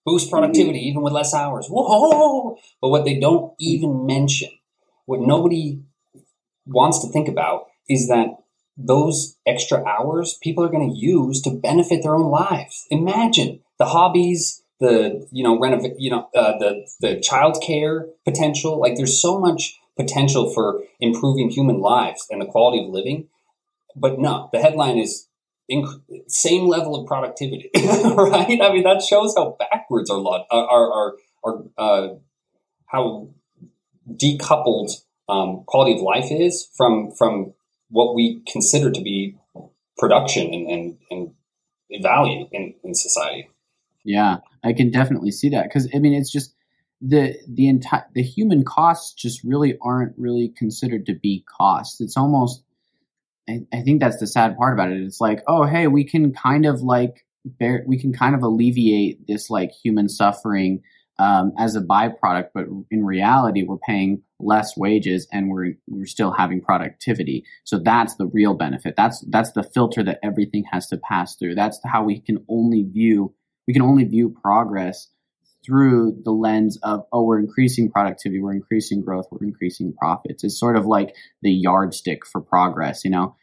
Boost 0.05 0.27
mm-hmm. 0.27 0.37
productivity 0.37 0.79
even 0.79 1.01
with 1.01 1.13
less 1.13 1.33
hours. 1.33 1.67
Whoa! 1.67 2.57
But 2.81 2.89
what 2.89 3.05
they 3.05 3.19
don't 3.19 3.53
even 3.59 4.05
mention, 4.05 4.49
what 5.05 5.21
nobody 5.21 5.81
wants 6.65 6.99
to 6.99 7.11
think 7.11 7.27
about, 7.27 7.67
is 7.89 8.07
that 8.07 8.37
those 8.77 9.35
extra 9.45 9.83
hours 9.83 10.39
people 10.41 10.63
are 10.63 10.69
going 10.69 10.89
to 10.89 10.97
use 10.97 11.41
to 11.41 11.51
benefit 11.51 12.01
their 12.01 12.15
own 12.15 12.31
lives. 12.31 12.87
Imagine 12.89 13.59
the 13.77 13.85
hobbies 13.85 14.63
the 14.79 15.27
you 15.31 15.43
know 15.43 15.59
renovate 15.59 15.93
you 15.97 16.09
know 16.09 16.29
uh, 16.35 16.57
the 16.57 16.87
the 17.01 17.19
child 17.19 17.61
care 17.65 18.07
potential 18.25 18.79
like 18.79 18.95
there's 18.95 19.21
so 19.21 19.39
much 19.39 19.79
potential 19.97 20.53
for 20.53 20.81
improving 20.99 21.49
human 21.49 21.79
lives 21.79 22.25
and 22.29 22.41
the 22.41 22.45
quality 22.45 22.83
of 22.83 22.89
living. 22.89 23.27
But 23.95 24.19
no 24.19 24.49
the 24.53 24.59
headline 24.59 24.97
is 24.97 25.27
inc- 25.69 26.01
same 26.27 26.67
level 26.67 26.95
of 26.95 27.07
productivity 27.07 27.69
right? 27.75 28.61
I 28.61 28.71
mean 28.71 28.83
that 28.83 29.01
shows 29.01 29.35
how 29.35 29.57
backwards 29.59 30.09
our 30.09 30.17
lot 30.17 30.45
our 30.49 30.91
our, 30.91 31.13
our 31.43 31.63
uh, 31.77 32.07
how 32.85 33.29
decoupled 34.09 35.01
um, 35.27 35.63
quality 35.65 35.93
of 35.95 36.01
life 36.01 36.31
is 36.31 36.69
from 36.75 37.11
from 37.11 37.53
what 37.89 38.15
we 38.15 38.41
consider 38.47 38.91
to 38.91 39.01
be 39.01 39.35
production 39.97 40.53
and 40.53 40.69
and, 40.69 40.97
and 41.11 41.31
value 42.01 42.47
in, 42.53 42.75
in 42.83 42.93
society 42.95 43.49
yeah, 44.09 44.37
I 44.63 44.73
can 44.73 44.89
definitely 44.89 45.29
see 45.29 45.49
that 45.49 45.65
because 45.65 45.87
I 45.93 45.99
mean 45.99 46.15
it's 46.15 46.31
just 46.31 46.55
the 46.99 47.35
the 47.47 47.69
entire 47.69 48.07
the 48.15 48.23
human 48.23 48.65
costs 48.65 49.13
just 49.13 49.43
really 49.43 49.77
aren't 49.83 50.17
really 50.17 50.51
considered 50.57 51.05
to 51.05 51.13
be 51.13 51.45
costs. 51.47 52.01
It's 52.01 52.17
almost 52.17 52.63
I, 53.47 53.59
I 53.71 53.81
think 53.81 53.99
that's 53.99 54.19
the 54.19 54.25
sad 54.25 54.57
part 54.57 54.73
about 54.73 54.91
it. 54.91 54.99
It's 55.03 55.21
like 55.21 55.43
oh 55.47 55.63
hey 55.63 55.85
we 55.85 56.05
can 56.05 56.33
kind 56.33 56.65
of 56.65 56.81
like 56.81 57.23
bear 57.45 57.83
we 57.85 57.99
can 57.99 58.11
kind 58.11 58.33
of 58.33 58.41
alleviate 58.41 59.27
this 59.27 59.51
like 59.51 59.71
human 59.71 60.09
suffering 60.09 60.81
um, 61.19 61.51
as 61.59 61.75
a 61.75 61.81
byproduct, 61.81 62.47
but 62.55 62.65
in 62.89 63.05
reality 63.05 63.61
we're 63.61 63.77
paying 63.77 64.23
less 64.39 64.75
wages 64.75 65.27
and 65.31 65.51
we're 65.51 65.75
we're 65.87 66.07
still 66.07 66.31
having 66.31 66.61
productivity. 66.61 67.45
So 67.63 67.77
that's 67.77 68.15
the 68.15 68.25
real 68.25 68.55
benefit. 68.55 68.95
That's 68.97 69.23
that's 69.29 69.51
the 69.51 69.61
filter 69.61 70.01
that 70.01 70.17
everything 70.23 70.63
has 70.71 70.87
to 70.87 70.97
pass 70.97 71.35
through. 71.35 71.53
That's 71.53 71.79
how 71.85 72.05
we 72.05 72.19
can 72.21 72.43
only 72.49 72.81
view 72.81 73.35
we 73.69 73.73
can 73.73 73.83
only 73.83 74.03
view 74.03 74.35
progress 74.41 75.09
through 75.63 76.19
the 76.23 76.31
lens 76.31 76.79
of 76.81 77.03
oh 77.13 77.21
we're 77.21 77.37
increasing 77.37 77.91
productivity 77.91 78.41
we're 78.41 78.51
increasing 78.51 79.03
growth 79.03 79.27
we're 79.29 79.45
increasing 79.45 79.93
profits. 79.93 80.43
It's 80.43 80.59
sort 80.59 80.75
of 80.75 80.87
like 80.87 81.13
the 81.43 81.51
yardstick 81.51 82.25
for 82.25 82.41
progress 82.41 83.05
you 83.05 83.11
know? 83.11 83.35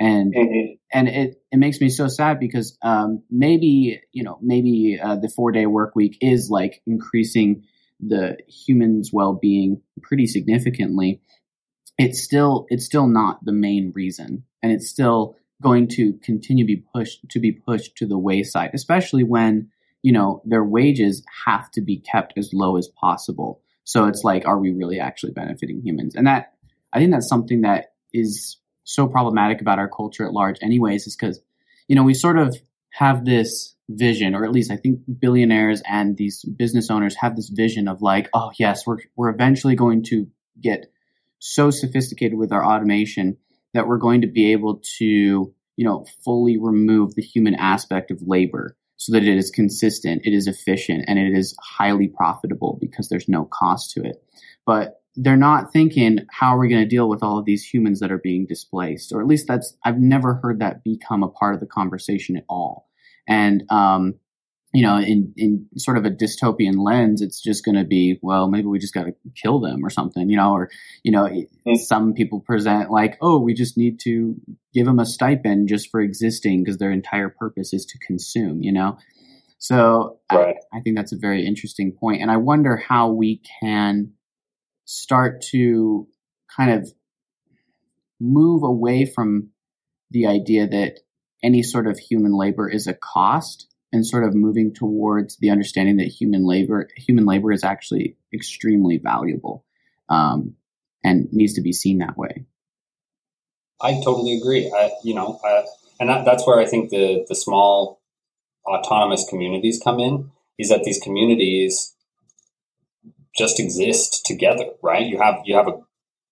And 0.00 0.34
mm-hmm. 0.34 0.72
and 0.90 1.08
it 1.08 1.42
it 1.52 1.58
makes 1.58 1.82
me 1.82 1.90
so 1.90 2.08
sad 2.08 2.40
because 2.40 2.78
um, 2.82 3.24
maybe 3.30 4.00
you 4.12 4.24
know 4.24 4.38
maybe 4.40 4.98
uh, 5.02 5.16
the 5.16 5.28
four 5.28 5.52
day 5.52 5.66
work 5.66 5.94
week 5.94 6.16
is 6.22 6.48
like 6.48 6.80
increasing 6.86 7.64
the 8.00 8.38
human's 8.48 9.10
well-being 9.12 9.82
pretty 10.02 10.26
significantly. 10.26 11.20
It's 11.98 12.22
still 12.22 12.64
it's 12.70 12.86
still 12.86 13.06
not 13.06 13.44
the 13.44 13.52
main 13.52 13.92
reason 13.94 14.44
and 14.62 14.72
it's 14.72 14.88
still 14.88 15.36
going 15.62 15.88
to 15.88 16.14
continue 16.22 16.64
to 16.64 16.66
be 16.66 16.82
pushed 16.94 17.28
to 17.28 17.38
be 17.38 17.52
pushed 17.52 17.96
to 17.96 18.06
the 18.06 18.18
wayside 18.18 18.70
especially 18.74 19.22
when 19.22 19.70
you 20.04 20.12
know, 20.12 20.42
their 20.44 20.62
wages 20.62 21.24
have 21.46 21.70
to 21.70 21.80
be 21.80 21.96
kept 21.96 22.34
as 22.36 22.50
low 22.52 22.76
as 22.76 22.88
possible. 22.88 23.62
So 23.84 24.04
it's 24.04 24.22
like, 24.22 24.46
are 24.46 24.58
we 24.58 24.70
really 24.70 25.00
actually 25.00 25.32
benefiting 25.32 25.80
humans? 25.80 26.14
And 26.14 26.26
that, 26.26 26.52
I 26.92 26.98
think 26.98 27.10
that's 27.10 27.26
something 27.26 27.62
that 27.62 27.94
is 28.12 28.58
so 28.84 29.08
problematic 29.08 29.62
about 29.62 29.78
our 29.78 29.88
culture 29.88 30.26
at 30.26 30.34
large, 30.34 30.58
anyways, 30.60 31.06
is 31.06 31.16
because, 31.16 31.40
you 31.88 31.96
know, 31.96 32.02
we 32.02 32.12
sort 32.12 32.36
of 32.36 32.54
have 32.90 33.24
this 33.24 33.74
vision, 33.88 34.34
or 34.34 34.44
at 34.44 34.52
least 34.52 34.70
I 34.70 34.76
think 34.76 35.00
billionaires 35.18 35.80
and 35.88 36.18
these 36.18 36.44
business 36.44 36.90
owners 36.90 37.16
have 37.16 37.34
this 37.34 37.48
vision 37.48 37.88
of 37.88 38.02
like, 38.02 38.28
oh, 38.34 38.50
yes, 38.58 38.86
we're, 38.86 38.98
we're 39.16 39.30
eventually 39.30 39.74
going 39.74 40.02
to 40.10 40.26
get 40.60 40.84
so 41.38 41.70
sophisticated 41.70 42.36
with 42.36 42.52
our 42.52 42.62
automation 42.62 43.38
that 43.72 43.88
we're 43.88 43.96
going 43.96 44.20
to 44.20 44.26
be 44.26 44.52
able 44.52 44.82
to, 44.98 45.54
you 45.76 45.84
know, 45.86 46.04
fully 46.22 46.58
remove 46.58 47.14
the 47.14 47.22
human 47.22 47.54
aspect 47.54 48.10
of 48.10 48.20
labor 48.20 48.76
so 49.04 49.12
that 49.12 49.22
it 49.22 49.36
is 49.36 49.50
consistent, 49.50 50.22
it 50.24 50.32
is 50.32 50.46
efficient, 50.46 51.04
and 51.06 51.18
it 51.18 51.36
is 51.36 51.54
highly 51.60 52.08
profitable 52.08 52.78
because 52.80 53.10
there's 53.10 53.28
no 53.28 53.44
cost 53.44 53.90
to 53.90 54.02
it. 54.02 54.24
But 54.64 55.02
they're 55.16 55.36
not 55.36 55.72
thinking 55.72 56.20
how 56.30 56.56
are 56.56 56.58
we 56.58 56.70
going 56.70 56.82
to 56.82 56.88
deal 56.88 57.08
with 57.08 57.22
all 57.22 57.38
of 57.38 57.44
these 57.44 57.62
humans 57.62 58.00
that 58.00 58.10
are 58.10 58.18
being 58.18 58.46
displaced 58.46 59.12
or 59.12 59.20
at 59.20 59.28
least 59.28 59.46
that's 59.46 59.76
i've 59.84 60.00
never 60.00 60.34
heard 60.42 60.58
that 60.58 60.82
become 60.82 61.22
a 61.22 61.28
part 61.28 61.54
of 61.54 61.60
the 61.60 61.66
conversation 61.66 62.36
at 62.36 62.42
all 62.48 62.88
and 63.28 63.62
um, 63.70 64.14
you 64.74 64.82
know 64.82 64.98
in 64.98 65.32
in 65.36 65.66
sort 65.78 65.96
of 65.96 66.04
a 66.04 66.10
dystopian 66.10 66.74
lens 66.76 67.22
it's 67.22 67.40
just 67.40 67.64
going 67.64 67.76
to 67.76 67.84
be 67.84 68.18
well 68.20 68.48
maybe 68.48 68.66
we 68.66 68.78
just 68.78 68.92
got 68.92 69.04
to 69.04 69.14
kill 69.40 69.60
them 69.60 69.84
or 69.84 69.88
something 69.88 70.28
you 70.28 70.36
know 70.36 70.52
or 70.52 70.68
you 71.02 71.12
know 71.12 71.24
mm-hmm. 71.24 71.74
some 71.76 72.12
people 72.12 72.40
present 72.40 72.90
like 72.90 73.16
oh 73.22 73.38
we 73.38 73.54
just 73.54 73.78
need 73.78 74.00
to 74.00 74.34
give 74.74 74.84
them 74.84 74.98
a 74.98 75.06
stipend 75.06 75.68
just 75.68 75.90
for 75.90 76.00
existing 76.00 76.62
because 76.62 76.78
their 76.78 76.90
entire 76.90 77.28
purpose 77.28 77.72
is 77.72 77.86
to 77.86 77.98
consume 78.04 78.60
you 78.62 78.72
know 78.72 78.98
so 79.58 80.18
right. 80.30 80.56
I, 80.72 80.78
I 80.78 80.80
think 80.80 80.96
that's 80.96 81.12
a 81.12 81.18
very 81.18 81.46
interesting 81.46 81.92
point 81.92 82.20
and 82.20 82.30
i 82.30 82.36
wonder 82.36 82.76
how 82.76 83.12
we 83.12 83.40
can 83.60 84.12
start 84.84 85.40
to 85.52 86.08
kind 86.54 86.72
of 86.72 86.92
move 88.20 88.62
away 88.64 89.06
from 89.06 89.50
the 90.10 90.26
idea 90.26 90.66
that 90.66 91.00
any 91.42 91.62
sort 91.62 91.86
of 91.86 91.98
human 91.98 92.36
labor 92.36 92.68
is 92.68 92.86
a 92.86 92.94
cost 92.94 93.68
and 93.94 94.04
sort 94.04 94.24
of 94.24 94.34
moving 94.34 94.74
towards 94.74 95.36
the 95.36 95.50
understanding 95.50 95.98
that 95.98 96.08
human 96.08 96.44
labor 96.44 96.88
human 96.96 97.24
labor 97.24 97.52
is 97.52 97.62
actually 97.62 98.16
extremely 98.34 98.98
valuable 98.98 99.64
um, 100.08 100.54
and 101.04 101.28
needs 101.32 101.54
to 101.54 101.62
be 101.62 101.72
seen 101.72 101.98
that 101.98 102.18
way. 102.18 102.44
I 103.80 103.94
totally 104.04 104.36
agree. 104.36 104.72
I, 104.76 104.90
you 105.04 105.14
know, 105.14 105.40
and 106.00 106.08
that, 106.08 106.24
that's 106.24 106.44
where 106.46 106.58
I 106.58 106.66
think 106.66 106.90
the 106.90 107.24
the 107.28 107.36
small 107.36 108.02
autonomous 108.66 109.24
communities 109.30 109.80
come 109.82 110.00
in. 110.00 110.30
Is 110.58 110.70
that 110.70 110.82
these 110.84 110.98
communities 110.98 111.94
just 113.36 113.60
exist 113.60 114.24
together, 114.26 114.66
right? 114.82 115.06
You 115.06 115.18
have 115.18 115.36
you 115.44 115.54
have 115.56 115.68
a 115.68 115.72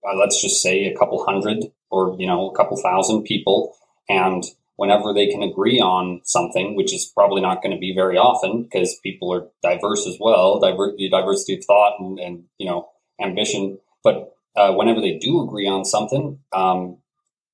uh, 0.04 0.16
let's 0.18 0.42
just 0.42 0.60
say 0.60 0.86
a 0.86 0.96
couple 0.96 1.24
hundred 1.24 1.58
or 1.90 2.16
you 2.18 2.26
know 2.26 2.50
a 2.50 2.56
couple 2.56 2.76
thousand 2.76 3.22
people, 3.22 3.76
and 4.08 4.42
whenever 4.82 5.14
they 5.14 5.28
can 5.28 5.44
agree 5.44 5.78
on 5.78 6.20
something, 6.24 6.74
which 6.74 6.92
is 6.92 7.06
probably 7.14 7.40
not 7.40 7.62
going 7.62 7.70
to 7.70 7.78
be 7.78 7.94
very 7.94 8.16
often 8.18 8.64
because 8.64 8.98
people 9.00 9.32
are 9.32 9.46
diverse 9.62 10.08
as 10.08 10.16
well, 10.18 10.58
diver- 10.58 10.96
diversity 11.08 11.56
of 11.56 11.64
thought 11.64 12.00
and, 12.00 12.18
and 12.18 12.42
you 12.58 12.66
know 12.66 12.88
ambition. 13.20 13.78
But 14.02 14.34
uh, 14.56 14.72
whenever 14.72 15.00
they 15.00 15.18
do 15.18 15.40
agree 15.40 15.68
on 15.68 15.84
something 15.84 16.40
um, 16.52 16.96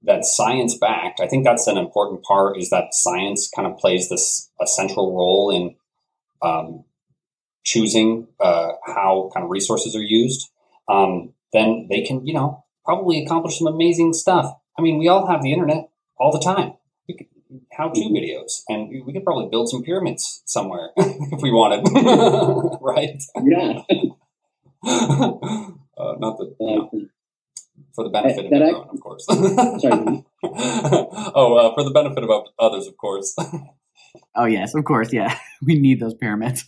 that's 0.03 0.35
science 0.35 0.79
backed, 0.79 1.21
I 1.21 1.29
think 1.29 1.45
that's 1.45 1.67
an 1.67 1.77
important 1.77 2.23
part. 2.23 2.57
Is 2.57 2.71
that 2.71 2.95
science 2.95 3.51
kind 3.55 3.69
of 3.71 3.77
plays 3.77 4.09
this 4.09 4.51
a 4.59 4.67
central 4.67 5.15
role 5.15 5.51
in 5.51 5.77
um, 6.41 6.85
choosing 7.63 8.27
uh, 8.41 8.71
how 8.87 9.31
kind 9.35 9.45
of 9.45 9.51
resources 9.51 9.95
are 9.95 10.03
used, 10.03 10.49
um, 10.89 11.35
then 11.53 11.89
they 11.91 12.01
can, 12.01 12.27
you 12.27 12.33
know, 12.33 12.65
probably 12.87 13.23
accomplish 13.23 13.59
some 13.59 13.67
amazing 13.67 14.15
stuff. 14.15 14.57
I 14.79 14.81
mean, 14.81 14.99
we 14.99 15.09
all 15.09 15.27
have 15.27 15.43
the 15.43 15.53
internet 15.53 15.91
all 16.19 16.33
the 16.33 16.41
time. 16.41 16.73
How-to 17.73 18.01
mm-hmm. 18.01 18.15
videos, 18.15 18.63
and 18.69 18.89
we 19.05 19.13
could 19.13 19.25
probably 19.25 19.49
build 19.51 19.69
some 19.69 19.83
pyramids 19.83 20.43
somewhere 20.45 20.91
if 20.97 21.41
we 21.41 21.51
wanted, 21.51 21.87
right? 22.83 23.23
Yeah. 23.43 23.83
uh, 25.99 26.15
not 26.19 26.39
the 26.39 26.55
you 26.61 26.77
know, 26.77 26.91
for 27.95 28.05
the 28.05 28.11
benefit 28.11 28.47
of 28.47 28.53
everyone, 28.53 28.89
of 28.91 29.01
course. 29.01 29.25
Sorry. 29.27 30.25
oh, 30.43 31.57
uh, 31.57 31.75
for 31.75 31.85
the 31.85 31.91
benefit 31.93 32.23
of 32.23 32.31
others, 32.59 32.87
of 32.87 32.97
course. 32.97 33.35
Oh 34.35 34.45
yes, 34.47 34.75
of 34.75 34.85
course. 34.85 35.13
Yeah, 35.13 35.37
we 35.63 35.79
need 35.79 36.01
those 36.01 36.15
pyramids. 36.15 36.65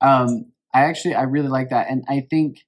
um, 0.00 0.52
I 0.74 0.84
actually 0.84 1.14
I 1.14 1.22
really 1.22 1.48
like 1.48 1.70
that, 1.70 1.90
and 1.90 2.04
I 2.08 2.26
think, 2.28 2.64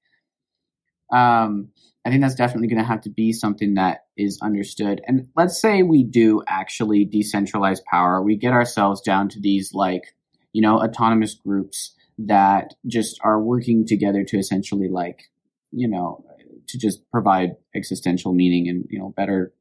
um, 1.12 1.70
I 2.04 2.10
think 2.10 2.22
that's 2.22 2.34
definitely 2.34 2.68
going 2.68 2.82
to 2.82 2.88
have 2.88 3.02
to 3.02 3.10
be 3.10 3.32
something 3.32 3.74
that 3.74 4.06
is 4.16 4.38
understood. 4.42 5.02
And 5.06 5.28
let's 5.36 5.60
say 5.60 5.82
we 5.82 6.02
do 6.02 6.42
actually 6.48 7.06
decentralize 7.06 7.80
power, 7.84 8.22
we 8.22 8.36
get 8.36 8.54
ourselves 8.54 9.02
down 9.02 9.28
to 9.30 9.40
these 9.40 9.74
like 9.74 10.14
you 10.52 10.62
know 10.62 10.80
autonomous 10.80 11.34
groups 11.34 11.94
that 12.18 12.74
just 12.86 13.20
are 13.22 13.40
working 13.40 13.86
together 13.86 14.24
to 14.24 14.38
essentially 14.38 14.88
like 14.88 15.30
you 15.72 15.88
know 15.88 16.24
to 16.68 16.78
just 16.78 17.08
provide 17.10 17.50
existential 17.74 18.32
meaning 18.32 18.68
and 18.68 18.86
you 18.88 18.98
know 18.98 19.12
better 19.16 19.52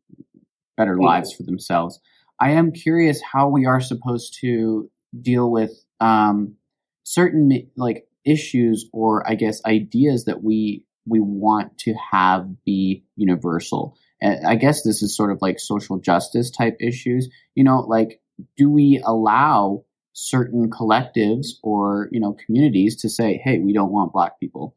better 0.78 0.98
lives 0.98 1.34
for 1.34 1.44
themselves. 1.44 2.00
I 2.40 2.52
am 2.52 2.72
curious 2.72 3.22
how 3.22 3.50
we 3.50 3.66
are 3.66 3.82
supposed 3.82 4.38
to 4.42 4.90
deal 5.20 5.52
with 5.52 5.72
um, 6.00 6.56
certain 7.04 7.70
like 7.76 8.08
issues 8.26 8.88
or 8.94 9.30
I 9.30 9.36
guess 9.36 9.64
ideas 9.66 10.26
that 10.26 10.42
we 10.42 10.86
we 11.06 11.20
want 11.20 11.78
to 11.80 11.94
have 12.12 12.48
be 12.66 13.04
universal. 13.16 13.98
And 14.22 14.46
I 14.46 14.56
guess 14.56 14.84
this 14.84 15.02
is 15.02 15.16
sort 15.16 15.32
of 15.32 15.42
like 15.42 15.60
social 15.60 15.98
justice 16.00 16.52
type 16.52 16.78
issues. 16.80 17.30
You 17.56 17.64
know, 17.64 17.80
like 17.80 18.22
do 18.58 18.70
we 18.70 19.02
allow 19.04 19.86
certain 20.14 20.70
collectives 20.70 21.48
or 21.64 22.10
you 22.12 22.20
know 22.20 22.36
communities 22.46 22.98
to 22.98 23.10
say, 23.10 23.40
"Hey, 23.44 23.60
we 23.60 23.74
don't 23.74 23.92
want 23.92 24.14
black 24.14 24.40
people," 24.40 24.76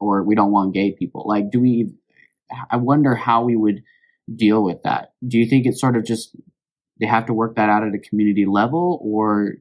or 0.00 0.22
"We 0.22 0.34
don't 0.34 0.52
want 0.52 0.74
gay 0.74 0.92
people"? 0.92 1.24
Like, 1.26 1.50
do 1.50 1.60
we? 1.60 1.92
I 2.70 2.76
wonder 2.76 3.14
how 3.14 3.44
we 3.44 3.56
would 3.56 3.82
deal 4.34 4.62
with 4.62 4.82
that. 4.84 5.12
Do 5.26 5.38
you 5.38 5.46
think 5.46 5.66
it's 5.66 5.80
sort 5.80 5.96
of 5.96 6.04
just 6.04 6.34
they 7.00 7.06
have 7.06 7.26
to 7.26 7.34
work 7.34 7.56
that 7.56 7.68
out 7.68 7.86
at 7.86 7.94
a 7.94 7.98
community 7.98 8.46
level, 8.46 8.98
or 9.02 9.54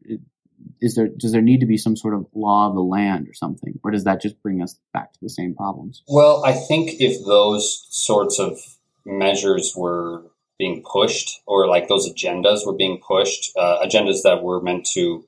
is 0.81 0.95
there 0.95 1.07
does 1.07 1.31
there 1.31 1.41
need 1.41 1.59
to 1.59 1.65
be 1.65 1.77
some 1.77 1.95
sort 1.95 2.13
of 2.13 2.25
law 2.33 2.67
of 2.67 2.75
the 2.75 2.81
land 2.81 3.27
or 3.27 3.33
something, 3.33 3.79
or 3.83 3.91
does 3.91 4.03
that 4.03 4.21
just 4.21 4.41
bring 4.41 4.61
us 4.61 4.79
back 4.93 5.13
to 5.13 5.19
the 5.21 5.29
same 5.29 5.55
problems? 5.55 6.03
Well, 6.07 6.43
I 6.45 6.53
think 6.53 6.99
if 6.99 7.25
those 7.25 7.85
sorts 7.89 8.39
of 8.39 8.59
measures 9.05 9.73
were 9.75 10.23
being 10.57 10.83
pushed, 10.83 11.41
or 11.45 11.67
like 11.67 11.87
those 11.87 12.11
agendas 12.11 12.65
were 12.65 12.75
being 12.75 12.99
pushed, 13.05 13.51
uh, 13.57 13.79
agendas 13.85 14.23
that 14.23 14.41
were 14.41 14.61
meant 14.61 14.87
to 14.93 15.23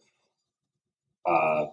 uh, 1.26 1.66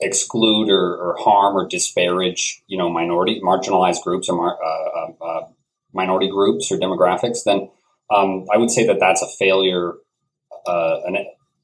exclude 0.00 0.70
or, 0.70 0.96
or, 0.96 1.16
harm 1.18 1.56
or 1.56 1.66
disparage, 1.66 2.62
you 2.66 2.78
know, 2.78 2.88
minority, 2.88 3.40
marginalized 3.42 4.02
groups 4.02 4.28
or 4.28 4.36
mar- 4.36 4.58
uh, 4.64 4.88
uh, 4.98 5.24
uh 5.24 5.48
minority 5.92 6.30
groups 6.30 6.70
or 6.70 6.78
demographics, 6.78 7.44
then 7.44 7.68
um, 8.14 8.46
I 8.52 8.56
would 8.56 8.70
say 8.70 8.86
that 8.86 9.00
that's 9.00 9.22
a 9.22 9.28
failure 9.38 9.94
uh, 10.66 11.00
an, 11.06 11.16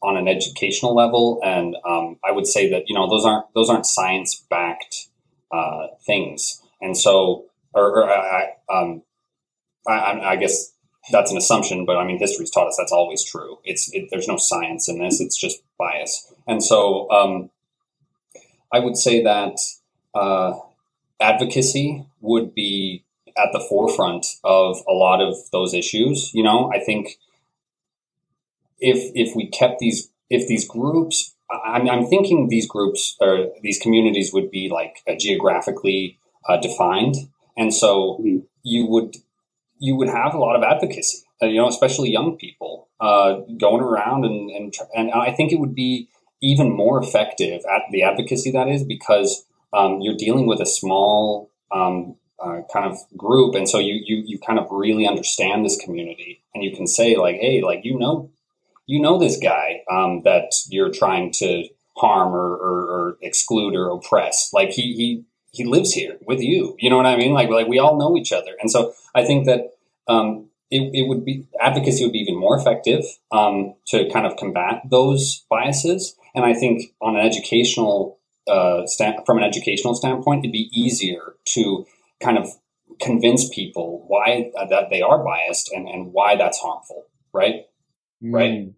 on 0.05 0.17
an 0.17 0.29
educational 0.29 0.95
level, 0.95 1.41
and 1.43 1.77
um, 1.87 2.19
I 2.25 2.33
would 2.33 2.47
say 2.47 2.71
that 2.71 2.85
you 2.89 2.95
know 2.95 3.09
those 3.09 3.25
aren't 3.25 3.47
those 3.55 3.71
aren't 3.71 3.87
science 3.87 4.45
backed 4.51 5.09
uh, 5.51 5.89
things, 6.07 6.63
and 6.81 6.97
so 6.97 7.47
or, 7.73 8.05
or 8.05 8.11
I, 8.11 8.53
um, 8.69 9.03
I, 9.89 10.21
I, 10.21 10.37
guess 10.37 10.73
that's 11.11 11.31
an 11.31 11.37
assumption, 11.37 11.85
but 11.87 11.97
I 11.97 12.05
mean 12.05 12.19
history's 12.19 12.51
taught 12.51 12.69
us 12.69 12.77
that's 12.79 12.93
always 12.93 13.25
true. 13.25 13.59
It's 13.65 13.93
it, 13.93 14.09
there's 14.11 14.29
no 14.29 14.37
science 14.37 14.89
in 14.89 14.99
this; 14.99 15.21
it's 15.21 15.39
just 15.39 15.63
bias, 15.79 16.33
and 16.47 16.63
so 16.63 17.11
um, 17.11 17.51
I 18.73 18.79
would 18.81 18.97
say 18.97 19.23
that 19.23 19.59
uh, 20.15 20.59
advocacy 21.21 22.05
would 22.21 22.55
be 22.55 23.05
at 23.37 23.49
the 23.53 23.65
forefront 23.69 24.27
of 24.45 24.77
a 24.89 24.93
lot 24.93 25.21
of 25.21 25.35
those 25.51 25.75
issues. 25.75 26.33
You 26.35 26.43
know, 26.43 26.71
I 26.73 26.79
think 26.79 27.19
if 28.79 29.11
if 29.15 29.35
we 29.37 29.49
kept 29.49 29.79
these 29.79 30.11
if 30.31 30.49
these 30.49 30.67
groups, 30.67 31.35
I'm, 31.51 31.89
I'm 31.89 32.07
thinking 32.07 32.49
these 32.49 32.67
groups 32.67 33.17
or 33.21 33.49
these 33.63 33.79
communities 33.79 34.33
would 34.33 34.51
be 34.51 34.69
like 34.69 35.03
uh, 35.09 35.15
geographically 35.19 36.19
uh, 36.49 36.59
defined, 36.59 37.17
and 37.57 37.73
so 37.73 38.19
mm-hmm. 38.21 38.39
you 38.63 38.87
would 38.87 39.17
you 39.79 39.97
would 39.97 40.09
have 40.09 40.35
a 40.35 40.39
lot 40.39 40.57
of 40.57 40.63
advocacy. 40.63 41.19
Uh, 41.43 41.47
you 41.47 41.57
know, 41.57 41.69
especially 41.69 42.11
young 42.11 42.37
people 42.37 42.89
uh, 43.01 43.41
going 43.59 43.83
around 43.83 44.25
and, 44.25 44.51
and 44.51 44.75
and 44.95 45.11
I 45.13 45.33
think 45.33 45.53
it 45.53 45.59
would 45.59 45.75
be 45.75 46.09
even 46.41 46.71
more 46.71 47.03
effective 47.03 47.63
at 47.65 47.83
the 47.91 48.03
advocacy 48.03 48.51
that 48.53 48.69
is 48.69 48.85
because 48.85 49.45
um, 49.73 50.01
you're 50.01 50.17
dealing 50.17 50.47
with 50.47 50.61
a 50.61 50.67
small 50.67 51.51
um, 51.73 52.17
uh, 52.39 52.61
kind 52.73 52.91
of 52.91 52.99
group, 53.17 53.55
and 53.55 53.69
so 53.69 53.79
you 53.79 54.01
you 54.05 54.23
you 54.27 54.39
kind 54.39 54.59
of 54.59 54.67
really 54.71 55.07
understand 55.07 55.65
this 55.65 55.77
community, 55.77 56.43
and 56.55 56.63
you 56.63 56.75
can 56.77 56.87
say 56.87 57.17
like, 57.17 57.37
hey, 57.37 57.63
like 57.63 57.85
you 57.85 57.99
know, 57.99 58.31
you 58.87 59.01
know 59.01 59.19
this 59.19 59.39
guy 59.39 59.83
um, 59.91 60.23
that 60.25 60.53
you're 60.69 60.93
trying 60.93 61.33
to 61.33 61.69
harm 61.97 62.35
or, 62.35 62.57
or, 62.57 62.81
or 62.91 63.19
exclude 63.23 63.75
or 63.75 63.91
oppress. 63.91 64.51
Like 64.53 64.71
he 64.71 64.95
he 64.95 65.25
he 65.53 65.65
lives 65.65 65.93
here 65.93 66.19
with 66.27 66.41
you. 66.41 66.75
You 66.79 66.91
know 66.91 66.97
what 66.97 67.07
I 67.07 67.17
mean? 67.17 67.33
Like 67.33 67.49
like 67.51 67.69
we 67.69 67.79
all 67.79 67.99
know 67.99 68.17
each 68.17 68.33
other, 68.33 68.53
and 68.61 68.71
so 68.71 68.93
I 69.15 69.25
think 69.25 69.47
that. 69.47 69.71
Um, 70.07 70.51
it, 70.71 70.91
it 70.93 71.09
would 71.09 71.25
be 71.25 71.47
advocacy 71.61 72.05
would 72.05 72.13
be 72.13 72.19
even 72.19 72.37
more 72.37 72.59
effective 72.59 73.05
um, 73.31 73.75
to 73.89 74.09
kind 74.11 74.27
of 74.27 74.37
combat 74.37 74.81
those 74.91 75.45
biases. 75.49 76.17
And 76.35 76.45
I 76.45 76.53
think 76.53 76.95
on 77.01 77.17
an 77.17 77.25
educational 77.25 78.19
uh, 78.49 78.87
stand, 78.87 79.21
from 79.25 79.39
an 79.39 79.45
educational 79.45 79.95
standpoint, 79.95 80.45
it'd 80.45 80.53
be 80.53 80.71
easier 80.73 81.35
to 81.51 81.87
kind 82.21 82.39
of 82.39 82.49
convince 83.01 83.49
people 83.49 84.05
why 84.09 84.51
uh, 84.59 84.67
that 84.67 84.91
they 84.91 85.01
are 85.01 85.23
biased 85.23 85.71
and, 85.73 85.89
and 85.89 86.13
why 86.13 86.37
that's 86.37 86.59
harmful, 86.59 87.05
right? 87.33 87.67
Mm. 88.25 88.75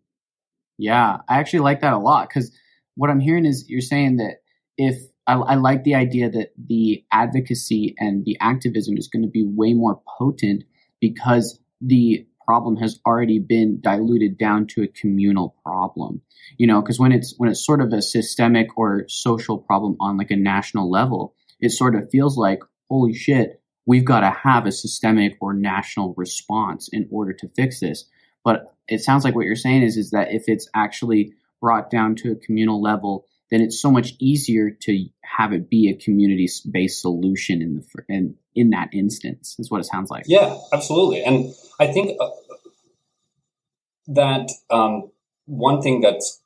Yeah, 0.79 1.19
I 1.29 1.39
actually 1.39 1.61
like 1.61 1.81
that 1.81 1.93
a 1.93 1.99
lot 1.99 2.29
because 2.29 2.57
what 2.97 3.11
I'm 3.11 3.21
hearing 3.21 3.47
is 3.47 3.69
you're 3.69 3.81
saying 3.81 4.17
that 4.17 4.39
if 4.77 4.99
I, 5.27 5.35
I 5.35 5.55
like 5.57 5.85
the 5.85 5.95
idea 5.95 6.31
that 6.31 6.53
the 6.57 7.05
advocacy 7.13 7.95
and 7.99 8.25
the 8.25 8.37
activism 8.41 8.97
is 8.97 9.09
going 9.09 9.23
to 9.23 9.29
be 9.29 9.45
way 9.45 9.75
more 9.75 10.01
potent 10.19 10.65
because 11.01 11.59
the 11.81 12.27
problem 12.47 12.77
has 12.77 13.01
already 13.05 13.39
been 13.39 13.81
diluted 13.81 14.39
down 14.39 14.67
to 14.69 14.83
a 14.83 14.87
communal 14.87 15.57
problem 15.65 16.23
you 16.59 16.67
know 16.67 16.81
because 16.81 16.99
when 16.99 17.11
it's 17.11 17.35
when 17.39 17.51
it's 17.51 17.67
sort 17.67 17.81
of 17.81 17.93
a 17.93 18.01
systemic 18.01 18.69
or 18.79 19.05
social 19.09 19.59
problem 19.59 19.97
on 19.99 20.17
like 20.17 20.31
a 20.31 20.37
national 20.37 20.89
level 20.89 21.35
it 21.61 21.71
sort 21.71 21.97
of 21.97 22.09
feels 22.09 22.39
like 22.39 22.61
holy 22.89 23.13
shit 23.13 23.61
we've 23.85 24.05
got 24.05 24.21
to 24.21 24.31
have 24.31 24.65
a 24.65 24.71
systemic 24.71 25.37
or 25.41 25.53
national 25.53 26.15
response 26.17 26.89
in 26.93 27.09
order 27.11 27.33
to 27.33 27.51
fix 27.57 27.81
this 27.81 28.05
but 28.45 28.76
it 28.89 29.01
sounds 29.01 29.25
like 29.25 29.35
what 29.35 29.47
you're 29.47 29.57
saying 29.57 29.83
is 29.83 29.97
is 29.97 30.11
that 30.11 30.33
if 30.33 30.45
it's 30.47 30.69
actually 30.75 31.33
brought 31.61 31.91
down 31.91 32.15
to 32.15 32.33
a 32.33 32.37
communal 32.37 32.83
level 32.83 33.27
then 33.51 33.61
it's 33.61 33.81
so 33.81 33.91
much 33.91 34.15
easier 34.19 34.71
to 34.71 35.07
have 35.23 35.53
it 35.53 35.71
be 35.71 35.89
a 35.89 35.95
community 36.05 36.49
based 36.71 37.01
solution 37.01 37.63
in 37.63 37.75
the 37.75 38.03
in 38.09 38.35
in 38.55 38.71
that 38.71 38.89
instance 38.93 39.57
is 39.59 39.71
what 39.71 39.81
it 39.81 39.85
sounds 39.85 40.11
like. 40.11 40.25
Yeah 40.27 40.57
absolutely. 40.73 41.23
And 41.23 41.55
i 41.79 41.87
think 41.87 42.17
uh, 42.21 42.29
that 44.09 44.51
um, 44.71 45.11
one 45.47 45.83
thing 45.83 46.01
that's 46.01 46.41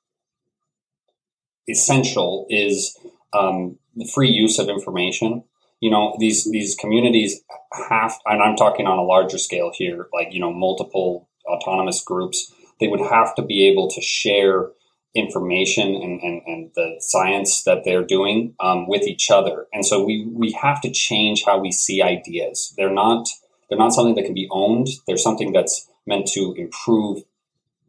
essential 1.68 2.46
is 2.48 2.98
um, 3.32 3.78
the 3.94 4.06
free 4.06 4.30
use 4.30 4.58
of 4.58 4.68
information. 4.68 5.44
You 5.80 5.90
know 5.90 6.16
these 6.18 6.50
these 6.50 6.74
communities 6.74 7.40
have 7.88 8.18
and 8.26 8.42
i'm 8.42 8.54
talking 8.54 8.86
on 8.86 8.98
a 8.98 9.02
larger 9.02 9.38
scale 9.38 9.70
here 9.72 10.08
like 10.12 10.28
you 10.34 10.40
know 10.40 10.52
multiple 10.52 11.29
autonomous 11.50 12.02
groups 12.02 12.52
they 12.80 12.88
would 12.88 13.00
have 13.00 13.34
to 13.36 13.42
be 13.42 13.68
able 13.68 13.88
to 13.90 14.00
share 14.00 14.70
information 15.14 15.94
and, 15.94 16.20
and, 16.22 16.42
and 16.46 16.70
the 16.74 16.96
science 17.00 17.64
that 17.64 17.84
they're 17.84 18.04
doing 18.04 18.54
um, 18.60 18.88
with 18.88 19.02
each 19.02 19.30
other. 19.30 19.66
And 19.72 19.84
so 19.84 20.02
we, 20.02 20.26
we 20.32 20.52
have 20.52 20.80
to 20.82 20.90
change 20.90 21.44
how 21.44 21.58
we 21.58 21.72
see 21.72 22.00
ideas. 22.02 22.72
They're 22.76 22.92
not, 22.92 23.28
they're 23.68 23.78
not 23.78 23.92
something 23.92 24.14
that 24.14 24.24
can 24.24 24.34
be 24.34 24.48
owned. 24.50 24.88
They're 25.06 25.16
something 25.16 25.52
that's 25.52 25.88
meant 26.06 26.26
to 26.28 26.54
improve 26.56 27.24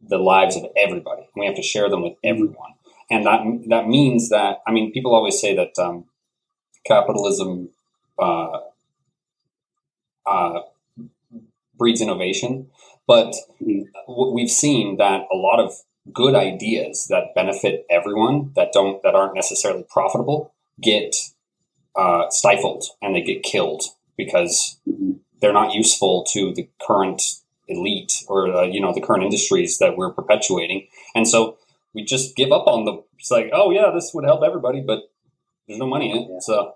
the 0.06 0.18
lives 0.18 0.56
of 0.56 0.64
everybody. 0.76 1.28
We 1.36 1.46
have 1.46 1.54
to 1.56 1.62
share 1.62 1.88
them 1.88 2.02
with 2.02 2.14
everyone. 2.22 2.72
And 3.10 3.24
that, 3.24 3.40
that 3.68 3.86
means 3.88 4.30
that, 4.30 4.58
I 4.66 4.72
mean, 4.72 4.92
people 4.92 5.14
always 5.14 5.40
say 5.40 5.54
that 5.54 5.78
um, 5.78 6.06
capitalism 6.84 7.70
uh, 8.18 8.58
uh, 10.26 10.60
breeds 11.76 12.00
innovation. 12.00 12.70
But 13.06 13.34
mm-hmm. 13.60 14.34
we've 14.34 14.50
seen 14.50 14.96
that 14.98 15.26
a 15.32 15.36
lot 15.36 15.60
of 15.60 15.74
good 16.12 16.34
ideas 16.34 17.06
that 17.08 17.34
benefit 17.34 17.86
everyone 17.90 18.52
that 18.56 18.72
don't 18.72 19.02
that 19.02 19.14
aren't 19.14 19.34
necessarily 19.34 19.84
profitable 19.88 20.52
get 20.80 21.14
uh, 21.94 22.28
stifled 22.30 22.84
and 23.00 23.14
they 23.14 23.22
get 23.22 23.42
killed 23.42 23.84
because 24.16 24.78
mm-hmm. 24.88 25.12
they're 25.40 25.52
not 25.52 25.74
useful 25.74 26.24
to 26.32 26.52
the 26.54 26.68
current 26.80 27.22
elite 27.68 28.24
or 28.28 28.52
uh, 28.52 28.62
you 28.62 28.80
know 28.80 28.92
the 28.92 29.00
current 29.00 29.22
industries 29.22 29.78
that 29.78 29.96
we're 29.96 30.10
perpetuating 30.10 30.88
and 31.14 31.28
so 31.28 31.56
we 31.94 32.04
just 32.04 32.34
give 32.34 32.50
up 32.50 32.66
on 32.66 32.84
the 32.84 33.02
it's 33.18 33.30
like 33.30 33.50
oh 33.52 33.70
yeah 33.70 33.90
this 33.94 34.10
would 34.12 34.24
help 34.24 34.42
everybody 34.42 34.80
but 34.80 35.10
there's 35.66 35.78
no 35.78 35.86
money 35.86 36.10
in 36.10 36.16
it 36.16 36.28
yeah. 36.28 36.38
so 36.40 36.74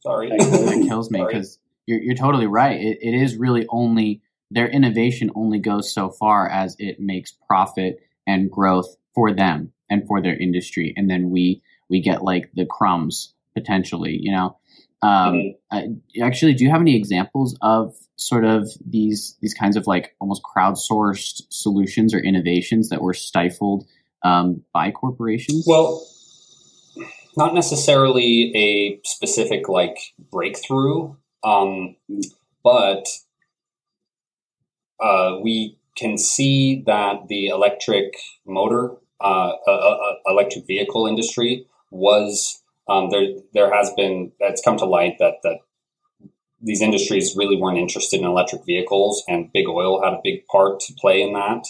sorry 0.00 0.28
that 0.28 0.84
kills 0.88 1.10
me 1.10 1.24
because 1.26 1.58
you're, 1.86 2.00
you're 2.00 2.14
totally 2.14 2.46
right 2.46 2.80
it, 2.80 2.98
it 3.02 3.14
is 3.14 3.36
really 3.36 3.66
only 3.70 4.22
their 4.54 4.68
innovation 4.68 5.30
only 5.34 5.58
goes 5.58 5.92
so 5.92 6.10
far 6.10 6.48
as 6.48 6.76
it 6.78 7.00
makes 7.00 7.32
profit 7.46 7.98
and 8.26 8.50
growth 8.50 8.96
for 9.14 9.32
them 9.32 9.72
and 9.90 10.06
for 10.06 10.22
their 10.22 10.36
industry, 10.36 10.94
and 10.96 11.10
then 11.10 11.30
we 11.30 11.60
we 11.90 12.00
get 12.00 12.22
like 12.22 12.50
the 12.54 12.64
crumbs 12.64 13.34
potentially. 13.54 14.18
You 14.20 14.32
know, 14.32 14.56
um, 15.02 15.54
mm-hmm. 15.72 16.22
actually, 16.22 16.54
do 16.54 16.64
you 16.64 16.70
have 16.70 16.80
any 16.80 16.96
examples 16.96 17.58
of 17.60 17.94
sort 18.16 18.44
of 18.44 18.68
these 18.86 19.36
these 19.42 19.54
kinds 19.54 19.76
of 19.76 19.86
like 19.86 20.14
almost 20.20 20.42
crowdsourced 20.42 21.42
solutions 21.50 22.14
or 22.14 22.18
innovations 22.20 22.88
that 22.88 23.02
were 23.02 23.14
stifled 23.14 23.86
um, 24.22 24.62
by 24.72 24.92
corporations? 24.92 25.64
Well, 25.66 26.06
not 27.36 27.54
necessarily 27.54 28.52
a 28.54 29.00
specific 29.04 29.68
like 29.68 29.98
breakthrough, 30.30 31.16
um, 31.42 31.96
but 32.62 33.06
uh, 35.00 35.38
we 35.42 35.78
can 35.96 36.18
see 36.18 36.82
that 36.86 37.28
the 37.28 37.46
electric 37.48 38.14
motor, 38.46 38.96
uh, 39.20 39.52
uh, 39.66 39.70
uh, 39.70 40.14
electric 40.26 40.66
vehicle 40.66 41.06
industry 41.06 41.66
was 41.90 42.62
um, 42.88 43.10
there. 43.10 43.26
There 43.52 43.74
has 43.74 43.92
been 43.96 44.32
it's 44.40 44.62
come 44.62 44.76
to 44.78 44.84
light 44.84 45.16
that 45.18 45.36
that 45.42 45.58
these 46.60 46.82
industries 46.82 47.34
really 47.36 47.56
weren't 47.56 47.78
interested 47.78 48.20
in 48.20 48.26
electric 48.26 48.64
vehicles, 48.64 49.22
and 49.28 49.52
big 49.52 49.68
oil 49.68 50.02
had 50.02 50.12
a 50.12 50.20
big 50.22 50.46
part 50.46 50.80
to 50.80 50.94
play 50.94 51.22
in 51.22 51.32
that. 51.34 51.66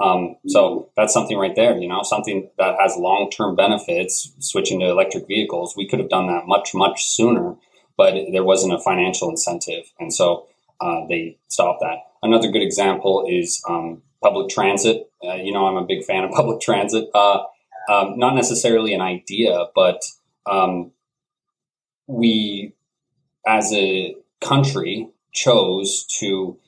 Um, 0.00 0.36
so 0.46 0.90
that's 0.96 1.12
something 1.12 1.36
right 1.36 1.56
there, 1.56 1.76
you 1.76 1.88
know, 1.88 2.02
something 2.02 2.48
that 2.58 2.76
has 2.80 2.96
long 2.96 3.30
term 3.30 3.56
benefits. 3.56 4.32
Switching 4.38 4.80
to 4.80 4.86
electric 4.86 5.26
vehicles, 5.26 5.74
we 5.76 5.88
could 5.88 5.98
have 5.98 6.08
done 6.08 6.26
that 6.28 6.46
much 6.46 6.70
much 6.74 7.04
sooner, 7.04 7.56
but 7.96 8.14
there 8.32 8.44
wasn't 8.44 8.74
a 8.74 8.78
financial 8.78 9.30
incentive, 9.30 9.92
and 9.98 10.12
so 10.12 10.46
uh, 10.80 11.06
they 11.08 11.38
stopped 11.48 11.80
that. 11.80 12.07
Another 12.22 12.50
good 12.50 12.62
example 12.62 13.24
is 13.28 13.62
um, 13.68 14.02
public 14.22 14.48
transit. 14.48 15.10
Uh, 15.24 15.34
you 15.34 15.52
know, 15.52 15.66
I'm 15.66 15.76
a 15.76 15.86
big 15.86 16.04
fan 16.04 16.24
of 16.24 16.30
public 16.32 16.60
transit. 16.60 17.08
Uh, 17.14 17.40
um, 17.90 18.18
not 18.18 18.34
necessarily 18.34 18.92
an 18.94 19.00
idea, 19.00 19.66
but 19.74 20.02
um, 20.46 20.92
we, 22.06 22.74
as 23.46 23.72
a 23.72 24.14
country, 24.40 25.08
chose 25.32 26.04
to 26.18 26.58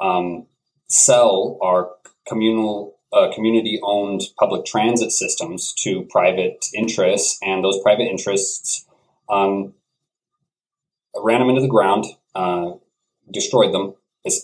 um, 0.00 0.46
sell 0.88 1.58
our 1.62 1.90
communal 2.26 2.96
uh, 3.12 3.32
community 3.32 3.80
owned 3.82 4.22
public 4.38 4.64
transit 4.64 5.12
systems 5.12 5.72
to 5.72 6.02
private 6.10 6.64
interests, 6.74 7.38
and 7.42 7.64
those 7.64 7.80
private 7.82 8.08
interests 8.08 8.86
um, 9.28 9.72
ran 11.16 11.40
them 11.40 11.48
into 11.48 11.60
the 11.60 11.68
ground, 11.68 12.04
uh, 12.34 12.72
destroyed 13.32 13.72
them, 13.72 13.94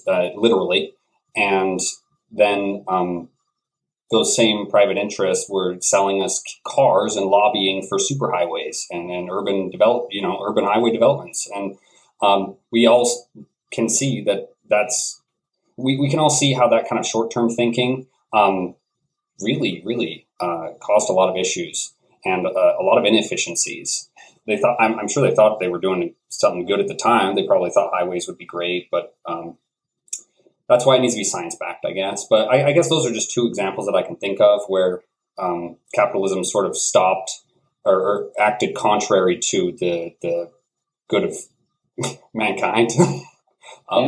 uh, 0.07 0.29
literally, 0.37 0.95
and 1.37 1.81
then 2.31 2.85
um, 2.89 3.29
those 4.11 4.37
same 4.37 4.67
private 4.69 4.97
interests 4.97 5.49
were 5.49 5.77
selling 5.81 6.23
us 6.23 6.43
cars 6.67 7.17
and 7.17 7.27
lobbying 7.27 7.87
for 7.89 7.99
superhighways 7.99 8.85
and, 8.91 9.11
and 9.11 9.31
urban 9.31 9.71
develop, 9.71 10.09
you 10.11 10.23
know, 10.23 10.43
urban 10.47 10.65
highway 10.65 10.93
developments, 10.93 11.49
and 11.55 11.77
um, 12.21 12.57
we 12.71 12.87
all 12.87 13.29
can 13.73 13.89
see 13.89 14.23
that 14.25 14.51
that's 14.69 15.21
we, 15.77 15.99
we 15.99 16.11
can 16.11 16.19
all 16.19 16.31
see 16.31 16.53
how 16.53 16.69
that 16.69 16.89
kind 16.89 17.01
of 17.01 17.07
short 17.07 17.31
term 17.31 17.51
thinking 17.51 18.07
um, 18.33 18.75
really 19.41 19.83
really 19.85 20.27
uh, 20.41 20.69
caused 20.81 21.09
a 21.09 21.13
lot 21.13 21.31
of 21.31 21.37
issues 21.37 21.95
and 22.25 22.47
uh, 22.47 22.51
a 22.79 22.83
lot 22.83 22.99
of 22.99 23.05
inefficiencies. 23.05 24.09
They 24.47 24.57
thought 24.57 24.77
I'm, 24.81 24.99
I'm, 24.99 25.09
sure 25.09 25.29
they 25.29 25.35
thought 25.35 25.61
they 25.61 25.69
were 25.69 25.79
doing 25.79 26.15
something 26.29 26.67
good 26.67 26.81
at 26.81 26.89
the 26.89 26.97
time. 26.97 27.37
They 27.37 27.47
probably 27.47 27.71
thought 27.71 27.93
highways 27.95 28.27
would 28.27 28.39
be 28.39 28.45
great, 28.45 28.89
but 28.91 29.15
um, 29.25 29.57
that's 30.73 30.87
why 30.87 30.97
it 30.97 31.01
needs 31.01 31.15
to 31.15 31.19
be 31.19 31.25
science 31.25 31.57
backed, 31.57 31.85
I 31.85 31.93
guess. 31.93 32.27
But 32.29 32.49
I, 32.49 32.69
I, 32.69 32.73
guess 32.73 32.89
those 32.89 33.07
are 33.07 33.13
just 33.13 33.31
two 33.31 33.47
examples 33.47 33.87
that 33.87 33.95
I 33.95 34.03
can 34.03 34.17
think 34.17 34.41
of 34.41 34.63
where 34.69 35.03
um, 35.39 35.77
capitalism 35.95 36.45
sort 36.45 36.67
of 36.67 36.77
stopped 36.77 37.31
or, 37.85 37.95
or, 37.95 38.31
acted 38.39 38.75
contrary 38.75 39.39
to 39.51 39.73
the 39.79 40.15
the 40.23 40.51
good 41.09 41.25
of 41.25 41.37
mankind. 42.35 42.91
um, 43.89 44.05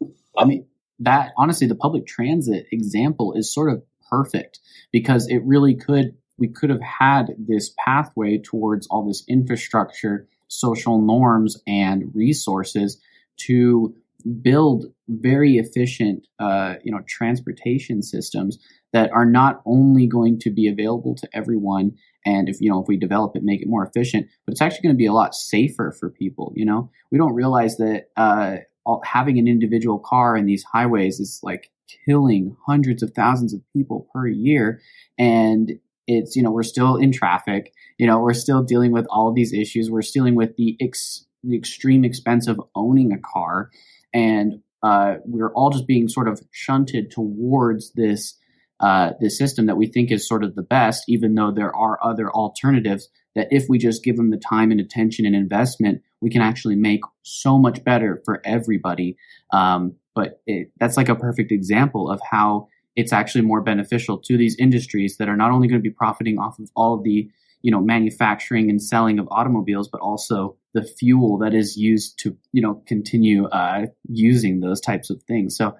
yeah. 0.00 0.08
I 0.36 0.44
mean, 0.44 0.66
that 1.00 1.32
honestly, 1.36 1.66
the 1.66 1.74
public 1.74 2.06
transit 2.06 2.66
example 2.72 3.34
is 3.34 3.52
sort 3.52 3.70
of 3.70 3.82
perfect 4.10 4.60
because 4.92 5.28
it 5.28 5.42
really 5.44 5.74
could 5.74 6.16
we 6.38 6.48
could 6.48 6.70
have 6.70 6.80
had 6.80 7.34
this 7.38 7.74
pathway 7.84 8.38
towards 8.38 8.86
all 8.86 9.06
this 9.06 9.22
infrastructure, 9.28 10.26
social 10.48 11.00
norms, 11.00 11.58
and 11.66 12.10
resources 12.14 13.00
to 13.36 13.94
build 14.42 14.86
very 15.08 15.56
efficient, 15.56 16.26
uh, 16.38 16.74
you 16.84 16.92
know, 16.92 17.00
transportation 17.08 18.02
systems 18.02 18.58
that 18.92 19.10
are 19.12 19.24
not 19.24 19.62
only 19.66 20.06
going 20.06 20.38
to 20.40 20.50
be 20.50 20.68
available 20.68 21.14
to 21.14 21.28
everyone, 21.32 21.92
and 22.26 22.48
if 22.48 22.60
you 22.60 22.70
know, 22.70 22.80
if 22.80 22.88
we 22.88 22.96
develop 22.96 23.36
it, 23.36 23.42
make 23.42 23.62
it 23.62 23.68
more 23.68 23.86
efficient, 23.86 24.26
but 24.46 24.52
it's 24.52 24.60
actually 24.60 24.82
going 24.82 24.94
to 24.94 24.98
be 24.98 25.06
a 25.06 25.12
lot 25.12 25.34
safer 25.34 25.94
for 25.98 26.10
people. 26.10 26.52
You 26.54 26.66
know, 26.66 26.90
we 27.10 27.18
don't 27.18 27.34
realize 27.34 27.76
that 27.76 28.06
uh, 28.16 28.56
all, 28.84 29.02
having 29.04 29.38
an 29.38 29.48
individual 29.48 29.98
car 29.98 30.36
in 30.36 30.46
these 30.46 30.64
highways 30.64 31.20
is 31.20 31.40
like 31.42 31.70
killing 32.06 32.56
hundreds 32.66 33.02
of 33.02 33.12
thousands 33.14 33.54
of 33.54 33.60
people 33.72 34.08
per 34.12 34.26
year, 34.26 34.80
and 35.18 35.78
it's 36.06 36.36
you 36.36 36.42
know 36.42 36.50
we're 36.50 36.62
still 36.62 36.96
in 36.96 37.12
traffic. 37.12 37.72
You 37.98 38.06
know, 38.06 38.18
we're 38.18 38.34
still 38.34 38.62
dealing 38.62 38.92
with 38.92 39.06
all 39.10 39.28
of 39.28 39.34
these 39.34 39.52
issues. 39.52 39.90
We're 39.90 40.02
dealing 40.02 40.34
with 40.34 40.56
the 40.56 40.76
ex- 40.80 41.26
the 41.42 41.56
extreme 41.56 42.04
expense 42.04 42.46
of 42.46 42.60
owning 42.74 43.12
a 43.12 43.18
car 43.18 43.70
and 44.12 44.60
uh, 44.82 45.16
we're 45.24 45.52
all 45.52 45.70
just 45.70 45.86
being 45.86 46.08
sort 46.08 46.28
of 46.28 46.40
shunted 46.50 47.10
towards 47.10 47.92
this 47.92 48.36
uh, 48.80 49.10
this 49.20 49.36
system 49.36 49.66
that 49.66 49.76
we 49.76 49.86
think 49.86 50.10
is 50.10 50.26
sort 50.26 50.42
of 50.42 50.54
the 50.54 50.62
best, 50.62 51.04
even 51.06 51.34
though 51.34 51.50
there 51.50 51.74
are 51.74 51.98
other 52.02 52.30
alternatives 52.30 53.10
that 53.34 53.48
if 53.50 53.66
we 53.68 53.78
just 53.78 54.02
give 54.02 54.16
them 54.16 54.30
the 54.30 54.38
time 54.38 54.70
and 54.70 54.80
attention 54.80 55.26
and 55.26 55.36
investment, 55.36 56.00
we 56.20 56.30
can 56.30 56.40
actually 56.40 56.76
make 56.76 57.00
so 57.22 57.58
much 57.58 57.84
better 57.84 58.22
for 58.24 58.40
everybody. 58.44 59.16
Um, 59.52 59.96
but 60.14 60.40
it, 60.46 60.72
that's 60.78 60.96
like 60.96 61.10
a 61.10 61.14
perfect 61.14 61.52
example 61.52 62.10
of 62.10 62.20
how 62.28 62.68
it's 62.96 63.12
actually 63.12 63.42
more 63.42 63.60
beneficial 63.60 64.18
to 64.18 64.36
these 64.36 64.56
industries 64.58 65.18
that 65.18 65.28
are 65.28 65.36
not 65.36 65.50
only 65.50 65.68
going 65.68 65.78
to 65.78 65.88
be 65.88 65.94
profiting 65.94 66.38
off 66.38 66.58
of 66.58 66.70
all 66.74 66.94
of 66.94 67.04
the 67.04 67.30
you 67.62 67.70
know 67.70 67.80
manufacturing 67.80 68.70
and 68.70 68.82
selling 68.82 69.18
of 69.18 69.28
automobiles, 69.30 69.88
but 69.88 70.00
also 70.00 70.56
the 70.72 70.82
fuel 70.82 71.38
that 71.38 71.54
is 71.54 71.76
used 71.76 72.18
to 72.20 72.36
you 72.52 72.62
know 72.62 72.82
continue 72.86 73.46
uh, 73.46 73.86
using 74.08 74.60
those 74.60 74.80
types 74.80 75.10
of 75.10 75.22
things. 75.24 75.56
So, 75.56 75.76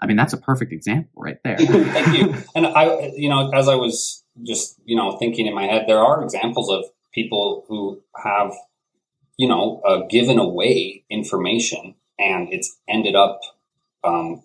I 0.00 0.06
mean, 0.06 0.16
that's 0.16 0.32
a 0.32 0.38
perfect 0.38 0.72
example 0.72 1.22
right 1.22 1.38
there. 1.44 1.56
Thank 1.58 2.18
you. 2.18 2.34
And 2.54 2.66
I, 2.66 3.12
you 3.16 3.28
know, 3.28 3.50
as 3.50 3.68
I 3.68 3.74
was 3.74 4.24
just 4.42 4.78
you 4.84 4.96
know 4.96 5.16
thinking 5.18 5.46
in 5.46 5.54
my 5.54 5.64
head, 5.64 5.84
there 5.86 5.98
are 5.98 6.22
examples 6.22 6.70
of 6.70 6.84
people 7.12 7.64
who 7.68 8.02
have 8.16 8.52
you 9.36 9.48
know 9.48 9.80
uh, 9.86 10.06
given 10.08 10.38
away 10.38 11.04
information 11.10 11.94
and 12.18 12.52
it's 12.52 12.78
ended 12.88 13.16
up 13.16 13.40
um, 14.04 14.42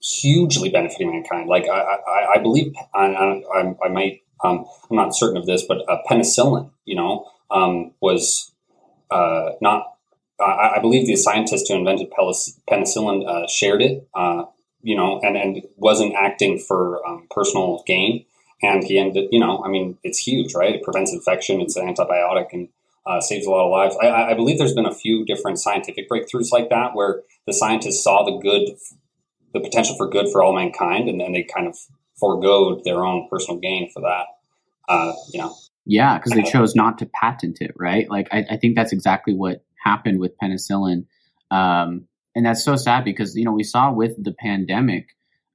hugely 0.00 0.70
benefiting 0.70 1.10
mankind. 1.10 1.48
Like 1.48 1.68
I, 1.68 1.78
I, 1.78 2.32
I 2.36 2.38
believe 2.42 2.74
I, 2.94 3.06
I, 3.06 3.74
I 3.84 3.88
might 3.88 4.22
um, 4.42 4.66
I'm 4.90 4.96
not 4.96 5.14
certain 5.14 5.36
of 5.36 5.46
this, 5.46 5.64
but 5.66 5.78
uh, 5.88 5.98
penicillin, 6.08 6.70
you 6.84 6.96
know, 6.96 7.26
um, 7.50 7.92
was 8.00 8.52
uh, 9.10 9.50
not. 9.60 9.90
I, 10.40 10.74
I, 10.76 10.78
believe 10.80 11.06
the 11.06 11.16
scientist 11.16 11.68
who 11.68 11.76
invented 11.76 12.10
penicillin 12.10 13.28
uh, 13.28 13.46
shared 13.46 13.82
it, 13.82 14.08
uh, 14.14 14.44
you 14.82 14.96
know, 14.96 15.20
and, 15.22 15.36
and 15.36 15.62
wasn't 15.76 16.14
acting 16.14 16.58
for 16.58 17.06
um, 17.06 17.28
personal 17.30 17.84
gain. 17.86 18.24
And 18.62 18.82
he 18.82 18.98
ended, 18.98 19.28
you 19.30 19.38
know, 19.38 19.62
I 19.64 19.68
mean, 19.68 19.96
it's 20.02 20.18
huge, 20.18 20.54
right? 20.54 20.74
It 20.74 20.82
prevents 20.82 21.12
infection. 21.12 21.60
It's 21.60 21.76
an 21.76 21.86
antibiotic 21.86 22.48
and 22.52 22.68
uh, 23.06 23.20
saves 23.20 23.46
a 23.46 23.50
lot 23.50 23.66
of 23.66 23.70
lives. 23.70 23.96
I, 24.00 24.30
I 24.30 24.34
believe 24.34 24.58
there's 24.58 24.74
been 24.74 24.86
a 24.86 24.94
few 24.94 25.24
different 25.24 25.58
scientific 25.58 26.08
breakthroughs 26.08 26.50
like 26.50 26.70
that 26.70 26.94
where 26.94 27.22
the 27.46 27.52
scientists 27.52 28.02
saw 28.02 28.24
the 28.24 28.38
good, 28.38 28.76
the 29.52 29.60
potential 29.60 29.96
for 29.96 30.08
good 30.08 30.26
for 30.32 30.42
all 30.42 30.54
mankind, 30.54 31.08
and 31.08 31.20
then 31.20 31.32
they 31.32 31.42
kind 31.42 31.68
of 31.68 31.76
foregoed 32.18 32.82
their 32.84 33.04
own 33.04 33.28
personal 33.28 33.60
gain 33.60 33.90
for 33.92 34.00
that. 34.00 34.26
Uh, 34.88 35.12
you 35.32 35.40
know. 35.40 35.54
Yeah, 35.86 36.18
because 36.18 36.32
they 36.32 36.42
chose 36.50 36.74
not 36.74 36.98
to 36.98 37.06
patent 37.06 37.58
it, 37.60 37.72
right? 37.76 38.08
Like 38.08 38.28
I, 38.32 38.44
I, 38.50 38.56
think 38.56 38.76
that's 38.76 38.92
exactly 38.92 39.34
what 39.34 39.64
happened 39.82 40.18
with 40.18 40.38
penicillin, 40.38 41.06
um, 41.50 42.06
and 42.34 42.46
that's 42.46 42.64
so 42.64 42.76
sad 42.76 43.04
because 43.04 43.36
you 43.36 43.44
know 43.44 43.52
we 43.52 43.64
saw 43.64 43.92
with 43.92 44.22
the 44.22 44.32
pandemic, 44.32 45.08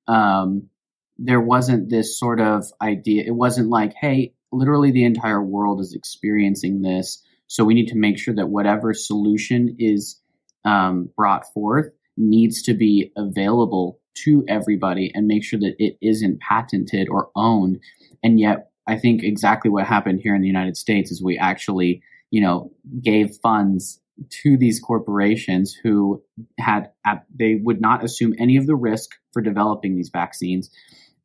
um, 0.08 0.70
there 1.18 1.42
wasn't 1.42 1.90
this 1.90 2.20
sort 2.20 2.40
of 2.40 2.66
idea. 2.82 3.24
It 3.26 3.36
wasn't 3.36 3.70
like, 3.70 3.94
hey, 4.00 4.34
literally 4.52 4.92
the 4.92 5.06
entire 5.06 5.42
world 5.42 5.82
is 5.82 5.94
experiencing 5.94 6.82
this, 6.82 7.24
so 7.48 7.66
we 7.66 7.74
need 7.74 7.88
to 7.88 7.98
make 7.98 8.20
sure 8.20 8.36
that 8.36 8.50
whatever 8.50 8.94
solution 8.94 9.76
is 9.80 10.22
um, 10.66 11.10
brought 11.16 11.52
forth 11.54 11.88
needs 12.16 12.62
to 12.64 12.74
be 12.74 13.12
available 13.18 14.00
to 14.24 14.44
everybody 14.48 15.12
and 15.14 15.28
make 15.28 15.44
sure 15.44 15.60
that 15.60 15.76
it 15.80 15.98
isn't 16.02 16.40
patented 16.42 17.08
or 17.10 17.30
owned. 17.36 17.80
And 18.24 18.40
yet, 18.40 18.69
I 18.90 18.98
think 18.98 19.24
exactly 19.24 19.70
what 19.70 19.86
happened 19.86 20.20
here 20.22 20.36
in 20.36 20.42
the 20.42 20.48
United 20.48 20.76
States 20.78 21.12
is 21.12 21.22
we 21.24 21.38
actually, 21.38 22.02
you 22.32 22.42
know, 22.42 22.72
gave 23.02 23.38
funds 23.42 24.02
to 24.44 24.58
these 24.58 24.80
corporations 24.80 25.74
who 25.74 26.22
had 26.60 26.90
they 27.34 27.56
would 27.56 27.80
not 27.80 28.04
assume 28.04 28.34
any 28.40 28.58
of 28.58 28.68
the 28.68 28.76
risk 28.76 29.12
for 29.32 29.42
developing 29.42 29.96
these 29.96 30.10
vaccines 30.12 30.70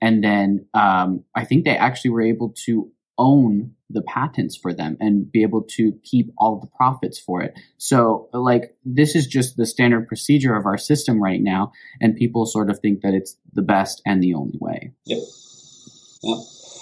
and 0.00 0.22
then 0.22 0.66
um, 0.74 1.24
i 1.34 1.44
think 1.44 1.64
they 1.64 1.76
actually 1.76 2.12
were 2.12 2.22
able 2.22 2.54
to 2.64 2.88
own 3.18 3.72
the 3.90 4.02
patents 4.02 4.56
for 4.56 4.72
them 4.72 4.96
and 5.00 5.30
be 5.30 5.42
able 5.42 5.62
to 5.62 5.92
keep 6.02 6.32
all 6.36 6.58
the 6.58 6.66
profits 6.66 7.18
for 7.18 7.42
it. 7.42 7.54
So, 7.78 8.28
like, 8.32 8.76
this 8.84 9.14
is 9.14 9.26
just 9.26 9.56
the 9.56 9.66
standard 9.66 10.08
procedure 10.08 10.56
of 10.56 10.66
our 10.66 10.78
system 10.78 11.22
right 11.22 11.40
now, 11.40 11.72
and 12.00 12.16
people 12.16 12.46
sort 12.46 12.70
of 12.70 12.80
think 12.80 13.02
that 13.02 13.14
it's 13.14 13.36
the 13.52 13.62
best 13.62 14.02
and 14.04 14.22
the 14.22 14.34
only 14.34 14.58
way. 14.60 14.92
Yep. 15.06 15.18
Yep. 16.22 16.38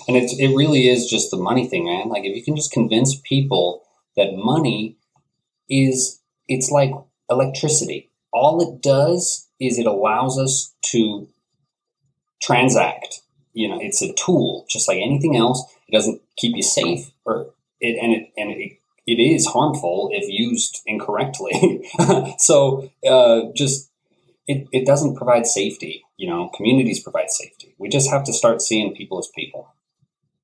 And 0.08 0.16
it, 0.16 0.30
it 0.38 0.54
really 0.54 0.88
is 0.88 1.08
just 1.08 1.30
the 1.30 1.36
money 1.36 1.66
thing, 1.66 1.84
man. 1.86 2.08
Like, 2.08 2.24
if 2.24 2.36
you 2.36 2.42
can 2.42 2.56
just 2.56 2.72
convince 2.72 3.20
people 3.24 3.82
that 4.16 4.34
money 4.34 4.96
is, 5.68 6.20
it's 6.48 6.70
like 6.70 6.92
electricity. 7.30 8.10
All 8.32 8.62
it 8.62 8.82
does 8.82 9.48
is 9.60 9.78
it 9.78 9.86
allows 9.86 10.38
us 10.38 10.74
to 10.86 11.28
transact. 12.42 13.20
You 13.52 13.68
know, 13.68 13.78
it's 13.80 14.02
a 14.02 14.12
tool, 14.14 14.66
just 14.68 14.88
like 14.88 14.98
anything 14.98 15.36
else 15.36 15.62
it 15.92 15.96
doesn't 15.96 16.22
keep 16.36 16.56
you 16.56 16.62
safe, 16.62 17.12
or 17.24 17.50
it 17.80 17.98
and 18.02 18.12
it 18.12 18.32
and 18.36 18.50
it, 18.50 18.78
it 19.06 19.20
is 19.20 19.46
harmful 19.46 20.08
if 20.12 20.24
used 20.28 20.80
incorrectly. 20.86 21.86
so 22.38 22.90
uh, 23.06 23.52
just 23.54 23.90
it, 24.46 24.68
it 24.72 24.86
doesn't 24.86 25.16
provide 25.16 25.46
safety. 25.46 26.02
You 26.16 26.28
know, 26.28 26.48
communities 26.48 27.02
provide 27.02 27.30
safety. 27.30 27.74
We 27.78 27.88
just 27.88 28.10
have 28.10 28.24
to 28.24 28.32
start 28.32 28.62
seeing 28.62 28.94
people 28.94 29.18
as 29.18 29.28
people. 29.34 29.68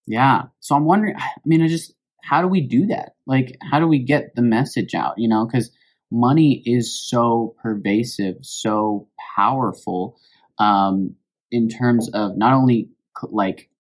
Yeah. 0.09 0.45
So 0.61 0.75
I'm 0.75 0.87
wondering. 0.87 1.15
I 1.19 1.29
mean, 1.45 1.63
I 1.63 1.69
just 1.69 1.93
how 2.23 2.43
do 2.43 2.49
we 2.49 2.61
do 2.61 2.87
that? 2.87 3.15
Like, 3.27 3.57
how 3.71 3.79
do 3.79 3.87
we 3.87 4.01
get 4.01 4.35
the 4.35 4.43
message 4.43 4.95
out? 4.95 5.15
You 5.19 5.29
know, 5.29 5.47
because 5.47 5.71
money 6.11 6.63
is 6.65 6.99
so 7.09 7.55
pervasive, 7.63 8.37
so 8.43 9.09
powerful 9.37 10.17
um, 10.59 11.15
in 11.51 11.69
terms 11.69 12.11
of 12.13 12.37
not 12.37 12.55
only 12.55 12.89
like 13.23 13.71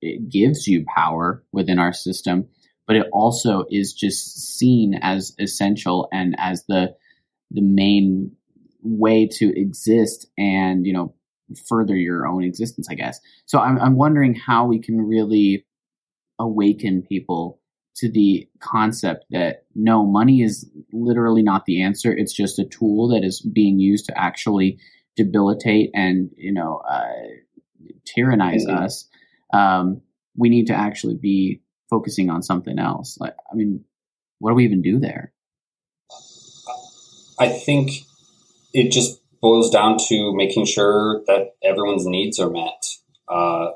it 0.00 0.28
gives 0.30 0.66
you 0.66 0.84
power 0.94 1.42
within 1.52 1.78
our 1.78 1.92
system, 1.92 2.48
but 2.86 2.96
it 2.96 3.06
also 3.12 3.64
is 3.70 3.92
just 3.92 4.56
seen 4.56 4.98
as 5.00 5.34
essential 5.38 6.08
and 6.12 6.34
as 6.38 6.64
the 6.68 6.94
the 7.50 7.62
main 7.62 8.32
way 8.82 9.28
to 9.30 9.52
exist 9.58 10.26
and 10.38 10.86
you 10.86 10.92
know 10.92 11.14
further 11.68 11.96
your 11.96 12.26
own 12.26 12.44
existence, 12.44 12.88
I 12.90 12.94
guess. 12.94 13.20
So 13.46 13.58
I'm 13.58 13.78
I'm 13.78 13.96
wondering 13.96 14.34
how 14.34 14.66
we 14.66 14.80
can 14.80 15.00
really 15.00 15.66
awaken 16.40 17.02
people 17.08 17.60
to 17.96 18.10
the 18.10 18.48
concept 18.58 19.26
that 19.30 19.64
no, 19.76 20.04
money 20.04 20.42
is 20.42 20.68
literally 20.92 21.42
not 21.42 21.66
the 21.66 21.82
answer. 21.82 22.12
It's 22.12 22.32
just 22.32 22.58
a 22.58 22.64
tool 22.64 23.08
that 23.08 23.24
is 23.24 23.40
being 23.40 23.78
used 23.78 24.06
to 24.06 24.18
actually 24.18 24.78
debilitate 25.16 25.90
and 25.94 26.30
you 26.36 26.52
know 26.52 26.82
uh, 26.90 27.12
tyrannize 28.06 28.64
mm-hmm. 28.66 28.84
us 28.84 29.08
um, 29.52 30.02
we 30.36 30.48
need 30.48 30.66
to 30.66 30.74
actually 30.74 31.16
be 31.16 31.62
focusing 31.88 32.30
on 32.30 32.42
something 32.42 32.78
else. 32.78 33.18
Like, 33.18 33.34
I 33.50 33.54
mean, 33.54 33.84
what 34.38 34.50
do 34.50 34.54
we 34.54 34.64
even 34.64 34.82
do 34.82 34.98
there? 34.98 35.32
I 37.38 37.48
think 37.48 37.90
it 38.72 38.92
just 38.92 39.20
boils 39.40 39.70
down 39.70 39.96
to 40.08 40.34
making 40.34 40.66
sure 40.66 41.22
that 41.26 41.54
everyone's 41.62 42.06
needs 42.06 42.38
are 42.38 42.50
met. 42.50 42.86
Uh, 43.28 43.70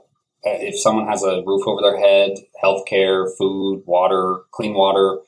if 0.45 0.81
someone 0.81 1.07
has 1.09 1.23
a 1.23 1.43
roof 1.47 1.67
over 1.67 1.81
their 1.83 1.99
head, 1.99 2.37
healthcare, 2.63 3.29
food, 3.37 3.83
water, 3.87 4.41
clean 4.51 4.75
water, 4.75 5.21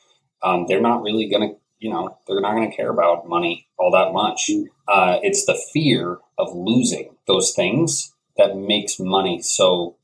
um, 0.42 0.66
they're 0.68 0.80
not 0.80 1.02
really 1.02 1.28
going 1.28 1.48
to, 1.48 1.56
you 1.78 1.90
know, 1.90 2.18
they're 2.26 2.40
not 2.40 2.54
going 2.54 2.70
to 2.70 2.76
care 2.76 2.90
about 2.90 3.28
money 3.28 3.68
all 3.78 3.90
that 3.92 4.12
much. 4.12 4.48
Mm. 4.50 4.66
Uh, 4.88 5.18
it's 5.22 5.44
the 5.46 5.60
fear 5.72 6.18
of 6.38 6.54
losing 6.54 7.16
those 7.26 7.54
things 7.54 8.14
that 8.36 8.56
makes 8.56 8.98
money 8.98 9.40
so 9.42 9.96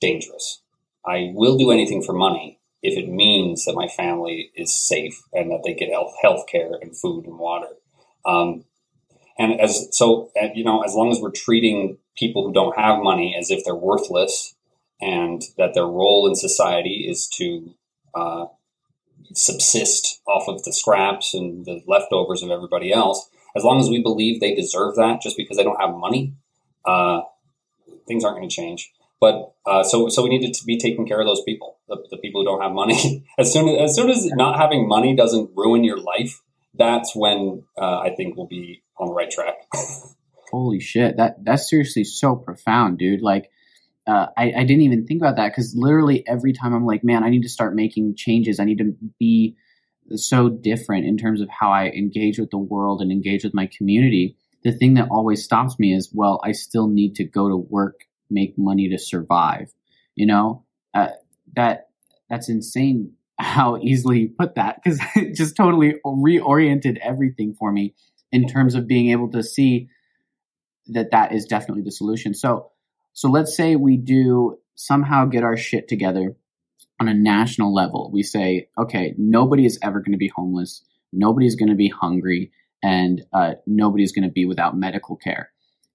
dangerous. 0.00 0.60
I 1.06 1.30
will 1.34 1.56
do 1.56 1.70
anything 1.70 2.02
for 2.02 2.12
money 2.12 2.58
if 2.82 2.98
it 2.98 3.08
means 3.08 3.64
that 3.64 3.74
my 3.74 3.88
family 3.88 4.50
is 4.54 4.74
safe 4.74 5.22
and 5.32 5.50
that 5.50 5.62
they 5.64 5.74
get 5.74 5.90
health 5.90 6.46
care 6.50 6.72
and 6.80 6.96
food 6.96 7.26
and 7.26 7.38
water. 7.38 7.68
Um, 8.26 8.64
and 9.38 9.60
as 9.60 9.88
so, 9.90 10.30
you 10.54 10.64
know, 10.64 10.82
as 10.82 10.94
long 10.94 11.10
as 11.10 11.20
we're 11.20 11.30
treating 11.30 11.98
people 12.16 12.46
who 12.46 12.52
don't 12.52 12.78
have 12.78 13.02
money 13.02 13.36
as 13.38 13.50
if 13.50 13.64
they're 13.64 13.74
worthless 13.74 14.54
and 15.00 15.42
that 15.58 15.74
their 15.74 15.86
role 15.86 16.28
in 16.28 16.36
society 16.36 17.06
is 17.08 17.26
to 17.28 17.74
uh, 18.14 18.46
subsist 19.34 20.20
off 20.26 20.48
of 20.48 20.62
the 20.64 20.72
scraps 20.72 21.34
and 21.34 21.64
the 21.64 21.82
leftovers 21.86 22.42
of 22.42 22.50
everybody 22.50 22.92
else, 22.92 23.28
as 23.56 23.64
long 23.64 23.80
as 23.80 23.88
we 23.88 24.00
believe 24.00 24.40
they 24.40 24.54
deserve 24.54 24.94
that 24.96 25.20
just 25.20 25.36
because 25.36 25.56
they 25.56 25.64
don't 25.64 25.80
have 25.80 25.94
money, 25.94 26.34
uh, 26.84 27.22
things 28.06 28.24
aren't 28.24 28.36
going 28.36 28.48
to 28.48 28.54
change. 28.54 28.92
But 29.20 29.54
uh, 29.66 29.82
so 29.82 30.08
so 30.08 30.22
we 30.22 30.28
need 30.28 30.52
to 30.52 30.64
be 30.64 30.78
taking 30.78 31.06
care 31.06 31.20
of 31.20 31.26
those 31.26 31.42
people, 31.42 31.78
the, 31.88 31.96
the 32.10 32.18
people 32.18 32.42
who 32.42 32.46
don't 32.46 32.62
have 32.62 32.72
money. 32.72 33.26
as 33.38 33.52
soon 33.52 33.68
as, 33.68 33.90
as 33.90 33.96
soon 33.96 34.10
as 34.10 34.26
not 34.26 34.58
having 34.58 34.86
money 34.86 35.16
doesn't 35.16 35.50
ruin 35.56 35.82
your 35.82 35.98
life, 35.98 36.40
that's 36.74 37.16
when 37.16 37.64
uh, 37.76 37.98
I 37.98 38.14
think 38.14 38.36
we'll 38.36 38.46
be 38.46 38.83
on 38.98 39.08
the 39.08 39.14
right 39.14 39.30
track. 39.30 39.54
Holy 40.50 40.80
shit, 40.80 41.16
that 41.16 41.44
that's 41.44 41.68
seriously 41.68 42.04
so 42.04 42.36
profound, 42.36 42.98
dude. 42.98 43.22
Like, 43.22 43.50
uh, 44.06 44.26
I, 44.36 44.52
I 44.52 44.64
didn't 44.64 44.82
even 44.82 45.06
think 45.06 45.20
about 45.20 45.36
that 45.36 45.48
because 45.48 45.74
literally 45.76 46.24
every 46.26 46.52
time 46.52 46.74
I'm 46.74 46.86
like, 46.86 47.02
man, 47.02 47.24
I 47.24 47.30
need 47.30 47.42
to 47.42 47.48
start 47.48 47.74
making 47.74 48.14
changes. 48.16 48.60
I 48.60 48.64
need 48.64 48.78
to 48.78 48.94
be 49.18 49.56
so 50.14 50.48
different 50.48 51.06
in 51.06 51.16
terms 51.16 51.40
of 51.40 51.48
how 51.48 51.70
I 51.70 51.86
engage 51.86 52.38
with 52.38 52.50
the 52.50 52.58
world 52.58 53.00
and 53.00 53.10
engage 53.10 53.42
with 53.42 53.54
my 53.54 53.68
community. 53.76 54.36
The 54.62 54.72
thing 54.72 54.94
that 54.94 55.08
always 55.10 55.44
stops 55.44 55.78
me 55.78 55.94
is, 55.94 56.10
well, 56.12 56.40
I 56.44 56.52
still 56.52 56.88
need 56.88 57.16
to 57.16 57.24
go 57.24 57.48
to 57.48 57.56
work 57.56 58.00
make 58.30 58.58
money 58.58 58.88
to 58.90 58.98
survive. 58.98 59.72
You 60.14 60.26
know, 60.26 60.64
uh, 60.92 61.08
that 61.56 61.88
that's 62.28 62.48
insane 62.48 63.12
how 63.38 63.78
easily 63.78 64.20
you 64.20 64.28
put 64.38 64.54
that 64.54 64.80
because 64.82 65.00
it 65.16 65.34
just 65.34 65.56
totally 65.56 65.94
reoriented 66.04 66.98
everything 66.98 67.54
for 67.58 67.72
me 67.72 67.94
in 68.34 68.48
terms 68.48 68.74
of 68.74 68.88
being 68.88 69.10
able 69.10 69.30
to 69.30 69.44
see 69.44 69.88
that 70.88 71.12
that 71.12 71.32
is 71.32 71.46
definitely 71.46 71.84
the 71.84 71.92
solution. 71.92 72.34
So, 72.34 72.72
so 73.12 73.30
let's 73.30 73.56
say 73.56 73.76
we 73.76 73.96
do 73.96 74.58
somehow 74.74 75.26
get 75.26 75.44
our 75.44 75.56
shit 75.56 75.86
together 75.86 76.34
on 77.00 77.06
a 77.06 77.14
national 77.14 77.72
level. 77.72 78.10
We 78.12 78.24
say, 78.24 78.68
okay, 78.76 79.14
nobody 79.16 79.64
is 79.66 79.78
ever 79.82 80.00
going 80.00 80.12
to 80.12 80.18
be 80.18 80.32
homeless, 80.34 80.84
nobody's 81.12 81.54
going 81.54 81.68
to 81.68 81.76
be 81.76 81.88
hungry, 81.88 82.50
and 82.82 83.22
uh, 83.32 83.52
nobody's 83.68 84.10
going 84.10 84.28
to 84.28 84.32
be 84.32 84.46
without 84.46 84.76
medical 84.76 85.14
care. 85.14 85.50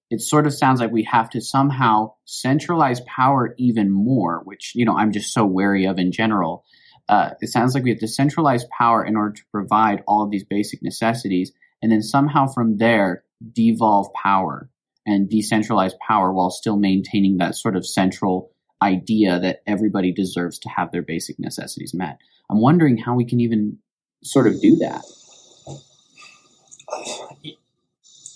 It 0.08 0.22
sort 0.22 0.46
of 0.46 0.54
sounds 0.54 0.80
like 0.80 0.90
we 0.90 1.04
have 1.04 1.28
to 1.30 1.42
somehow 1.42 2.14
centralize 2.24 3.02
power 3.02 3.54
even 3.58 3.90
more, 3.90 4.40
which 4.44 4.72
you 4.74 4.86
know 4.86 4.96
I'm 4.96 5.12
just 5.12 5.32
so 5.34 5.44
wary 5.44 5.84
of 5.84 5.98
in 5.98 6.10
general. 6.10 6.64
Uh, 7.06 7.30
it 7.40 7.48
sounds 7.48 7.74
like 7.74 7.84
we 7.84 7.90
have 7.90 8.00
to 8.00 8.08
centralize 8.08 8.64
power 8.76 9.04
in 9.04 9.16
order 9.16 9.34
to 9.34 9.42
provide 9.52 10.02
all 10.06 10.22
of 10.24 10.30
these 10.30 10.44
basic 10.44 10.82
necessities, 10.82 11.52
and 11.82 11.90
then 11.90 12.02
somehow 12.02 12.46
from 12.46 12.76
there 12.78 13.24
devolve 13.52 14.12
power 14.14 14.68
and 15.06 15.30
decentralize 15.30 15.92
power 16.06 16.32
while 16.32 16.50
still 16.50 16.76
maintaining 16.76 17.38
that 17.38 17.54
sort 17.54 17.76
of 17.76 17.86
central 17.86 18.50
idea 18.82 19.38
that 19.38 19.62
everybody 19.66 20.12
deserves 20.12 20.58
to 20.58 20.68
have 20.68 20.92
their 20.92 21.02
basic 21.02 21.38
necessities 21.38 21.94
met. 21.94 22.18
I'm 22.50 22.60
wondering 22.60 22.96
how 22.96 23.14
we 23.14 23.24
can 23.24 23.40
even 23.40 23.78
sort 24.22 24.46
of 24.46 24.60
do 24.60 24.76
that. 24.76 25.04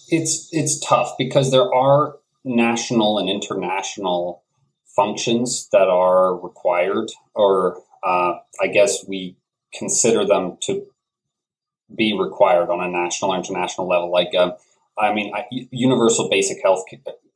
It's 0.09 0.49
it's 0.53 0.79
tough 0.81 1.13
because 1.19 1.51
there 1.51 1.73
are 1.75 2.17
national 2.45 3.19
and 3.19 3.29
international 3.29 4.43
functions 4.95 5.69
that 5.73 5.89
are 5.89 6.37
required, 6.37 7.11
or 7.35 7.83
uh, 8.05 8.35
I 8.61 8.69
guess 8.73 9.05
we 9.09 9.37
consider 9.73 10.25
them 10.25 10.59
to 10.63 10.87
be 11.95 12.17
required 12.19 12.71
on 12.71 12.81
a 12.81 12.89
national 12.89 13.33
or 13.33 13.37
international 13.37 13.89
level. 13.89 14.11
Like, 14.11 14.35
uh, 14.35 14.53
I 14.99 15.13
mean, 15.13 15.33
I, 15.35 15.47
universal 15.71 16.29
basic 16.29 16.63
health, 16.63 16.85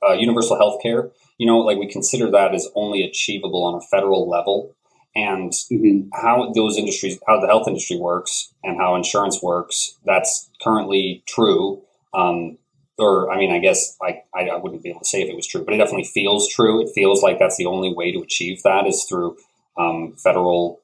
uh, 0.07 0.13
universal 0.13 0.57
health 0.57 0.83
care 0.83 1.11
you 1.39 1.47
know, 1.47 1.59
like 1.59 1.79
we 1.79 1.87
consider 1.87 2.31
that 2.33 2.55
as 2.55 2.69
only 2.75 3.03
achievable 3.03 3.65
on 3.65 3.77
a 3.77 3.81
federal 3.81 4.29
level. 4.29 4.75
And 5.15 5.53
mm-hmm. 5.53 6.09
how 6.13 6.53
those 6.55 6.77
industries, 6.77 7.19
how 7.27 7.41
the 7.41 7.47
health 7.47 7.67
industry 7.67 7.97
works 7.97 8.53
and 8.63 8.77
how 8.77 8.95
insurance 8.95 9.43
works, 9.43 9.97
that's 10.05 10.51
currently 10.63 11.23
true. 11.27 11.83
Um, 12.13 12.59
or, 12.99 13.31
I 13.31 13.39
mean, 13.39 13.53
I 13.53 13.59
guess 13.59 13.97
I, 14.03 14.23
I, 14.35 14.57
wouldn't 14.57 14.83
be 14.83 14.91
able 14.91 15.01
to 15.01 15.07
say 15.07 15.23
if 15.23 15.29
it 15.29 15.37
was 15.37 15.47
true, 15.47 15.65
but 15.65 15.73
it 15.73 15.79
definitely 15.79 16.05
feels 16.05 16.49
true. 16.49 16.83
It 16.83 16.91
feels 16.95 17.23
like 17.23 17.39
that's 17.39 17.57
the 17.57 17.67
only 17.67 17.95
way 17.95 18.13
to 18.13 18.21
achieve 18.21 18.63
that 18.65 18.87
is 18.87 19.05
through 19.09 19.37
um, 19.79 20.15
federal, 20.17 20.81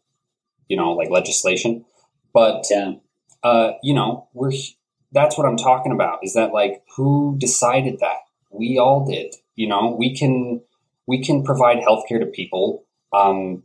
you 0.69 0.77
know, 0.77 0.93
like 0.93 1.11
legislation. 1.11 1.85
But, 2.33 2.67
yeah. 2.71 2.95
Uh, 3.45 3.73
you 3.83 3.95
know, 3.95 4.29
we're, 4.33 4.53
that's 5.13 5.39
what 5.39 5.47
I'm 5.47 5.59
talking 5.59 5.93
about 5.93 6.21
is 6.23 6.33
that 6.35 6.53
like 6.53 6.83
who 6.97 7.37
decided 7.39 8.01
that? 8.01 8.19
We 8.51 8.79
all 8.79 9.07
did. 9.07 9.35
You 9.55 9.69
know, 9.69 9.95
we 9.97 10.17
can 10.17 10.63
we 11.07 11.23
can 11.23 11.45
provide 11.45 11.79
healthcare 11.79 12.21
to 12.21 12.27
people. 12.27 12.87
Um, 13.13 13.63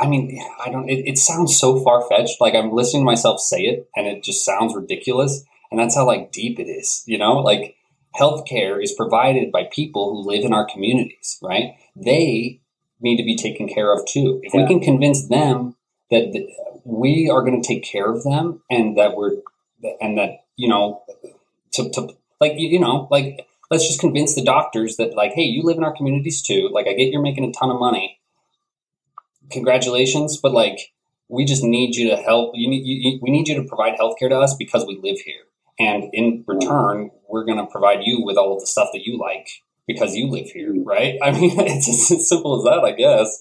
I 0.00 0.06
mean, 0.06 0.40
I 0.64 0.70
don't. 0.70 0.88
It, 0.88 1.06
it 1.06 1.18
sounds 1.18 1.58
so 1.58 1.82
far 1.82 2.08
fetched. 2.08 2.40
Like 2.40 2.54
I'm 2.54 2.72
listening 2.72 3.02
to 3.02 3.06
myself 3.06 3.40
say 3.40 3.62
it, 3.62 3.88
and 3.96 4.06
it 4.06 4.22
just 4.22 4.44
sounds 4.44 4.74
ridiculous. 4.74 5.44
And 5.70 5.78
that's 5.78 5.94
how 5.94 6.06
like 6.06 6.32
deep 6.32 6.58
it 6.58 6.68
is. 6.68 7.02
You 7.06 7.18
know, 7.18 7.38
like 7.38 7.76
healthcare 8.18 8.82
is 8.82 8.92
provided 8.92 9.52
by 9.52 9.68
people 9.70 10.10
who 10.10 10.28
live 10.30 10.44
in 10.44 10.54
our 10.54 10.66
communities. 10.66 11.38
Right? 11.42 11.74
They 11.96 12.60
need 13.00 13.16
to 13.16 13.24
be 13.24 13.36
taken 13.36 13.68
care 13.68 13.92
of 13.92 14.06
too. 14.06 14.40
If 14.42 14.54
yeah. 14.54 14.62
we 14.62 14.66
can 14.66 14.80
convince 14.80 15.28
them 15.28 15.76
that 16.10 16.32
th- 16.32 16.48
we 16.84 17.30
are 17.30 17.42
going 17.42 17.60
to 17.60 17.66
take 17.66 17.84
care 17.84 18.10
of 18.10 18.24
them, 18.24 18.62
and 18.70 18.96
that 18.98 19.16
we're 19.16 19.36
and 20.00 20.18
that 20.18 20.44
you 20.56 20.68
know 20.68 21.02
to, 21.72 21.90
to 21.90 22.08
like 22.40 22.52
you 22.56 22.78
know 22.78 23.08
like 23.10 23.46
let's 23.70 23.86
just 23.86 24.00
convince 24.00 24.34
the 24.34 24.42
doctors 24.42 24.96
that 24.96 25.14
like, 25.14 25.32
hey, 25.32 25.44
you 25.44 25.62
live 25.62 25.78
in 25.78 25.84
our 25.84 25.94
communities 25.94 26.42
too. 26.42 26.68
Like, 26.72 26.86
I 26.86 26.92
get 26.92 27.12
you're 27.12 27.22
making 27.22 27.44
a 27.44 27.52
ton 27.52 27.70
of 27.70 27.78
money. 27.78 28.18
Congratulations, 29.50 30.38
but 30.40 30.52
like, 30.52 30.92
we 31.28 31.44
just 31.44 31.62
need 31.62 31.94
you 31.94 32.10
to 32.10 32.16
help. 32.16 32.52
You 32.54 32.68
need 32.68 32.82
you, 32.84 33.18
we 33.22 33.30
need 33.30 33.48
you 33.48 33.54
to 33.54 33.68
provide 33.68 33.96
healthcare 33.98 34.28
to 34.28 34.36
us 34.36 34.54
because 34.58 34.84
we 34.86 34.98
live 35.02 35.20
here, 35.20 35.44
and 35.78 36.10
in 36.12 36.44
return, 36.46 37.10
we're 37.28 37.44
going 37.44 37.58
to 37.58 37.66
provide 37.66 38.00
you 38.02 38.22
with 38.24 38.36
all 38.36 38.54
of 38.54 38.60
the 38.60 38.66
stuff 38.66 38.88
that 38.92 39.02
you 39.04 39.18
like 39.18 39.48
because 39.86 40.14
you 40.14 40.28
live 40.28 40.50
here, 40.50 40.72
mm-hmm. 40.72 40.88
right? 40.88 41.18
I 41.22 41.30
mean, 41.30 41.58
it's 41.58 42.10
as 42.10 42.28
simple 42.28 42.58
as 42.58 42.64
that, 42.64 42.84
I 42.84 42.92
guess. 42.92 43.40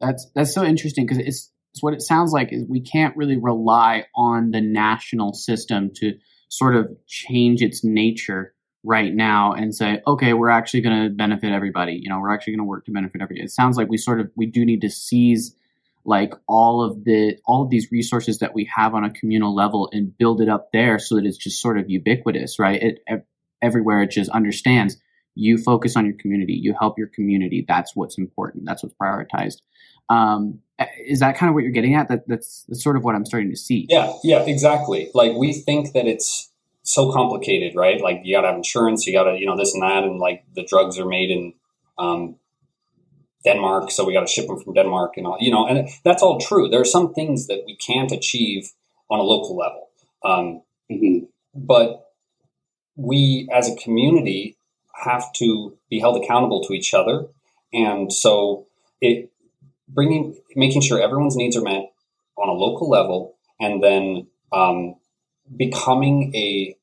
That's 0.00 0.30
that's 0.34 0.54
so 0.54 0.64
interesting 0.64 1.04
because 1.04 1.18
it's, 1.18 1.50
it's 1.78 1.82
what 1.84 1.94
it 1.94 2.02
sounds 2.02 2.32
like 2.32 2.52
is 2.52 2.64
we 2.68 2.80
can't 2.80 3.16
really 3.16 3.36
rely 3.36 4.06
on 4.12 4.50
the 4.50 4.60
national 4.60 5.32
system 5.32 5.92
to 5.94 6.18
sort 6.48 6.74
of 6.74 6.90
change 7.06 7.62
its 7.62 7.84
nature 7.84 8.52
right 8.82 9.14
now 9.14 9.52
and 9.52 9.72
say, 9.72 10.00
okay, 10.04 10.32
we're 10.32 10.50
actually 10.50 10.80
going 10.80 11.04
to 11.04 11.10
benefit 11.10 11.52
everybody. 11.52 12.00
You 12.02 12.08
know, 12.08 12.18
we're 12.18 12.34
actually 12.34 12.54
going 12.54 12.66
to 12.66 12.68
work 12.68 12.84
to 12.86 12.90
benefit 12.90 13.22
everybody. 13.22 13.44
It 13.44 13.52
sounds 13.52 13.76
like 13.76 13.88
we 13.88 13.96
sort 13.96 14.18
of 14.18 14.30
we 14.34 14.46
do 14.46 14.64
need 14.64 14.80
to 14.80 14.90
seize 14.90 15.54
like 16.04 16.32
all 16.48 16.82
of 16.82 17.04
the 17.04 17.36
all 17.46 17.62
of 17.62 17.70
these 17.70 17.92
resources 17.92 18.38
that 18.38 18.54
we 18.54 18.68
have 18.74 18.94
on 18.94 19.04
a 19.04 19.12
communal 19.12 19.54
level 19.54 19.88
and 19.92 20.16
build 20.18 20.40
it 20.40 20.48
up 20.48 20.70
there 20.72 20.98
so 20.98 21.14
that 21.14 21.26
it's 21.26 21.38
just 21.38 21.62
sort 21.62 21.78
of 21.78 21.88
ubiquitous, 21.88 22.58
right? 22.58 22.82
It 22.82 23.24
everywhere 23.62 24.02
it 24.02 24.10
just 24.10 24.30
understands 24.30 24.96
you 25.36 25.58
focus 25.58 25.96
on 25.96 26.06
your 26.06 26.16
community, 26.18 26.54
you 26.54 26.74
help 26.76 26.98
your 26.98 27.06
community. 27.06 27.64
That's 27.68 27.94
what's 27.94 28.18
important. 28.18 28.64
That's 28.66 28.82
what's 28.82 28.96
prioritized. 29.00 29.60
Um, 30.08 30.60
is 31.04 31.20
that 31.20 31.36
kind 31.36 31.48
of 31.48 31.54
what 31.54 31.64
you're 31.64 31.72
getting 31.72 31.94
at? 31.94 32.08
That 32.08 32.28
that's, 32.28 32.64
that's 32.68 32.82
sort 32.82 32.96
of 32.96 33.04
what 33.04 33.14
I'm 33.14 33.26
starting 33.26 33.50
to 33.50 33.56
see. 33.56 33.86
Yeah, 33.88 34.12
yeah, 34.22 34.42
exactly. 34.42 35.10
Like 35.14 35.32
we 35.34 35.52
think 35.52 35.92
that 35.92 36.06
it's 36.06 36.50
so 36.82 37.12
complicated, 37.12 37.74
right? 37.74 38.00
Like 38.00 38.20
you 38.24 38.34
got 38.36 38.42
to 38.42 38.48
have 38.48 38.56
insurance, 38.56 39.06
you 39.06 39.12
got 39.12 39.24
to, 39.24 39.38
you 39.38 39.46
know, 39.46 39.56
this 39.56 39.74
and 39.74 39.82
that, 39.82 40.04
and 40.04 40.18
like 40.18 40.44
the 40.54 40.64
drugs 40.64 40.98
are 40.98 41.06
made 41.06 41.30
in 41.30 41.52
um, 41.98 42.36
Denmark, 43.44 43.90
so 43.90 44.04
we 44.04 44.12
got 44.12 44.26
to 44.26 44.32
ship 44.32 44.46
them 44.46 44.58
from 44.58 44.74
Denmark, 44.74 45.16
and 45.16 45.26
all, 45.26 45.36
you 45.40 45.50
know, 45.50 45.66
and 45.66 45.88
that's 46.04 46.22
all 46.22 46.38
true. 46.40 46.68
There 46.68 46.80
are 46.80 46.84
some 46.84 47.12
things 47.12 47.46
that 47.46 47.62
we 47.66 47.76
can't 47.76 48.12
achieve 48.12 48.72
on 49.10 49.18
a 49.18 49.22
local 49.22 49.56
level, 49.56 49.88
um, 50.24 50.62
mm-hmm. 50.90 51.26
but 51.54 52.04
we 52.96 53.48
as 53.52 53.70
a 53.70 53.76
community 53.76 54.56
have 55.04 55.32
to 55.34 55.76
be 55.90 56.00
held 56.00 56.22
accountable 56.22 56.62
to 56.64 56.72
each 56.72 56.94
other, 56.94 57.26
and 57.72 58.12
so 58.12 58.66
it 59.00 59.30
bringing 59.88 60.36
making 60.54 60.82
sure 60.82 61.00
everyone's 61.00 61.36
needs 61.36 61.56
are 61.56 61.62
met 61.62 61.92
on 62.36 62.48
a 62.48 62.52
local 62.52 62.88
level, 62.88 63.36
and 63.60 63.82
then 63.82 64.26
um, 64.52 64.94
becoming 65.56 66.34
a 66.34 66.76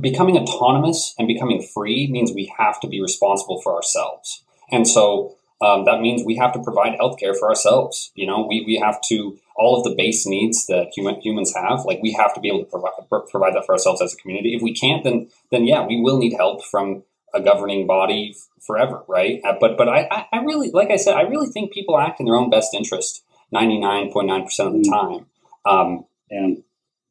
becoming 0.00 0.36
autonomous 0.36 1.14
and 1.18 1.28
becoming 1.28 1.62
free 1.62 2.08
means 2.10 2.32
we 2.32 2.52
have 2.58 2.80
to 2.80 2.88
be 2.88 3.00
responsible 3.00 3.60
for 3.60 3.74
ourselves. 3.74 4.42
And 4.70 4.88
so 4.88 5.36
um, 5.60 5.84
that 5.84 6.00
means 6.00 6.22
we 6.24 6.36
have 6.36 6.52
to 6.54 6.62
provide 6.62 6.98
healthcare 6.98 7.36
for 7.38 7.48
ourselves. 7.48 8.10
You 8.14 8.26
know, 8.26 8.46
we, 8.46 8.64
we 8.66 8.76
have 8.82 9.00
to, 9.08 9.38
all 9.56 9.76
of 9.76 9.84
the 9.84 9.94
base 9.94 10.26
needs 10.26 10.66
that 10.66 10.92
human, 10.94 11.20
humans 11.20 11.54
have, 11.54 11.84
like 11.84 12.00
we 12.02 12.12
have 12.12 12.34
to 12.34 12.40
be 12.40 12.48
able 12.48 12.64
to 12.64 12.70
provide, 12.70 13.30
provide 13.30 13.54
that 13.54 13.64
for 13.66 13.72
ourselves 13.72 14.02
as 14.02 14.14
a 14.14 14.16
community. 14.16 14.54
If 14.54 14.62
we 14.62 14.74
can't, 14.74 15.04
then, 15.04 15.28
then 15.50 15.66
yeah, 15.66 15.86
we 15.86 16.00
will 16.00 16.18
need 16.18 16.34
help 16.34 16.64
from 16.64 17.04
a 17.34 17.40
governing 17.40 17.86
body 17.86 18.34
forever, 18.66 19.04
right? 19.08 19.40
Uh, 19.44 19.54
but, 19.60 19.76
but 19.76 19.88
I, 19.88 20.26
I 20.32 20.38
really, 20.38 20.70
like 20.72 20.90
I 20.90 20.96
said, 20.96 21.14
I 21.14 21.22
really 21.22 21.48
think 21.48 21.72
people 21.72 21.98
act 21.98 22.20
in 22.20 22.26
their 22.26 22.36
own 22.36 22.50
best 22.50 22.74
interest 22.74 23.22
99.9% 23.54 24.44
of 24.60 24.72
the 24.72 24.78
mm. 24.78 24.90
time. 24.90 25.26
Um, 25.66 26.04
and 26.30 26.62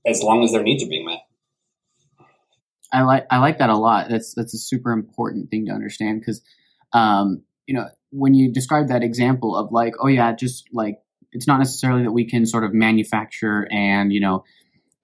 as 0.05 0.21
long 0.21 0.43
as 0.43 0.51
their 0.51 0.63
needs 0.63 0.83
are 0.83 0.87
being 0.87 1.05
met. 1.05 1.19
I 2.93 3.01
like 3.01 3.25
I 3.29 3.39
like 3.39 3.57
that 3.57 3.69
a 3.69 3.77
lot. 3.77 4.09
That's 4.09 4.33
that's 4.35 4.53
a 4.53 4.57
super 4.57 4.91
important 4.91 5.49
thing 5.49 5.65
to 5.65 5.73
understand 5.73 6.21
because, 6.21 6.41
um, 6.93 7.43
you 7.65 7.75
know, 7.75 7.87
when 8.11 8.33
you 8.33 8.51
describe 8.51 8.87
that 8.87 9.03
example 9.03 9.55
of 9.55 9.71
like, 9.71 9.95
oh 9.99 10.07
yeah, 10.07 10.33
just 10.33 10.69
like 10.71 10.99
it's 11.31 11.47
not 11.47 11.57
necessarily 11.57 12.03
that 12.03 12.11
we 12.11 12.25
can 12.25 12.45
sort 12.45 12.63
of 12.63 12.73
manufacture 12.73 13.67
and 13.71 14.13
you 14.13 14.21
know 14.21 14.45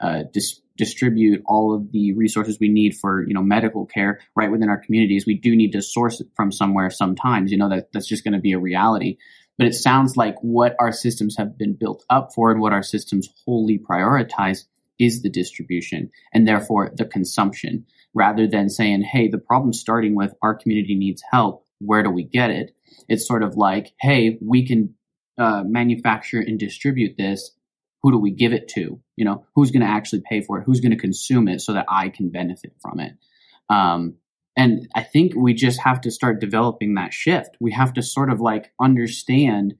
uh, 0.02 0.24
dis- 0.34 0.62
distribute 0.78 1.44
all 1.46 1.76
of 1.76 1.92
the 1.92 2.14
resources 2.14 2.58
we 2.60 2.70
need 2.70 2.96
for 2.96 3.26
you 3.28 3.34
know 3.34 3.44
medical 3.44 3.86
care 3.86 4.20
right 4.36 4.52
within 4.52 4.70
our 4.70 4.80
communities. 4.80 5.26
We 5.26 5.38
do 5.38 5.56
need 5.56 5.72
to 5.74 5.82
source 5.82 6.20
it 6.20 6.28
from 6.36 6.52
somewhere 6.52 6.90
sometimes. 6.90 7.52
You 7.52 7.58
know 7.58 7.70
that 7.70 7.90
that's 7.94 8.08
just 8.08 8.24
going 8.24 8.34
to 8.34 8.40
be 8.40 8.54
a 8.54 8.60
reality. 8.60 9.18
But 9.58 9.68
it 9.68 9.76
sounds 9.76 10.18
like 10.18 10.36
what 10.42 10.76
our 10.80 10.92
systems 10.92 11.36
have 11.38 11.58
been 11.58 11.76
built 11.76 12.04
up 12.10 12.34
for 12.34 12.52
and 12.52 12.60
what 12.60 12.74
our 12.74 12.82
systems 12.82 13.30
wholly 13.46 13.78
prioritize 13.78 14.64
is 14.98 15.22
the 15.22 15.30
distribution 15.30 16.10
and 16.34 16.48
therefore 16.48 16.92
the 16.96 17.06
consumption 17.06 17.86
rather 18.14 18.48
than 18.48 18.70
saying, 18.70 19.04
hey, 19.04 19.28
the 19.28 19.38
problem's 19.38 19.80
starting 19.80 20.16
with 20.16 20.34
our 20.42 20.56
community 20.56 20.96
needs 20.96 21.24
help. 21.32 21.66
Where 21.80 22.04
do 22.04 22.10
we 22.10 22.24
get 22.24 22.50
it? 22.50 22.76
It's 23.08 23.28
sort 23.28 23.44
of 23.44 23.56
like, 23.56 23.94
hey, 24.00 24.38
we 24.42 24.66
can 24.66 24.96
uh, 25.38 25.64
manufacture 25.66 26.40
and 26.40 26.60
distribute 26.60 27.18
this. 27.18 27.52
Who 28.04 28.12
do 28.12 28.18
we 28.18 28.32
give 28.32 28.54
it 28.54 28.68
to? 28.70 29.00
You 29.22 29.26
know, 29.26 29.46
who's 29.54 29.70
going 29.70 29.86
to 29.86 29.88
actually 29.88 30.24
pay 30.28 30.42
for 30.42 30.58
it? 30.58 30.64
Who's 30.66 30.80
going 30.80 30.94
to 30.94 30.98
consume 30.98 31.48
it 31.48 31.62
so 31.62 31.74
that 31.74 31.86
I 31.88 32.10
can 32.10 32.32
benefit 32.32 32.74
from 32.82 33.00
it? 33.00 33.12
Um, 33.70 34.16
and 34.58 34.88
I 34.96 35.04
think 35.04 35.34
we 35.36 35.54
just 35.54 35.80
have 35.82 36.02
to 36.02 36.10
start 36.10 36.42
developing 36.42 36.96
that 36.96 37.14
shift. 37.14 37.56
We 37.60 37.72
have 37.74 37.94
to 37.94 38.02
sort 38.02 38.32
of 38.32 38.42
like 38.42 38.72
understand 38.82 39.76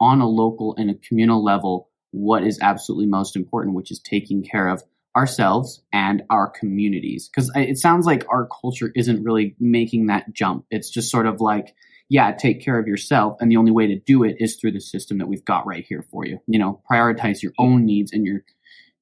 on 0.00 0.20
a 0.20 0.28
local 0.28 0.76
and 0.78 0.90
a 0.90 0.94
communal 0.94 1.42
level 1.42 1.90
what 2.12 2.44
is 2.44 2.60
absolutely 2.62 3.06
most 3.06 3.34
important, 3.34 3.74
which 3.74 3.90
is 3.90 3.98
taking 3.98 4.44
care 4.44 4.68
of 4.68 4.84
ourselves 5.16 5.82
and 5.92 6.22
our 6.30 6.48
communities. 6.48 7.28
Because 7.28 7.50
it 7.56 7.78
sounds 7.78 8.06
like 8.06 8.24
our 8.28 8.46
culture 8.60 8.92
isn't 8.94 9.24
really 9.24 9.56
making 9.58 10.06
that 10.06 10.32
jump. 10.32 10.66
It's 10.70 10.88
just 10.88 11.10
sort 11.10 11.26
of 11.26 11.40
like, 11.40 11.74
yeah, 12.08 12.30
take 12.30 12.64
care 12.64 12.78
of 12.78 12.86
yourself. 12.86 13.38
And 13.40 13.50
the 13.50 13.56
only 13.56 13.72
way 13.72 13.88
to 13.88 13.98
do 13.98 14.22
it 14.22 14.36
is 14.38 14.54
through 14.54 14.72
the 14.72 14.80
system 14.80 15.18
that 15.18 15.26
we've 15.26 15.44
got 15.44 15.66
right 15.66 15.84
here 15.84 16.04
for 16.12 16.24
you. 16.24 16.38
You 16.46 16.60
know, 16.60 16.80
prioritize 16.88 17.42
your 17.42 17.52
own 17.58 17.84
needs 17.84 18.12
and 18.12 18.24
your, 18.24 18.44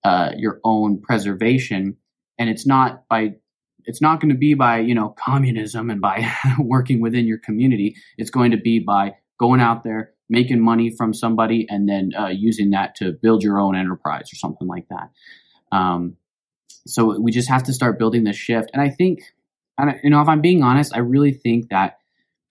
uh, 0.04 0.30
your 0.36 0.60
own 0.64 1.00
preservation. 1.00 1.96
And 2.38 2.48
it's 2.48 2.66
not 2.66 3.08
by, 3.08 3.34
it's 3.84 4.00
not 4.00 4.20
going 4.20 4.30
to 4.30 4.38
be 4.38 4.54
by, 4.54 4.78
you 4.78 4.94
know, 4.94 5.14
communism 5.18 5.90
and 5.90 6.00
by 6.00 6.30
working 6.58 7.00
within 7.00 7.26
your 7.26 7.38
community. 7.38 7.96
It's 8.16 8.30
going 8.30 8.52
to 8.52 8.56
be 8.56 8.78
by 8.78 9.16
going 9.38 9.60
out 9.60 9.84
there, 9.84 10.12
making 10.28 10.60
money 10.60 10.90
from 10.96 11.14
somebody, 11.14 11.66
and 11.68 11.88
then 11.88 12.10
uh, 12.18 12.28
using 12.28 12.70
that 12.70 12.94
to 12.96 13.12
build 13.12 13.42
your 13.42 13.60
own 13.60 13.76
enterprise 13.76 14.32
or 14.32 14.36
something 14.36 14.68
like 14.68 14.86
that. 14.88 15.10
Um, 15.76 16.16
so 16.86 17.18
we 17.20 17.32
just 17.32 17.48
have 17.48 17.64
to 17.64 17.72
start 17.72 17.98
building 17.98 18.24
this 18.24 18.36
shift. 18.36 18.70
And 18.72 18.82
I 18.82 18.90
think, 18.90 19.20
and 19.78 19.98
you 20.02 20.10
know, 20.10 20.20
if 20.20 20.28
I'm 20.28 20.40
being 20.40 20.62
honest, 20.62 20.94
I 20.94 20.98
really 20.98 21.32
think 21.32 21.70
that 21.70 21.98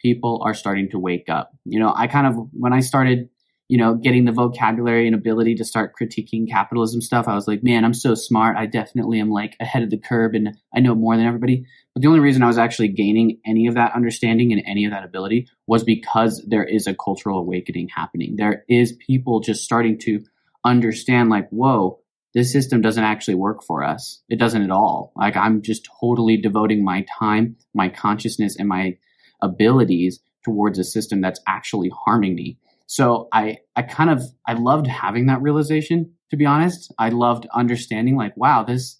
people 0.02 0.42
are 0.44 0.54
starting 0.54 0.90
to 0.92 1.00
wake 1.00 1.30
up. 1.30 1.52
You 1.66 1.80
know, 1.80 1.94
I 1.96 2.08
kind 2.08 2.28
of 2.28 2.36
when 2.54 2.74
I 2.74 2.80
started, 2.80 3.30
you 3.72 3.78
know, 3.78 3.96
getting 3.96 4.26
the 4.26 4.34
vocabulary 4.34 5.08
and 5.08 5.16
ability 5.16 5.56
to 5.56 5.64
start 5.64 5.94
critiquing 5.98 6.46
capitalism 6.46 7.00
stuff, 7.00 7.30
I 7.30 7.36
was 7.36 7.48
like, 7.48 7.64
man, 7.64 7.86
I'm 7.86 7.94
so 7.94 8.16
smart. 8.16 8.58
I 8.58 8.66
definitely 8.66 9.22
am 9.22 9.32
like 9.32 9.56
ahead 9.62 9.82
of 9.82 9.90
the 9.90 9.98
curve 9.98 10.34
and 10.34 10.58
I 10.76 10.82
know 10.82 10.94
more 10.94 11.16
than 11.16 11.26
everybody. 11.26 11.66
But 11.94 12.02
the 12.02 12.10
only 12.10 12.20
reason 12.20 12.44
I 12.44 12.48
was 12.48 12.58
actually 12.58 12.90
gaining 12.90 13.40
any 13.46 13.68
of 13.68 13.76
that 13.76 13.96
understanding 13.96 14.52
and 14.52 14.62
any 14.68 14.84
of 14.84 14.92
that 14.92 15.06
ability 15.06 15.48
was 15.68 15.86
because 15.86 16.44
there 16.46 16.66
is 16.66 16.86
a 16.86 16.94
cultural 16.94 17.40
awakening 17.40 17.88
happening. 17.96 18.36
There 18.36 18.66
is 18.68 18.92
people 19.08 19.40
just 19.40 19.64
starting 19.64 19.98
to 20.00 20.22
understand 20.66 21.30
like, 21.30 21.48
whoa, 21.48 22.02
this 22.34 22.52
system 22.52 22.82
doesn't 22.82 23.06
actually 23.06 23.36
work 23.36 23.64
for 23.64 23.86
us. 23.86 24.22
It 24.28 24.38
doesn't 24.38 24.64
at 24.64 24.72
all. 24.72 25.14
Like 25.16 25.38
I'm 25.38 25.62
just 25.62 25.88
totally 26.02 26.36
devoting 26.36 26.84
my 26.84 27.06
time, 27.18 27.56
my 27.74 27.88
consciousness, 27.88 28.58
and 28.58 28.68
my 28.68 28.98
abilities 29.42 30.20
towards 30.44 30.78
a 30.78 30.84
system 30.84 31.22
that's 31.22 31.40
actually 31.48 31.90
harming 32.06 32.36
me. 32.36 32.58
So 32.92 33.30
I, 33.32 33.60
I 33.74 33.84
kind 33.84 34.10
of, 34.10 34.22
I 34.46 34.52
loved 34.52 34.86
having 34.86 35.28
that 35.28 35.42
realization, 35.42 36.12
to 36.30 36.36
be 36.36 36.46
honest. 36.46 36.94
I 37.00 37.08
loved 37.08 37.48
understanding 37.56 38.18
like, 38.18 38.36
wow, 38.36 38.66
this 38.66 39.00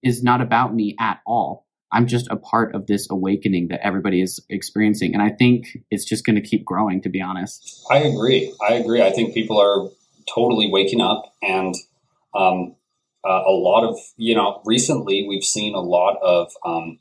is 0.00 0.22
not 0.22 0.40
about 0.40 0.72
me 0.72 0.94
at 1.00 1.18
all. 1.26 1.66
I'm 1.90 2.06
just 2.06 2.28
a 2.30 2.36
part 2.36 2.72
of 2.72 2.86
this 2.86 3.08
awakening 3.10 3.66
that 3.70 3.84
everybody 3.84 4.22
is 4.22 4.38
experiencing. 4.48 5.12
And 5.12 5.20
I 5.20 5.30
think 5.30 5.76
it's 5.90 6.04
just 6.04 6.24
going 6.24 6.36
to 6.36 6.40
keep 6.40 6.64
growing, 6.64 7.02
to 7.02 7.08
be 7.08 7.20
honest. 7.20 7.84
I 7.90 7.98
agree. 7.98 8.54
I 8.64 8.74
agree. 8.74 9.02
I 9.02 9.10
think 9.10 9.34
people 9.34 9.60
are 9.60 9.90
totally 10.32 10.70
waking 10.70 11.00
up 11.00 11.24
and 11.42 11.74
um, 12.36 12.76
uh, 13.24 13.42
a 13.44 13.50
lot 13.50 13.82
of, 13.82 13.98
you 14.16 14.36
know, 14.36 14.62
recently 14.64 15.26
we've 15.28 15.42
seen 15.42 15.74
a 15.74 15.80
lot 15.80 16.16
of 16.22 16.52
um, 16.64 17.00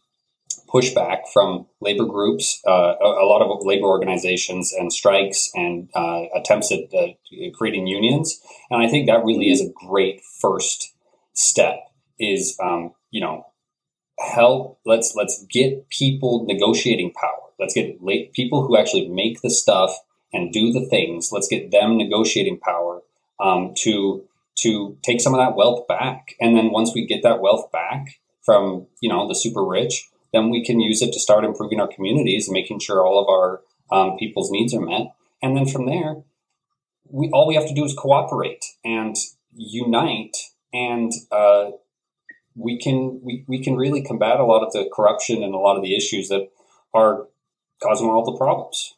pushback 0.73 1.27
from 1.33 1.67
labor 1.81 2.05
groups, 2.05 2.61
uh, 2.67 2.95
a, 3.01 3.25
lot 3.25 3.41
of 3.41 3.65
labor 3.65 3.87
organizations 3.87 4.73
and 4.73 4.91
strikes 4.91 5.49
and 5.53 5.89
uh, 5.95 6.23
attempts 6.35 6.71
at 6.71 6.93
uh, 6.93 7.07
creating 7.53 7.87
unions. 7.87 8.39
And 8.69 8.81
I 8.81 8.89
think 8.89 9.07
that 9.07 9.25
really 9.25 9.49
is 9.49 9.61
a 9.61 9.71
great 9.87 10.21
first 10.39 10.93
step 11.33 11.79
is, 12.19 12.57
um, 12.63 12.93
you 13.09 13.21
know, 13.21 13.45
help, 14.19 14.79
let's, 14.85 15.13
let's 15.15 15.45
get 15.49 15.89
people 15.89 16.45
negotiating 16.47 17.11
power. 17.13 17.41
Let's 17.59 17.73
get 17.73 18.03
people 18.33 18.65
who 18.65 18.77
actually 18.77 19.07
make 19.07 19.41
the 19.41 19.49
stuff 19.49 19.91
and 20.33 20.51
do 20.51 20.71
the 20.71 20.85
things. 20.89 21.31
Let's 21.31 21.47
get 21.47 21.71
them 21.71 21.97
negotiating 21.97 22.59
power 22.59 23.01
um, 23.39 23.73
to 23.79 24.23
to 24.59 24.97
take 25.01 25.21
some 25.21 25.33
of 25.33 25.39
that 25.39 25.55
wealth 25.55 25.87
back. 25.87 26.35
And 26.39 26.55
then 26.55 26.71
once 26.71 26.91
we 26.93 27.05
get 27.05 27.23
that 27.23 27.41
wealth 27.41 27.71
back 27.71 28.19
from, 28.43 28.87
you 29.01 29.09
know, 29.09 29.27
the 29.27 29.33
super 29.33 29.65
rich, 29.65 30.09
then 30.33 30.49
we 30.49 30.63
can 30.63 30.79
use 30.79 31.01
it 31.01 31.11
to 31.13 31.19
start 31.19 31.45
improving 31.45 31.79
our 31.79 31.87
communities 31.87 32.47
and 32.47 32.53
making 32.53 32.79
sure 32.79 33.05
all 33.05 33.21
of 33.21 33.27
our 33.27 33.61
um, 33.91 34.17
people's 34.17 34.49
needs 34.51 34.73
are 34.73 34.81
met. 34.81 35.13
And 35.41 35.55
then 35.57 35.67
from 35.67 35.85
there, 35.85 36.23
we 37.09 37.29
all 37.33 37.47
we 37.47 37.55
have 37.55 37.67
to 37.67 37.73
do 37.73 37.83
is 37.83 37.93
cooperate 37.93 38.63
and 38.85 39.15
unite, 39.53 40.37
and 40.73 41.11
uh, 41.31 41.71
we 42.55 42.79
can 42.79 43.19
we, 43.23 43.43
we 43.47 43.61
can 43.63 43.75
really 43.75 44.01
combat 44.01 44.39
a 44.39 44.45
lot 44.45 44.65
of 44.65 44.71
the 44.71 44.89
corruption 44.93 45.43
and 45.43 45.53
a 45.53 45.57
lot 45.57 45.75
of 45.75 45.83
the 45.83 45.95
issues 45.95 46.29
that 46.29 46.49
are 46.93 47.27
causing 47.83 48.07
all 48.07 48.23
the 48.23 48.37
problems. 48.37 48.95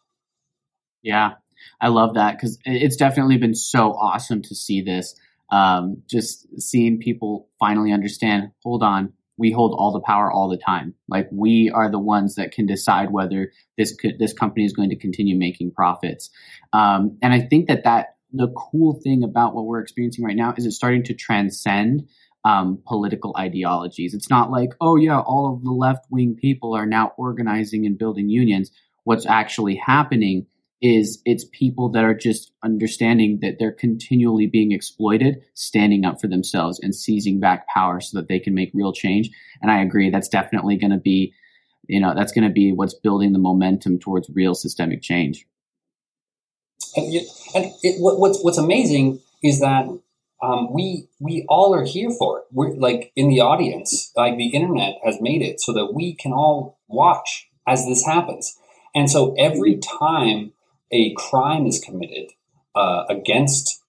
Yeah, 1.02 1.34
I 1.82 1.88
love 1.88 2.16
that 2.16 2.38
because 2.38 2.60
it's 2.66 2.96
definitely 2.96 3.38
been 3.38 3.56
so 3.56 3.94
awesome 3.94 4.42
to 4.44 4.56
see 4.56 4.82
this 4.82 5.16
um, 5.52 6.04
just 6.10 6.48
seeing 6.62 7.00
people 7.00 7.48
finally 7.60 7.92
understand 7.92 8.52
hold 8.64 8.84
on 8.84 9.14
we 9.38 9.52
hold 9.52 9.74
all 9.78 9.92
the 9.92 10.02
power 10.02 10.32
all 10.32 10.50
the 10.50 10.58
time. 10.58 10.94
Like 11.08 11.28
we 11.32 11.72
are 11.74 11.90
the 11.90 12.00
ones 12.00 12.36
that 12.36 12.52
can 12.52 12.66
decide 12.66 13.12
whether 13.12 13.52
this 13.78 13.96
could, 13.96 14.20
this 14.20 14.34
company 14.34 14.66
is 14.66 14.74
going 14.74 14.90
to 14.90 14.96
continue 14.96 15.38
making 15.38 15.72
profits. 15.72 16.30
Um, 16.72 17.18
and 17.22 17.34
i 17.34 17.42
think 17.42 17.68
that 17.68 17.84
that 17.84 18.16
the 18.34 18.50
cool 18.50 19.00
thing 19.04 19.24
about 19.24 19.54
what 19.54 19.66
we're 19.66 19.80
experiencing 19.80 20.26
right 20.26 20.36
now 20.36 20.54
is 20.58 20.66
it's 20.66 20.76
starting 20.76 21.04
to 21.04 21.14
transcend 21.14 22.08
um, 22.46 22.80
political 22.86 23.34
ideologies. 23.38 24.14
It's 24.14 24.30
not 24.30 24.52
like 24.52 24.72
oh 24.82 24.96
yeah 24.96 25.20
all 25.20 25.54
of 25.54 25.64
the 25.64 25.72
left 25.72 26.06
wing 26.10 26.36
people 26.36 26.76
are 26.76 26.86
now 26.86 27.14
organizing 27.18 27.86
and 27.86 27.98
building 27.98 28.30
unions. 28.30 28.72
What's 29.04 29.26
actually 29.26 29.76
happening 29.76 30.48
is 30.84 31.22
it's 31.24 31.46
people 31.54 31.90
that 31.90 32.04
are 32.04 32.14
just 32.14 32.52
understanding 32.62 33.40
that 33.42 33.56
they're 33.58 33.72
continually 33.72 34.48
being 34.48 34.74
exploited, 34.74 35.42
standing 35.54 36.04
up 36.04 36.20
for 36.20 36.28
themselves 36.28 36.78
and 36.84 36.94
seizing 36.94 37.40
back 37.40 37.66
power 37.70 38.02
so 38.02 38.20
that 38.20 38.28
they 38.28 38.38
can 38.38 38.54
make 38.54 38.70
real 38.74 38.92
change. 38.92 39.30
And 39.62 39.72
I 39.72 39.82
agree, 39.82 40.10
that's 40.10 40.28
definitely 40.28 40.76
going 40.76 40.92
to 40.92 40.98
be, 40.98 41.34
you 41.88 42.02
know, 42.02 42.14
that's 42.14 42.34
going 42.34 42.46
to 42.46 42.54
be 42.54 42.74
what's 42.74 42.94
building 42.94 43.32
the 43.32 43.40
momentum 43.40 43.98
towards 43.98 44.30
real 44.30 44.54
systemic 44.54 45.02
change. 45.02 45.48
And, 46.98 47.06
and 47.56 47.72
it, 47.82 47.96
what's 48.00 48.44
what's 48.44 48.58
amazing 48.58 49.22
is 49.42 49.62
that 49.62 49.88
um, 50.44 50.74
we 50.74 51.08
we 51.20 51.46
all 51.48 51.74
are 51.74 51.86
here 51.86 52.10
for 52.12 52.40
it. 52.40 52.46
We're 52.52 52.76
like 52.76 53.14
in 53.16 53.30
the 53.30 53.40
audience, 53.40 54.12
like 54.18 54.36
the 54.36 54.50
internet 54.50 54.96
has 55.06 55.22
made 55.22 55.42
it 55.42 55.62
so 55.62 55.72
that 55.72 55.94
we 55.94 56.14
can 56.14 56.34
all 56.34 56.78
watch 56.90 57.48
as 57.66 57.86
this 57.88 58.06
happens. 58.06 58.60
And 58.94 59.10
so 59.10 59.34
every 59.40 59.78
time 59.78 60.52
a 60.94 61.14
crime 61.16 61.66
is 61.66 61.80
committed 61.80 62.30
uh, 62.76 63.04
against 63.10 63.82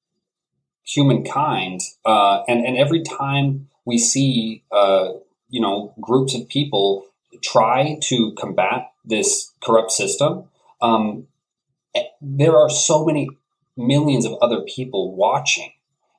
humankind, 0.82 1.82
uh, 2.04 2.42
and 2.48 2.66
and 2.66 2.76
every 2.76 3.02
time 3.02 3.68
we 3.84 3.98
see 3.98 4.64
uh, 4.72 5.10
you 5.48 5.60
know 5.60 5.94
groups 6.00 6.34
of 6.34 6.48
people 6.48 7.06
try 7.42 7.98
to 8.02 8.32
combat 8.38 8.90
this 9.04 9.52
corrupt 9.62 9.92
system, 9.92 10.44
um, 10.80 11.26
eh, 11.94 12.02
there 12.20 12.56
are 12.56 12.70
so 12.70 13.04
many 13.04 13.28
millions 13.76 14.24
of 14.24 14.32
other 14.40 14.62
people 14.62 15.14
watching 15.14 15.70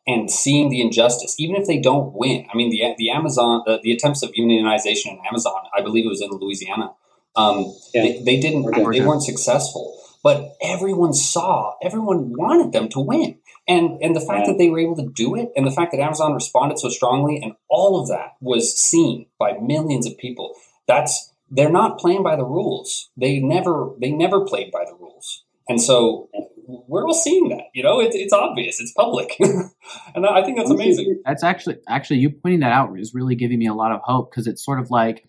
and 0.07 0.29
seeing 0.29 0.69
the 0.69 0.81
injustice, 0.81 1.35
even 1.39 1.55
if 1.55 1.65
they 1.65 1.79
don't 1.79 2.13
win. 2.13 2.45
I 2.53 2.55
mean, 2.55 2.69
the 2.69 2.93
the 2.97 3.09
Amazon, 3.09 3.63
the, 3.65 3.79
the 3.81 3.91
attempts 3.91 4.21
of 4.21 4.31
unionization 4.33 5.13
in 5.13 5.19
Amazon, 5.27 5.61
I 5.75 5.81
believe 5.81 6.05
it 6.05 6.09
was 6.09 6.21
in 6.21 6.29
Louisiana. 6.29 6.93
Um, 7.37 7.75
yeah. 7.93 8.03
they, 8.03 8.23
they, 8.23 8.39
didn't, 8.39 8.63
they 8.71 9.01
weren't 9.01 9.21
successful 9.21 10.04
but 10.25 10.57
everyone 10.59 11.13
saw, 11.13 11.75
everyone 11.83 12.33
wanted 12.35 12.71
them 12.71 12.89
to 12.89 12.99
win. 12.99 13.37
And, 13.67 14.01
and 14.01 14.15
the 14.15 14.19
fact 14.19 14.47
yeah. 14.47 14.53
that 14.53 14.57
they 14.57 14.69
were 14.69 14.79
able 14.79 14.95
to 14.95 15.07
do 15.07 15.35
it 15.35 15.51
and 15.55 15.67
the 15.67 15.71
fact 15.71 15.91
that 15.91 16.01
Amazon 16.01 16.33
responded 16.33 16.79
so 16.79 16.89
strongly 16.89 17.39
and 17.43 17.53
all 17.69 18.01
of 18.01 18.07
that 18.07 18.31
was 18.41 18.75
seen 18.75 19.27
by 19.37 19.53
millions 19.61 20.07
of 20.07 20.17
people, 20.17 20.55
that's, 20.87 21.31
they're 21.51 21.69
not 21.69 21.99
playing 21.99 22.23
by 22.23 22.35
the 22.35 22.43
rules. 22.43 23.11
They 23.15 23.37
never, 23.37 23.91
they 24.01 24.09
never 24.09 24.43
played 24.45 24.71
by 24.71 24.83
the 24.87 24.95
rules. 24.95 25.43
And 25.69 25.79
so 25.79 26.27
we're 26.65 27.05
all 27.05 27.13
seeing 27.13 27.49
that, 27.49 27.65
you 27.75 27.83
know, 27.83 27.99
it's, 27.99 28.15
it's 28.15 28.33
obvious, 28.33 28.81
it's 28.81 28.93
public. 28.93 29.37
and 30.15 30.25
I 30.25 30.43
think 30.43 30.57
that's 30.57 30.71
amazing. 30.71 31.21
That's 31.23 31.43
actually, 31.43 31.77
actually 31.87 32.17
you 32.17 32.31
pointing 32.31 32.61
that 32.61 32.71
out 32.71 32.97
is 32.97 33.13
really 33.13 33.35
giving 33.35 33.59
me 33.59 33.67
a 33.67 33.75
lot 33.75 33.91
of 33.91 34.01
hope 34.03 34.31
because 34.31 34.47
it's 34.47 34.65
sort 34.65 34.79
of 34.79 34.89
like, 34.89 35.23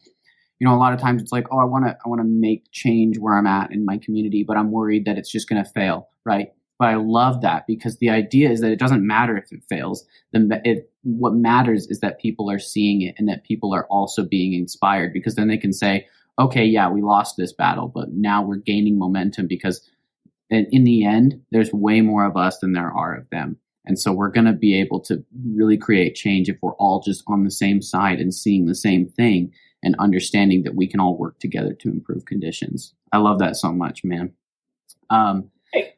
you 0.59 0.67
know, 0.67 0.75
a 0.75 0.79
lot 0.79 0.93
of 0.93 1.01
times 1.01 1.21
it's 1.21 1.33
like, 1.33 1.47
oh, 1.51 1.59
I 1.59 1.65
want 1.65 1.87
to, 1.87 1.97
I 2.05 2.09
want 2.09 2.21
to 2.21 2.27
make 2.27 2.71
change 2.73 3.19
where 3.19 3.37
I'm 3.37 3.47
at 3.47 3.73
in 3.73 3.85
my 3.85 3.99
community, 3.99 4.45
but 4.47 4.57
I'm 4.57 4.71
worried 4.71 5.05
that 5.05 5.19
it's 5.19 5.31
just 5.31 5.49
going 5.49 5.63
to 5.63 5.71
fail, 5.71 6.09
right? 6.25 6.49
But 6.79 6.89
I 6.89 6.95
love 6.97 7.43
that 7.43 7.67
because 7.67 7.99
the 7.99 8.11
idea 8.11 8.51
is 8.51 8.61
that 8.61 8.71
it 8.71 8.79
doesn't 8.79 9.07
matter 9.07 9.37
if 9.37 9.51
it 9.51 9.63
fails. 9.69 10.05
The, 10.33 10.61
it, 10.65 10.91
what 11.03 11.35
matters 11.35 11.87
is 11.89 12.01
that 12.01 12.21
people 12.21 12.51
are 12.51 12.59
seeing 12.59 13.03
it 13.03 13.15
and 13.19 13.29
that 13.29 13.45
people 13.45 13.75
are 13.75 13.87
also 13.87 14.25
being 14.25 14.53
inspired 14.53 15.13
because 15.13 15.35
then 15.35 15.49
they 15.49 15.57
can 15.59 15.73
say, 15.73 16.07
okay, 16.39 16.65
yeah, 16.65 16.91
we 16.91 17.01
lost 17.01 17.37
this 17.37 17.53
battle, 17.53 17.89
but 17.89 18.11
now 18.13 18.43
we're 18.43 18.57
gaining 18.57 18.99
momentum 18.99 19.47
because 19.47 19.89
in, 20.51 20.67
in 20.71 20.85
the 20.85 21.05
end, 21.05 21.41
there's 21.51 21.73
way 21.73 22.03
more 22.03 22.27
of 22.27 22.37
us 22.37 22.59
than 22.59 22.73
there 22.73 22.91
are 22.91 23.15
of 23.15 23.29
them. 23.31 23.57
And 23.87 23.99
so 23.99 24.13
we're 24.13 24.31
going 24.31 24.47
to 24.47 24.53
be 24.53 24.79
able 24.79 25.01
to 25.03 25.25
really 25.55 25.79
create 25.79 26.15
change 26.15 26.49
if 26.49 26.57
we're 26.61 26.75
all 26.75 27.01
just 27.01 27.23
on 27.27 27.45
the 27.45 27.51
same 27.51 27.81
side 27.81 28.21
and 28.21 28.35
seeing 28.35 28.67
the 28.67 28.75
same 28.75 29.07
thing 29.07 29.53
and 29.83 29.95
understanding 29.99 30.63
that 30.65 30.75
we 30.75 30.87
can 30.87 31.01
all 31.01 31.17
work 31.17 31.39
together 31.39 31.73
to 31.75 31.89
improve 31.89 32.25
conditions. 32.25 32.95
I 33.13 33.19
love 33.19 33.39
that 33.39 33.57
so 33.57 33.73
much, 33.73 34.05
man. 34.05 34.33
Um, 35.11 35.51
hey. 35.73 35.95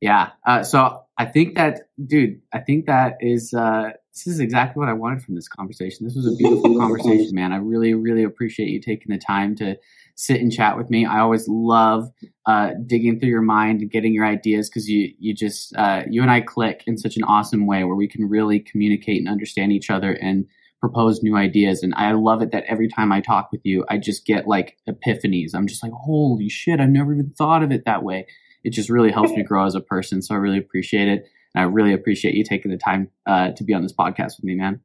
Yeah. 0.00 0.30
Uh, 0.46 0.62
so 0.62 1.02
I 1.16 1.24
think 1.24 1.56
that, 1.56 1.88
dude, 2.04 2.40
I 2.52 2.60
think 2.60 2.86
that 2.86 3.16
is, 3.20 3.52
uh, 3.52 3.90
this 4.12 4.26
is 4.26 4.40
exactly 4.40 4.80
what 4.80 4.88
I 4.88 4.92
wanted 4.92 5.22
from 5.22 5.34
this 5.34 5.48
conversation. 5.48 6.06
This 6.06 6.14
was 6.14 6.26
a 6.26 6.36
beautiful 6.36 6.76
conversation, 6.78 7.34
man. 7.34 7.52
I 7.52 7.56
really, 7.56 7.94
really 7.94 8.22
appreciate 8.22 8.68
you 8.68 8.80
taking 8.80 9.12
the 9.12 9.18
time 9.18 9.54
to 9.56 9.76
sit 10.14 10.40
and 10.40 10.52
chat 10.52 10.76
with 10.76 10.90
me. 10.90 11.06
I 11.06 11.20
always 11.20 11.48
love 11.48 12.10
uh, 12.46 12.72
digging 12.86 13.18
through 13.18 13.28
your 13.28 13.42
mind 13.42 13.80
and 13.80 13.90
getting 13.90 14.14
your 14.14 14.26
ideas 14.26 14.68
because 14.68 14.88
you, 14.88 15.12
you 15.18 15.34
just, 15.34 15.74
uh, 15.76 16.02
you 16.08 16.22
and 16.22 16.30
I 16.30 16.40
click 16.40 16.84
in 16.86 16.96
such 16.96 17.16
an 17.16 17.24
awesome 17.24 17.66
way 17.66 17.84
where 17.84 17.96
we 17.96 18.08
can 18.08 18.28
really 18.28 18.60
communicate 18.60 19.18
and 19.18 19.28
understand 19.28 19.72
each 19.72 19.90
other 19.90 20.12
and 20.12 20.46
propose 20.80 21.22
new 21.22 21.36
ideas. 21.36 21.82
And 21.82 21.94
I 21.96 22.12
love 22.12 22.42
it 22.42 22.52
that 22.52 22.64
every 22.68 22.88
time 22.88 23.12
I 23.12 23.20
talk 23.20 23.50
with 23.50 23.60
you, 23.64 23.84
I 23.88 23.98
just 23.98 24.26
get 24.26 24.46
like 24.46 24.76
epiphanies. 24.88 25.54
I'm 25.54 25.66
just 25.66 25.82
like, 25.82 25.92
holy 25.92 26.48
shit, 26.48 26.80
I've 26.80 26.90
never 26.90 27.12
even 27.12 27.30
thought 27.30 27.62
of 27.62 27.72
it 27.72 27.84
that 27.84 28.02
way. 28.02 28.26
It 28.64 28.72
just 28.72 28.88
really 28.88 29.10
helps 29.10 29.32
me 29.32 29.42
grow 29.46 29.66
as 29.66 29.74
a 29.74 29.80
person. 29.80 30.22
So 30.22 30.34
I 30.34 30.38
really 30.38 30.58
appreciate 30.58 31.08
it. 31.08 31.24
And 31.54 31.62
I 31.62 31.64
really 31.64 31.92
appreciate 31.92 32.34
you 32.34 32.44
taking 32.44 32.70
the 32.70 32.76
time 32.76 33.10
uh, 33.26 33.50
to 33.52 33.64
be 33.64 33.74
on 33.74 33.82
this 33.82 33.92
podcast 33.92 34.36
with 34.36 34.44
me, 34.44 34.54
man. 34.54 34.80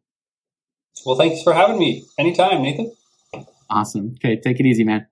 Well, 1.05 1.17
thanks 1.17 1.43
for 1.43 1.53
having 1.53 1.79
me. 1.79 2.05
Anytime, 2.17 2.61
Nathan. 2.61 2.93
Awesome. 3.69 4.15
Okay, 4.17 4.39
take 4.39 4.59
it 4.59 4.65
easy, 4.65 4.83
man. 4.83 5.07